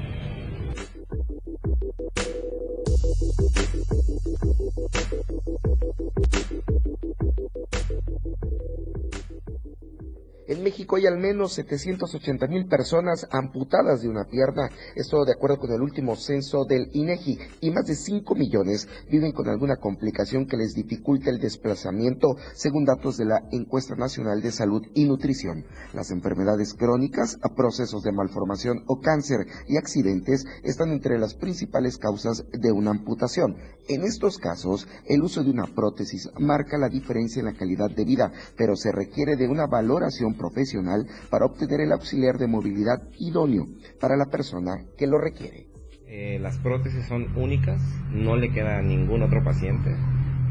En 10.48 10.64
México 10.64 10.96
hay 10.96 11.06
al 11.06 11.18
menos 11.18 11.52
780 11.54 12.48
mil 12.48 12.68
personas 12.68 13.28
amputadas 13.32 14.02
de 14.02 14.08
una 14.08 14.24
pierna, 14.24 14.70
esto 14.96 15.26
de 15.26 15.34
acuerdo 15.34 15.58
con 15.58 15.74
el 15.74 15.82
último 15.82 16.16
censo 16.16 16.64
del 16.64 16.90
INEGI, 16.94 17.38
y 17.60 17.72
más 17.72 17.86
de 17.86 17.96
5 17.96 18.34
millones 18.34 18.88
viven 19.12 19.34
con 19.34 19.50
alguna 19.50 19.76
complicación 19.76 20.48
que 20.48 20.56
les 20.56 20.74
dificulte 20.74 21.32
el 21.32 21.40
desplazamiento, 21.40 22.38
según 22.54 22.86
datos 22.86 23.18
de 23.18 23.26
la 23.26 23.44
Encuesta 23.52 23.96
Nacional 23.96 24.42
de 24.42 24.54
Salud 24.54 24.84
y 24.94 25.04
Nutrición. 25.04 25.66
Las 25.94 26.12
enfermedades 26.12 26.74
crónicas, 26.74 27.38
procesos 27.58 28.04
de 28.04 28.14
malformación 28.14 28.84
o 28.88 29.02
cáncer 29.02 29.48
y 29.68 29.76
accidentes 29.76 30.46
están 30.64 30.92
entre 30.92 31.20
las 31.20 31.34
principales 31.34 31.98
causas 31.98 32.46
de 32.52 32.72
una 32.72 32.92
amputación. 32.92 33.58
En 33.90 34.04
estos 34.04 34.38
casos, 34.38 34.88
el 35.06 35.24
uso 35.24 35.44
de 35.44 35.50
una 35.50 35.66
prótesis 35.66 36.30
marca 36.40 36.78
la 36.78 36.88
diferencia 36.88 37.42
en 37.42 37.48
la 37.48 37.54
calidad 37.54 37.90
de 37.90 38.06
vida, 38.06 38.32
pero 38.56 38.78
se 38.78 38.92
requiere 38.94 39.36
de 39.36 39.48
una 39.48 39.66
valoración 39.68 40.37
profesional 40.38 41.06
para 41.30 41.46
obtener 41.46 41.82
el 41.82 41.92
auxiliar 41.92 42.38
de 42.38 42.48
movilidad 42.48 43.02
idóneo 43.20 43.68
para 44.00 44.16
la 44.16 44.26
persona 44.26 44.86
que 44.98 45.08
lo 45.08 45.18
requiere. 45.18 45.68
Eh, 46.08 46.40
las 46.40 46.58
prótesis 46.60 47.06
son 47.06 47.36
únicas, 47.36 47.82
no 48.12 48.38
le 48.38 48.52
queda 48.52 48.78
a 48.78 48.82
ningún 48.82 49.24
otro 49.24 49.44
paciente. 49.44 49.94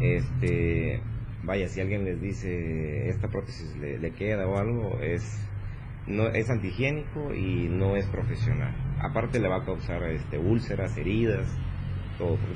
Este, 0.00 1.00
vaya, 1.44 1.68
si 1.68 1.80
alguien 1.80 2.04
les 2.04 2.20
dice 2.20 3.08
esta 3.08 3.28
prótesis 3.28 3.74
le, 3.76 4.10
queda 4.12 4.46
o 4.46 4.58
algo, 4.58 5.00
es, 5.00 5.40
no, 6.06 6.28
es 6.28 6.50
antihigiénico 6.50 7.32
y 7.34 7.68
no 7.70 7.96
es 7.96 8.06
profesional. 8.06 8.74
Aparte 9.00 9.40
le 9.40 9.48
va 9.48 9.62
a 9.62 9.64
causar 9.64 10.02
este, 10.10 10.38
úlceras, 10.38 10.96
heridas, 10.98 11.48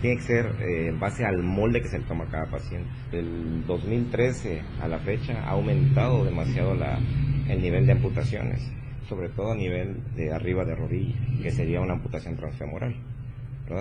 tiene 0.00 0.16
que 0.16 0.22
ser 0.22 0.46
eh, 0.61 0.88
en 0.88 0.98
base 0.98 1.24
al 1.24 1.42
molde 1.42 1.82
que 1.82 1.88
se 1.88 1.98
le 1.98 2.04
toma 2.04 2.24
a 2.24 2.28
cada 2.28 2.46
paciente. 2.46 2.88
Del 3.11 3.64
2013 3.66 4.62
a 4.80 4.88
la 4.88 4.98
fecha 4.98 5.44
ha 5.44 5.50
aumentado 5.50 6.24
demasiado 6.24 6.74
la, 6.74 6.98
el 7.48 7.61
nivel 7.61 7.86
de 7.86 7.92
amputaciones, 7.92 8.61
sobre 9.08 9.28
todo 9.28 9.52
a 9.52 9.56
nivel 9.56 10.02
de 10.14 10.32
arriba 10.32 10.64
de 10.64 10.74
rodilla, 10.74 11.16
que 11.42 11.50
sería 11.50 11.80
una 11.80 11.94
amputación 11.94 12.36
transfemoral. 12.36 12.94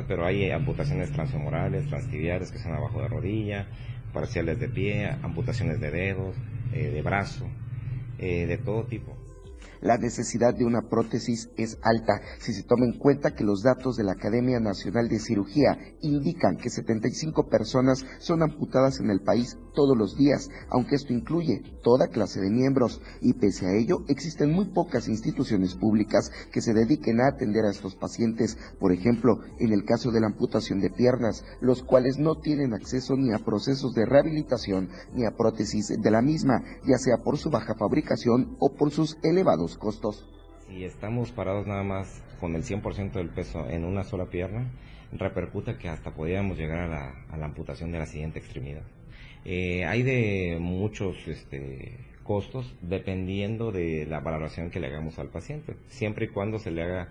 Pero 0.07 0.25
hay 0.25 0.51
amputaciones 0.51 1.11
transfemorales, 1.11 1.87
transtibiales 1.87 2.51
que 2.51 2.59
son 2.59 2.73
abajo 2.73 3.01
de 3.01 3.07
rodilla, 3.07 3.67
parciales 4.13 4.59
de 4.59 4.69
pie, 4.69 5.09
amputaciones 5.23 5.79
de 5.79 5.89
dedos, 5.89 6.35
eh, 6.73 6.89
de 6.89 7.01
brazo, 7.01 7.47
eh, 8.19 8.45
de 8.45 8.57
todo 8.57 8.83
tipo 8.83 9.18
la 9.81 9.97
necesidad 9.97 10.53
de 10.53 10.65
una 10.65 10.81
prótesis 10.89 11.49
es 11.57 11.77
alta. 11.81 12.21
Si 12.39 12.53
se 12.53 12.63
toma 12.63 12.85
en 12.85 12.97
cuenta 12.97 13.35
que 13.35 13.43
los 13.43 13.63
datos 13.63 13.95
de 13.95 14.03
la 14.03 14.13
Academia 14.13 14.59
Nacional 14.59 15.07
de 15.07 15.19
Cirugía 15.19 15.77
indican 16.01 16.57
que 16.57 16.69
75 16.69 17.47
personas 17.47 18.05
son 18.19 18.43
amputadas 18.43 18.99
en 18.99 19.09
el 19.09 19.21
país 19.21 19.57
todos 19.73 19.97
los 19.97 20.17
días, 20.17 20.49
aunque 20.69 20.95
esto 20.95 21.13
incluye 21.13 21.61
toda 21.83 22.07
clase 22.07 22.41
de 22.41 22.49
miembros, 22.49 23.01
y 23.21 23.33
pese 23.33 23.67
a 23.67 23.75
ello 23.75 24.03
existen 24.07 24.51
muy 24.51 24.65
pocas 24.65 25.07
instituciones 25.07 25.75
públicas 25.75 26.31
que 26.51 26.61
se 26.61 26.73
dediquen 26.73 27.21
a 27.21 27.27
atender 27.27 27.65
a 27.65 27.71
estos 27.71 27.95
pacientes, 27.95 28.57
por 28.79 28.91
ejemplo, 28.91 29.39
en 29.59 29.71
el 29.71 29.85
caso 29.85 30.11
de 30.11 30.19
la 30.19 30.27
amputación 30.27 30.81
de 30.81 30.89
piernas, 30.89 31.45
los 31.61 31.83
cuales 31.83 32.17
no 32.17 32.39
tienen 32.39 32.73
acceso 32.73 33.15
ni 33.15 33.33
a 33.33 33.39
procesos 33.39 33.93
de 33.93 34.05
rehabilitación 34.05 34.89
ni 35.13 35.25
a 35.25 35.31
prótesis 35.31 35.87
de 35.87 36.11
la 36.11 36.21
misma, 36.21 36.63
ya 36.85 36.97
sea 36.97 37.17
por 37.23 37.37
su 37.37 37.49
baja 37.49 37.75
fabricación 37.75 38.57
o 38.59 38.73
por 38.73 38.91
sus 38.91 39.17
elevados 39.23 39.68
costos. 39.77 40.25
Si 40.67 40.83
estamos 40.83 41.31
parados 41.31 41.67
nada 41.67 41.83
más 41.83 42.23
con 42.39 42.55
el 42.55 42.63
100% 42.63 43.13
del 43.13 43.29
peso 43.29 43.67
en 43.69 43.85
una 43.85 44.03
sola 44.03 44.25
pierna, 44.25 44.71
repercute 45.11 45.77
que 45.77 45.89
hasta 45.89 46.11
podríamos 46.13 46.57
llegar 46.57 46.91
a 46.91 47.37
la, 47.37 47.45
amputación 47.45 47.91
de 47.91 47.99
la 47.99 48.05
siguiente 48.05 48.39
extremidad. 48.39 48.83
Eh, 49.45 49.85
hay 49.85 50.03
de 50.03 50.57
muchos 50.59 51.15
este, 51.27 51.97
costos 52.23 52.75
dependiendo 52.81 53.71
de 53.71 54.05
la 54.05 54.19
valoración 54.19 54.69
que 54.69 54.79
le 54.79 54.87
hagamos 54.87 55.17
al 55.17 55.29
paciente, 55.29 55.75
siempre 55.87 56.25
y 56.25 56.29
cuando 56.29 56.59
se 56.59 56.71
le 56.71 56.83
haga 56.83 57.09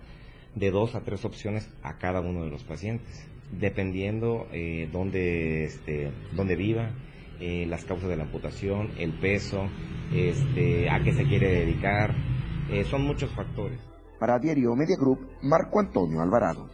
de 0.55 0.71
dos 0.71 0.95
a 0.95 1.01
tres 1.01 1.25
opciones 1.25 1.69
a 1.83 1.99
cada 1.99 2.21
uno 2.21 2.45
de 2.45 2.51
los 2.51 2.65
pacientes, 2.65 3.27
dependiendo 3.51 4.47
eh, 4.53 4.89
dónde, 4.93 5.65
este, 5.65 6.11
viva, 6.57 6.91
eh, 7.41 7.67
las 7.67 7.85
causas 7.85 8.09
de 8.09 8.17
la 8.17 8.25
amputación, 8.25 8.93
el 8.99 9.13
peso, 9.13 9.69
este, 10.15 10.89
a 10.91 11.03
qué 11.03 11.13
se 11.13 11.25
quiere 11.25 11.49
dedicar, 11.51 12.15
eh, 12.71 12.85
son 12.85 13.03
muchos 13.03 13.31
factores. 13.31 13.79
Para 14.19 14.39
Diario 14.39 14.75
Media 14.75 14.97
Group, 14.97 15.21
Marco 15.43 15.81
Antonio 15.81 16.21
Alvarado. 16.21 16.69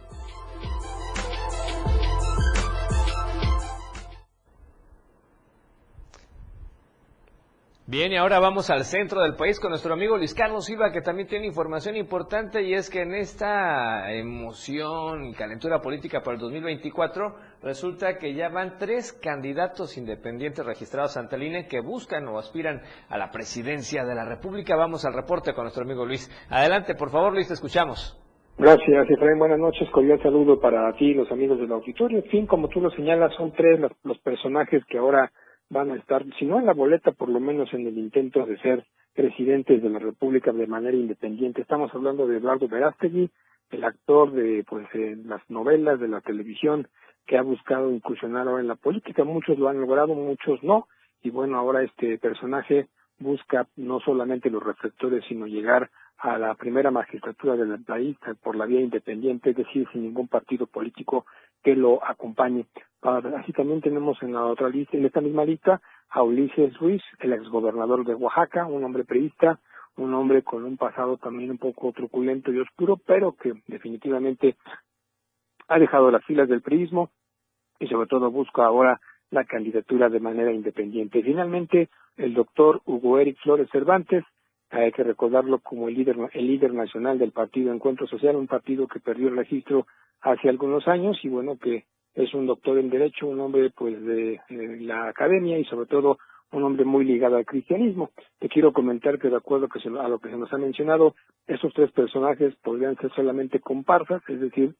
Bien, 7.87 8.11
y 8.11 8.17
ahora 8.17 8.39
vamos 8.39 8.71
al 8.71 8.83
centro 8.83 9.21
del 9.21 9.35
país 9.35 9.59
con 9.59 9.69
nuestro 9.69 9.93
amigo 9.93 10.17
Luis 10.17 10.33
Carlos 10.33 10.65
Silva, 10.65 10.91
que 10.91 11.01
también 11.01 11.27
tiene 11.27 11.45
información 11.45 11.95
importante, 11.95 12.63
y 12.63 12.73
es 12.73 12.89
que 12.89 13.03
en 13.03 13.13
esta 13.13 14.11
emoción 14.11 15.25
y 15.25 15.33
calentura 15.33 15.81
política 15.81 16.21
para 16.21 16.33
el 16.33 16.41
2024, 16.41 17.35
resulta 17.61 18.17
que 18.17 18.33
ya 18.33 18.49
van 18.49 18.79
tres 18.79 19.13
candidatos 19.13 19.99
independientes 19.99 20.65
registrados 20.65 21.15
ante 21.15 21.35
el 21.35 21.43
INE 21.43 21.67
que 21.67 21.79
buscan 21.79 22.27
o 22.27 22.39
aspiran 22.39 22.81
a 23.07 23.19
la 23.19 23.29
presidencia 23.29 24.03
de 24.03 24.15
la 24.15 24.25
República. 24.25 24.75
Vamos 24.75 25.05
al 25.05 25.13
reporte 25.13 25.53
con 25.53 25.65
nuestro 25.65 25.83
amigo 25.83 26.07
Luis. 26.07 26.27
Adelante, 26.49 26.95
por 26.95 27.11
favor, 27.11 27.33
Luis, 27.33 27.49
te 27.49 27.53
escuchamos. 27.53 28.19
Gracias, 28.57 29.09
Efraín. 29.11 29.37
Buenas 29.37 29.59
noches. 29.59 29.87
Cordial 29.91 30.19
saludo 30.23 30.59
para 30.59 30.91
ti 30.93 31.11
y 31.11 31.13
los 31.13 31.31
amigos 31.31 31.59
del 31.59 31.71
auditorio. 31.71 32.17
En 32.17 32.29
fin, 32.31 32.47
como 32.47 32.67
tú 32.67 32.81
lo 32.81 32.89
señalas, 32.89 33.31
son 33.35 33.51
tres 33.51 33.79
los, 34.03 34.17
personajes 34.19 34.83
que 34.85 34.97
ahora 34.97 35.31
van 35.69 35.91
a 35.91 35.95
estar, 35.95 36.23
si 36.37 36.45
no 36.45 36.59
en 36.59 36.65
la 36.65 36.73
boleta, 36.73 37.11
por 37.11 37.29
lo 37.29 37.39
menos 37.39 37.73
en 37.73 37.87
el 37.87 37.97
intento 37.97 38.45
de 38.45 38.57
ser 38.59 38.85
presidentes 39.13 39.81
de 39.81 39.89
la 39.89 39.99
República 39.99 40.51
de 40.51 40.67
manera 40.67 40.95
independiente. 40.95 41.61
Estamos 41.61 41.93
hablando 41.93 42.27
de 42.27 42.37
Eduardo 42.37 42.67
Verástegui, 42.67 43.29
el 43.71 43.83
actor 43.83 44.31
de 44.31 44.63
pues 44.67 44.87
las 45.25 45.41
novelas, 45.49 45.99
de 45.99 46.07
la 46.07 46.21
televisión, 46.21 46.87
que 47.25 47.37
ha 47.37 47.41
buscado 47.41 47.91
incursionar 47.91 48.47
ahora 48.47 48.61
en 48.61 48.67
la 48.67 48.75
política. 48.75 49.23
Muchos 49.23 49.57
lo 49.57 49.69
han 49.69 49.81
logrado, 49.81 50.13
muchos 50.13 50.61
no. 50.63 50.87
Y 51.23 51.31
bueno, 51.31 51.57
ahora 51.57 51.81
este 51.81 52.19
personaje 52.19 52.87
busca 53.17 53.67
no 53.77 53.99
solamente 54.01 54.49
los 54.49 54.61
reflectores, 54.61 55.23
sino 55.27 55.47
llegar 55.47 55.89
a 56.17 56.37
la 56.37 56.53
primera 56.55 56.91
magistratura 56.91 57.55
del 57.55 57.83
país 57.83 58.17
por 58.43 58.55
la 58.55 58.65
vía 58.65 58.81
independiente, 58.81 59.51
es 59.51 59.55
decir, 59.55 59.87
sin 59.91 60.03
ningún 60.03 60.27
partido 60.27 60.67
político 60.67 61.25
que 61.65 61.75
lo 61.75 61.99
acompañe. 62.05 62.67
Así 63.01 63.51
también 63.51 63.81
tenemos 63.81 64.21
en 64.21 64.33
la 64.33 64.45
otra 64.45 64.69
lista, 64.69 64.95
en 64.95 65.05
esta 65.05 65.19
misma 65.19 65.45
lista, 65.45 65.81
a 66.09 66.21
Ulises 66.21 66.77
Ruiz, 66.77 67.01
el 67.19 67.33
exgobernador 67.33 68.05
de 68.05 68.13
Oaxaca, 68.13 68.67
un 68.67 68.83
hombre 68.83 69.03
periodista, 69.03 69.59
un 69.97 70.13
hombre 70.13 70.43
con 70.43 70.63
un 70.63 70.77
pasado 70.77 71.17
también 71.17 71.49
un 71.49 71.57
poco 71.57 71.91
truculento 71.91 72.53
y 72.53 72.59
oscuro, 72.59 72.97
pero 73.03 73.31
que 73.31 73.53
definitivamente 73.65 74.57
ha 75.67 75.79
dejado 75.79 76.11
las 76.11 76.23
filas 76.25 76.47
del 76.47 76.61
priismo 76.61 77.09
y 77.79 77.87
sobre 77.87 78.07
todo 78.07 78.29
busca 78.29 78.63
ahora 78.63 79.01
la 79.31 79.43
candidatura 79.45 80.09
de 80.09 80.19
manera 80.19 80.53
independiente. 80.53 81.23
Finalmente, 81.23 81.89
el 82.15 82.35
doctor 82.35 82.81
Hugo 82.85 83.17
Eric 83.17 83.39
Flores 83.41 83.69
Cervantes, 83.71 84.23
hay 84.69 84.91
que 84.91 85.03
recordarlo 85.03 85.59
como 85.59 85.87
el 85.87 85.95
líder, 85.95 86.17
el 86.33 86.45
líder 86.45 86.75
nacional 86.75 87.17
del 87.17 87.31
partido 87.31 87.73
Encuentro 87.73 88.05
Social, 88.05 88.35
un 88.35 88.47
partido 88.47 88.87
que 88.87 88.99
perdió 88.99 89.29
el 89.29 89.37
registro 89.37 89.87
hace 90.25 90.49
algunos 90.49 90.87
años 90.87 91.17
y 91.23 91.29
bueno 91.29 91.57
que 91.57 91.85
es 92.15 92.33
un 92.33 92.47
doctor 92.47 92.79
en 92.79 92.89
derecho, 92.89 93.27
un 93.27 93.39
hombre 93.39 93.69
pues 93.69 94.01
de, 94.03 94.41
la 94.49 95.09
academia 95.09 95.59
y 95.59 95.65
sobre 95.65 95.85
todo 95.85 96.17
un 96.51 96.63
hombre 96.63 96.85
muy 96.85 97.05
ligado 97.05 97.35
al 97.35 97.45
cristianismo. 97.45 98.11
Te 98.39 98.49
quiero 98.49 98.71
comentar 98.73 99.19
que 99.19 99.29
de 99.29 99.35
acuerdo 99.35 99.67
que 99.67 99.79
a 99.87 100.07
lo 100.07 100.19
que 100.19 100.29
se 100.29 100.37
nos 100.37 100.51
ha 100.51 100.57
mencionado, 100.57 101.15
esos 101.45 101.73
tres 101.73 101.91
personajes 101.91 102.55
podrían 102.63 102.95
ser 102.95 103.11
solamente 103.13 103.59
comparsas, 103.59 104.21
es 104.29 104.39
decir, 104.39 104.73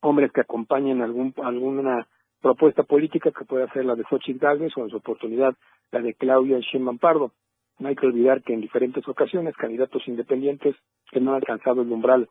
hombres 0.00 0.30
que 0.32 0.42
acompañen 0.42 1.00
algún, 1.00 1.34
alguna 1.42 2.06
propuesta 2.40 2.82
política 2.82 3.32
que 3.32 3.44
pueda 3.44 3.72
ser 3.72 3.86
la 3.86 3.96
de 3.96 4.04
Xochitl 4.04 4.38
Gálvez 4.38 4.76
o 4.76 4.82
en 4.82 4.90
su 4.90 4.96
oportunidad 4.96 5.54
la 5.90 6.00
de 6.00 6.14
Claudia 6.14 6.58
Sheinbaum 6.60 6.98
Pardo. 6.98 7.32
No 7.78 7.88
hay 7.88 7.96
que 7.96 8.06
olvidar 8.06 8.42
que 8.42 8.52
en 8.52 8.60
diferentes 8.60 9.08
ocasiones 9.08 9.56
candidatos 9.56 10.06
independientes 10.06 10.76
que 11.10 11.20
no 11.20 11.30
han 11.30 11.36
alcanzado 11.36 11.82
el 11.82 11.90
umbral 11.90 12.28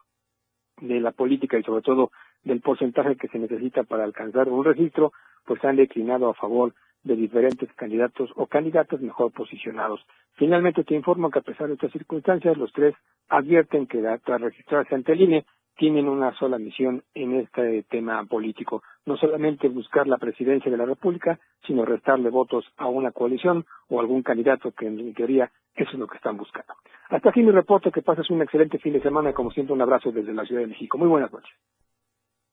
de 0.80 1.00
la 1.00 1.12
política 1.12 1.58
y 1.58 1.64
sobre 1.64 1.82
todo 1.82 2.12
del 2.44 2.62
porcentaje 2.62 3.16
que 3.16 3.28
se 3.28 3.40
necesita 3.40 3.84
para 3.84 4.04
alcanzar 4.04 4.50
un 4.50 4.64
registro, 4.64 5.14
pues 5.46 5.64
han 5.64 5.76
declinado 5.76 6.30
a 6.30 6.34
favor 6.34 6.74
de 7.04 7.16
diferentes 7.16 7.72
candidatos 7.74 8.30
o 8.36 8.48
candidatos 8.48 9.02
mejor 9.02 9.32
posicionados. 9.32 10.02
Finalmente 10.36 10.84
te 10.84 10.96
informo 10.96 11.30
que 11.30 11.40
a 11.40 11.44
pesar 11.44 11.68
de 11.68 11.74
estas 11.74 11.92
circunstancias, 11.92 12.58
los 12.58 12.72
tres 12.74 12.96
advierten 13.30 13.88
que 13.88 14.02
tras 14.24 14.42
registrarse 14.42 14.96
ante 14.96 15.14
el 15.14 15.22
INE 15.22 15.46
tienen 15.82 16.08
una 16.08 16.32
sola 16.38 16.60
misión 16.60 17.02
en 17.16 17.38
este 17.38 17.82
tema 17.90 18.24
político, 18.26 18.84
no 19.08 19.18
solamente 19.18 19.68
buscar 19.68 20.06
la 20.06 20.20
presidencia 20.20 20.70
de 20.70 20.78
la 20.78 20.86
República, 20.86 21.40
sino 21.66 21.86
restarle 21.86 22.30
votos 22.30 22.66
a 22.78 22.86
una 22.86 23.12
coalición 23.12 23.66
o 23.90 24.00
algún 24.00 24.22
candidato 24.22 24.74
que 24.74 24.86
en 24.86 25.12
teoría 25.16 25.52
eso 25.74 25.90
es 25.94 25.98
lo 25.98 26.06
que 26.06 26.18
están 26.18 26.38
buscando. 26.38 26.76
Hasta 27.10 27.30
aquí 27.30 27.42
mi 27.42 27.50
reporte, 27.50 27.92
que 27.92 28.04
pases 28.04 28.30
un 28.30 28.44
excelente 28.44 28.78
fin 28.78 28.94
de 28.94 29.02
semana, 29.02 29.34
como 29.34 29.50
siempre 29.50 29.74
un 29.74 29.82
abrazo 29.82 30.12
desde 30.12 30.36
la 30.36 30.46
Ciudad 30.46 30.62
de 30.62 30.68
México. 30.68 31.00
Muy 31.00 31.08
buenas 31.08 31.34
noches. 31.34 31.52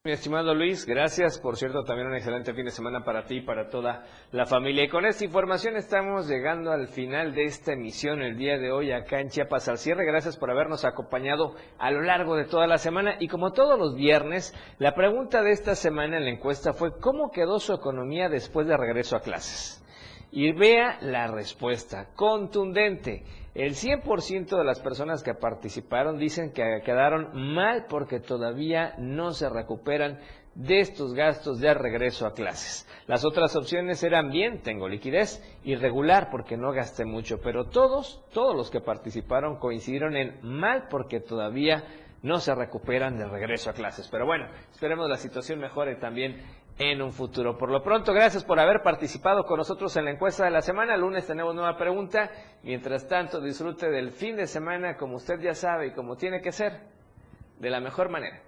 Mi 0.09 0.14
estimado 0.14 0.54
Luis, 0.54 0.86
gracias. 0.86 1.38
Por 1.38 1.59
cierto, 1.59 1.84
también 1.84 2.09
un 2.09 2.14
excelente 2.14 2.54
fin 2.54 2.64
de 2.64 2.70
semana 2.70 3.04
para 3.04 3.26
ti 3.26 3.36
y 3.36 3.40
para 3.42 3.68
toda 3.68 4.06
la 4.32 4.46
familia. 4.46 4.84
Y 4.84 4.88
con 4.88 5.04
esta 5.04 5.22
información 5.22 5.76
estamos 5.76 6.26
llegando 6.26 6.72
al 6.72 6.88
final 6.88 7.34
de 7.34 7.44
esta 7.44 7.74
emisión 7.74 8.22
el 8.22 8.38
día 8.38 8.56
de 8.56 8.72
hoy 8.72 8.90
acá 8.90 9.20
en 9.20 9.28
Chiapas 9.28 9.68
al 9.68 9.76
cierre. 9.76 10.06
Gracias 10.06 10.38
por 10.38 10.50
habernos 10.50 10.86
acompañado 10.86 11.56
a 11.78 11.90
lo 11.90 12.00
largo 12.00 12.36
de 12.36 12.46
toda 12.46 12.66
la 12.66 12.78
semana. 12.78 13.16
Y 13.20 13.28
como 13.28 13.52
todos 13.52 13.78
los 13.78 13.96
viernes, 13.96 14.54
la 14.78 14.94
pregunta 14.94 15.42
de 15.42 15.50
esta 15.50 15.74
semana 15.74 16.16
en 16.16 16.24
la 16.24 16.30
encuesta 16.30 16.72
fue 16.72 16.98
¿cómo 16.98 17.30
quedó 17.30 17.61
su 17.61 17.74
economía 17.74 18.30
después 18.30 18.66
de 18.66 18.78
regreso 18.78 19.14
a 19.14 19.20
clases? 19.20 19.84
Y 20.31 20.53
vea 20.53 20.99
la 21.01 21.26
respuesta, 21.29 22.09
contundente. 22.14 23.24
El 23.55 23.74
100% 23.74 24.57
de 24.57 24.64
las 24.64 24.79
personas 24.79 25.22
que 25.22 25.35
participaron 25.35 26.18
dicen 26.18 26.53
que 26.53 26.81
quedaron 26.85 27.31
mal 27.55 27.87
porque 27.89 28.20
todavía 28.20 28.95
no 28.99 29.33
se 29.33 29.49
recuperan 29.49 30.20
de 30.55 30.81
estos 30.81 31.14
gastos 31.14 31.61
de 31.61 31.72
regreso 31.72 32.26
a 32.26 32.35
clases. 32.35 32.87
Las 33.07 33.24
otras 33.24 33.55
opciones 33.57 34.03
eran 34.03 34.31
bien, 34.31 34.61
tengo 34.61 34.89
liquidez, 34.89 35.43
irregular 35.64 36.29
porque 36.31 36.57
no 36.57 36.72
gasté 36.72 37.05
mucho, 37.05 37.41
pero 37.41 37.66
todos, 37.66 38.22
todos 38.33 38.57
los 38.57 38.70
que 38.70 38.81
participaron 38.81 39.59
coincidieron 39.59 40.16
en 40.16 40.39
mal 40.43 40.89
porque 40.91 41.20
todavía 41.20 41.85
no 42.22 42.41
se 42.41 42.55
recuperan 42.55 43.16
de 43.16 43.29
regreso 43.29 43.70
a 43.70 43.74
clases. 43.74 44.09
Pero 44.09 44.26
bueno, 44.26 44.49
esperemos 44.72 45.09
la 45.09 45.16
situación 45.16 45.61
mejore 45.61 45.97
también 45.97 46.43
en 46.79 47.03
un 47.03 47.12
futuro. 47.12 47.59
Por 47.59 47.70
lo 47.70 47.83
pronto, 47.83 48.12
gracias 48.12 48.45
por 48.45 48.61
haber 48.61 48.83
participado 48.83 49.45
con 49.45 49.59
nosotros 49.59 49.97
en 49.97 50.05
la 50.05 50.12
encuesta 50.12 50.45
de 50.45 50.51
la 50.51 50.62
semana. 50.62 50.95
El 50.95 51.01
lunes 51.01 51.26
tenemos 51.26 51.55
nueva 51.55 51.76
pregunta. 51.76 52.31
Mientras 52.62 53.07
tanto, 53.09 53.41
disfrute 53.41 53.91
del 53.91 54.12
fin 54.12 54.37
de 54.37 54.47
semana 54.47 54.97
como 54.97 55.16
usted 55.16 55.41
ya 55.41 55.55
sabe 55.55 55.89
y 55.89 55.93
como 55.93 56.16
tiene 56.16 56.41
que 56.41 56.53
ser, 56.53 56.81
de 57.59 57.70
la 57.70 57.81
mejor 57.81 58.09
manera. 58.09 58.47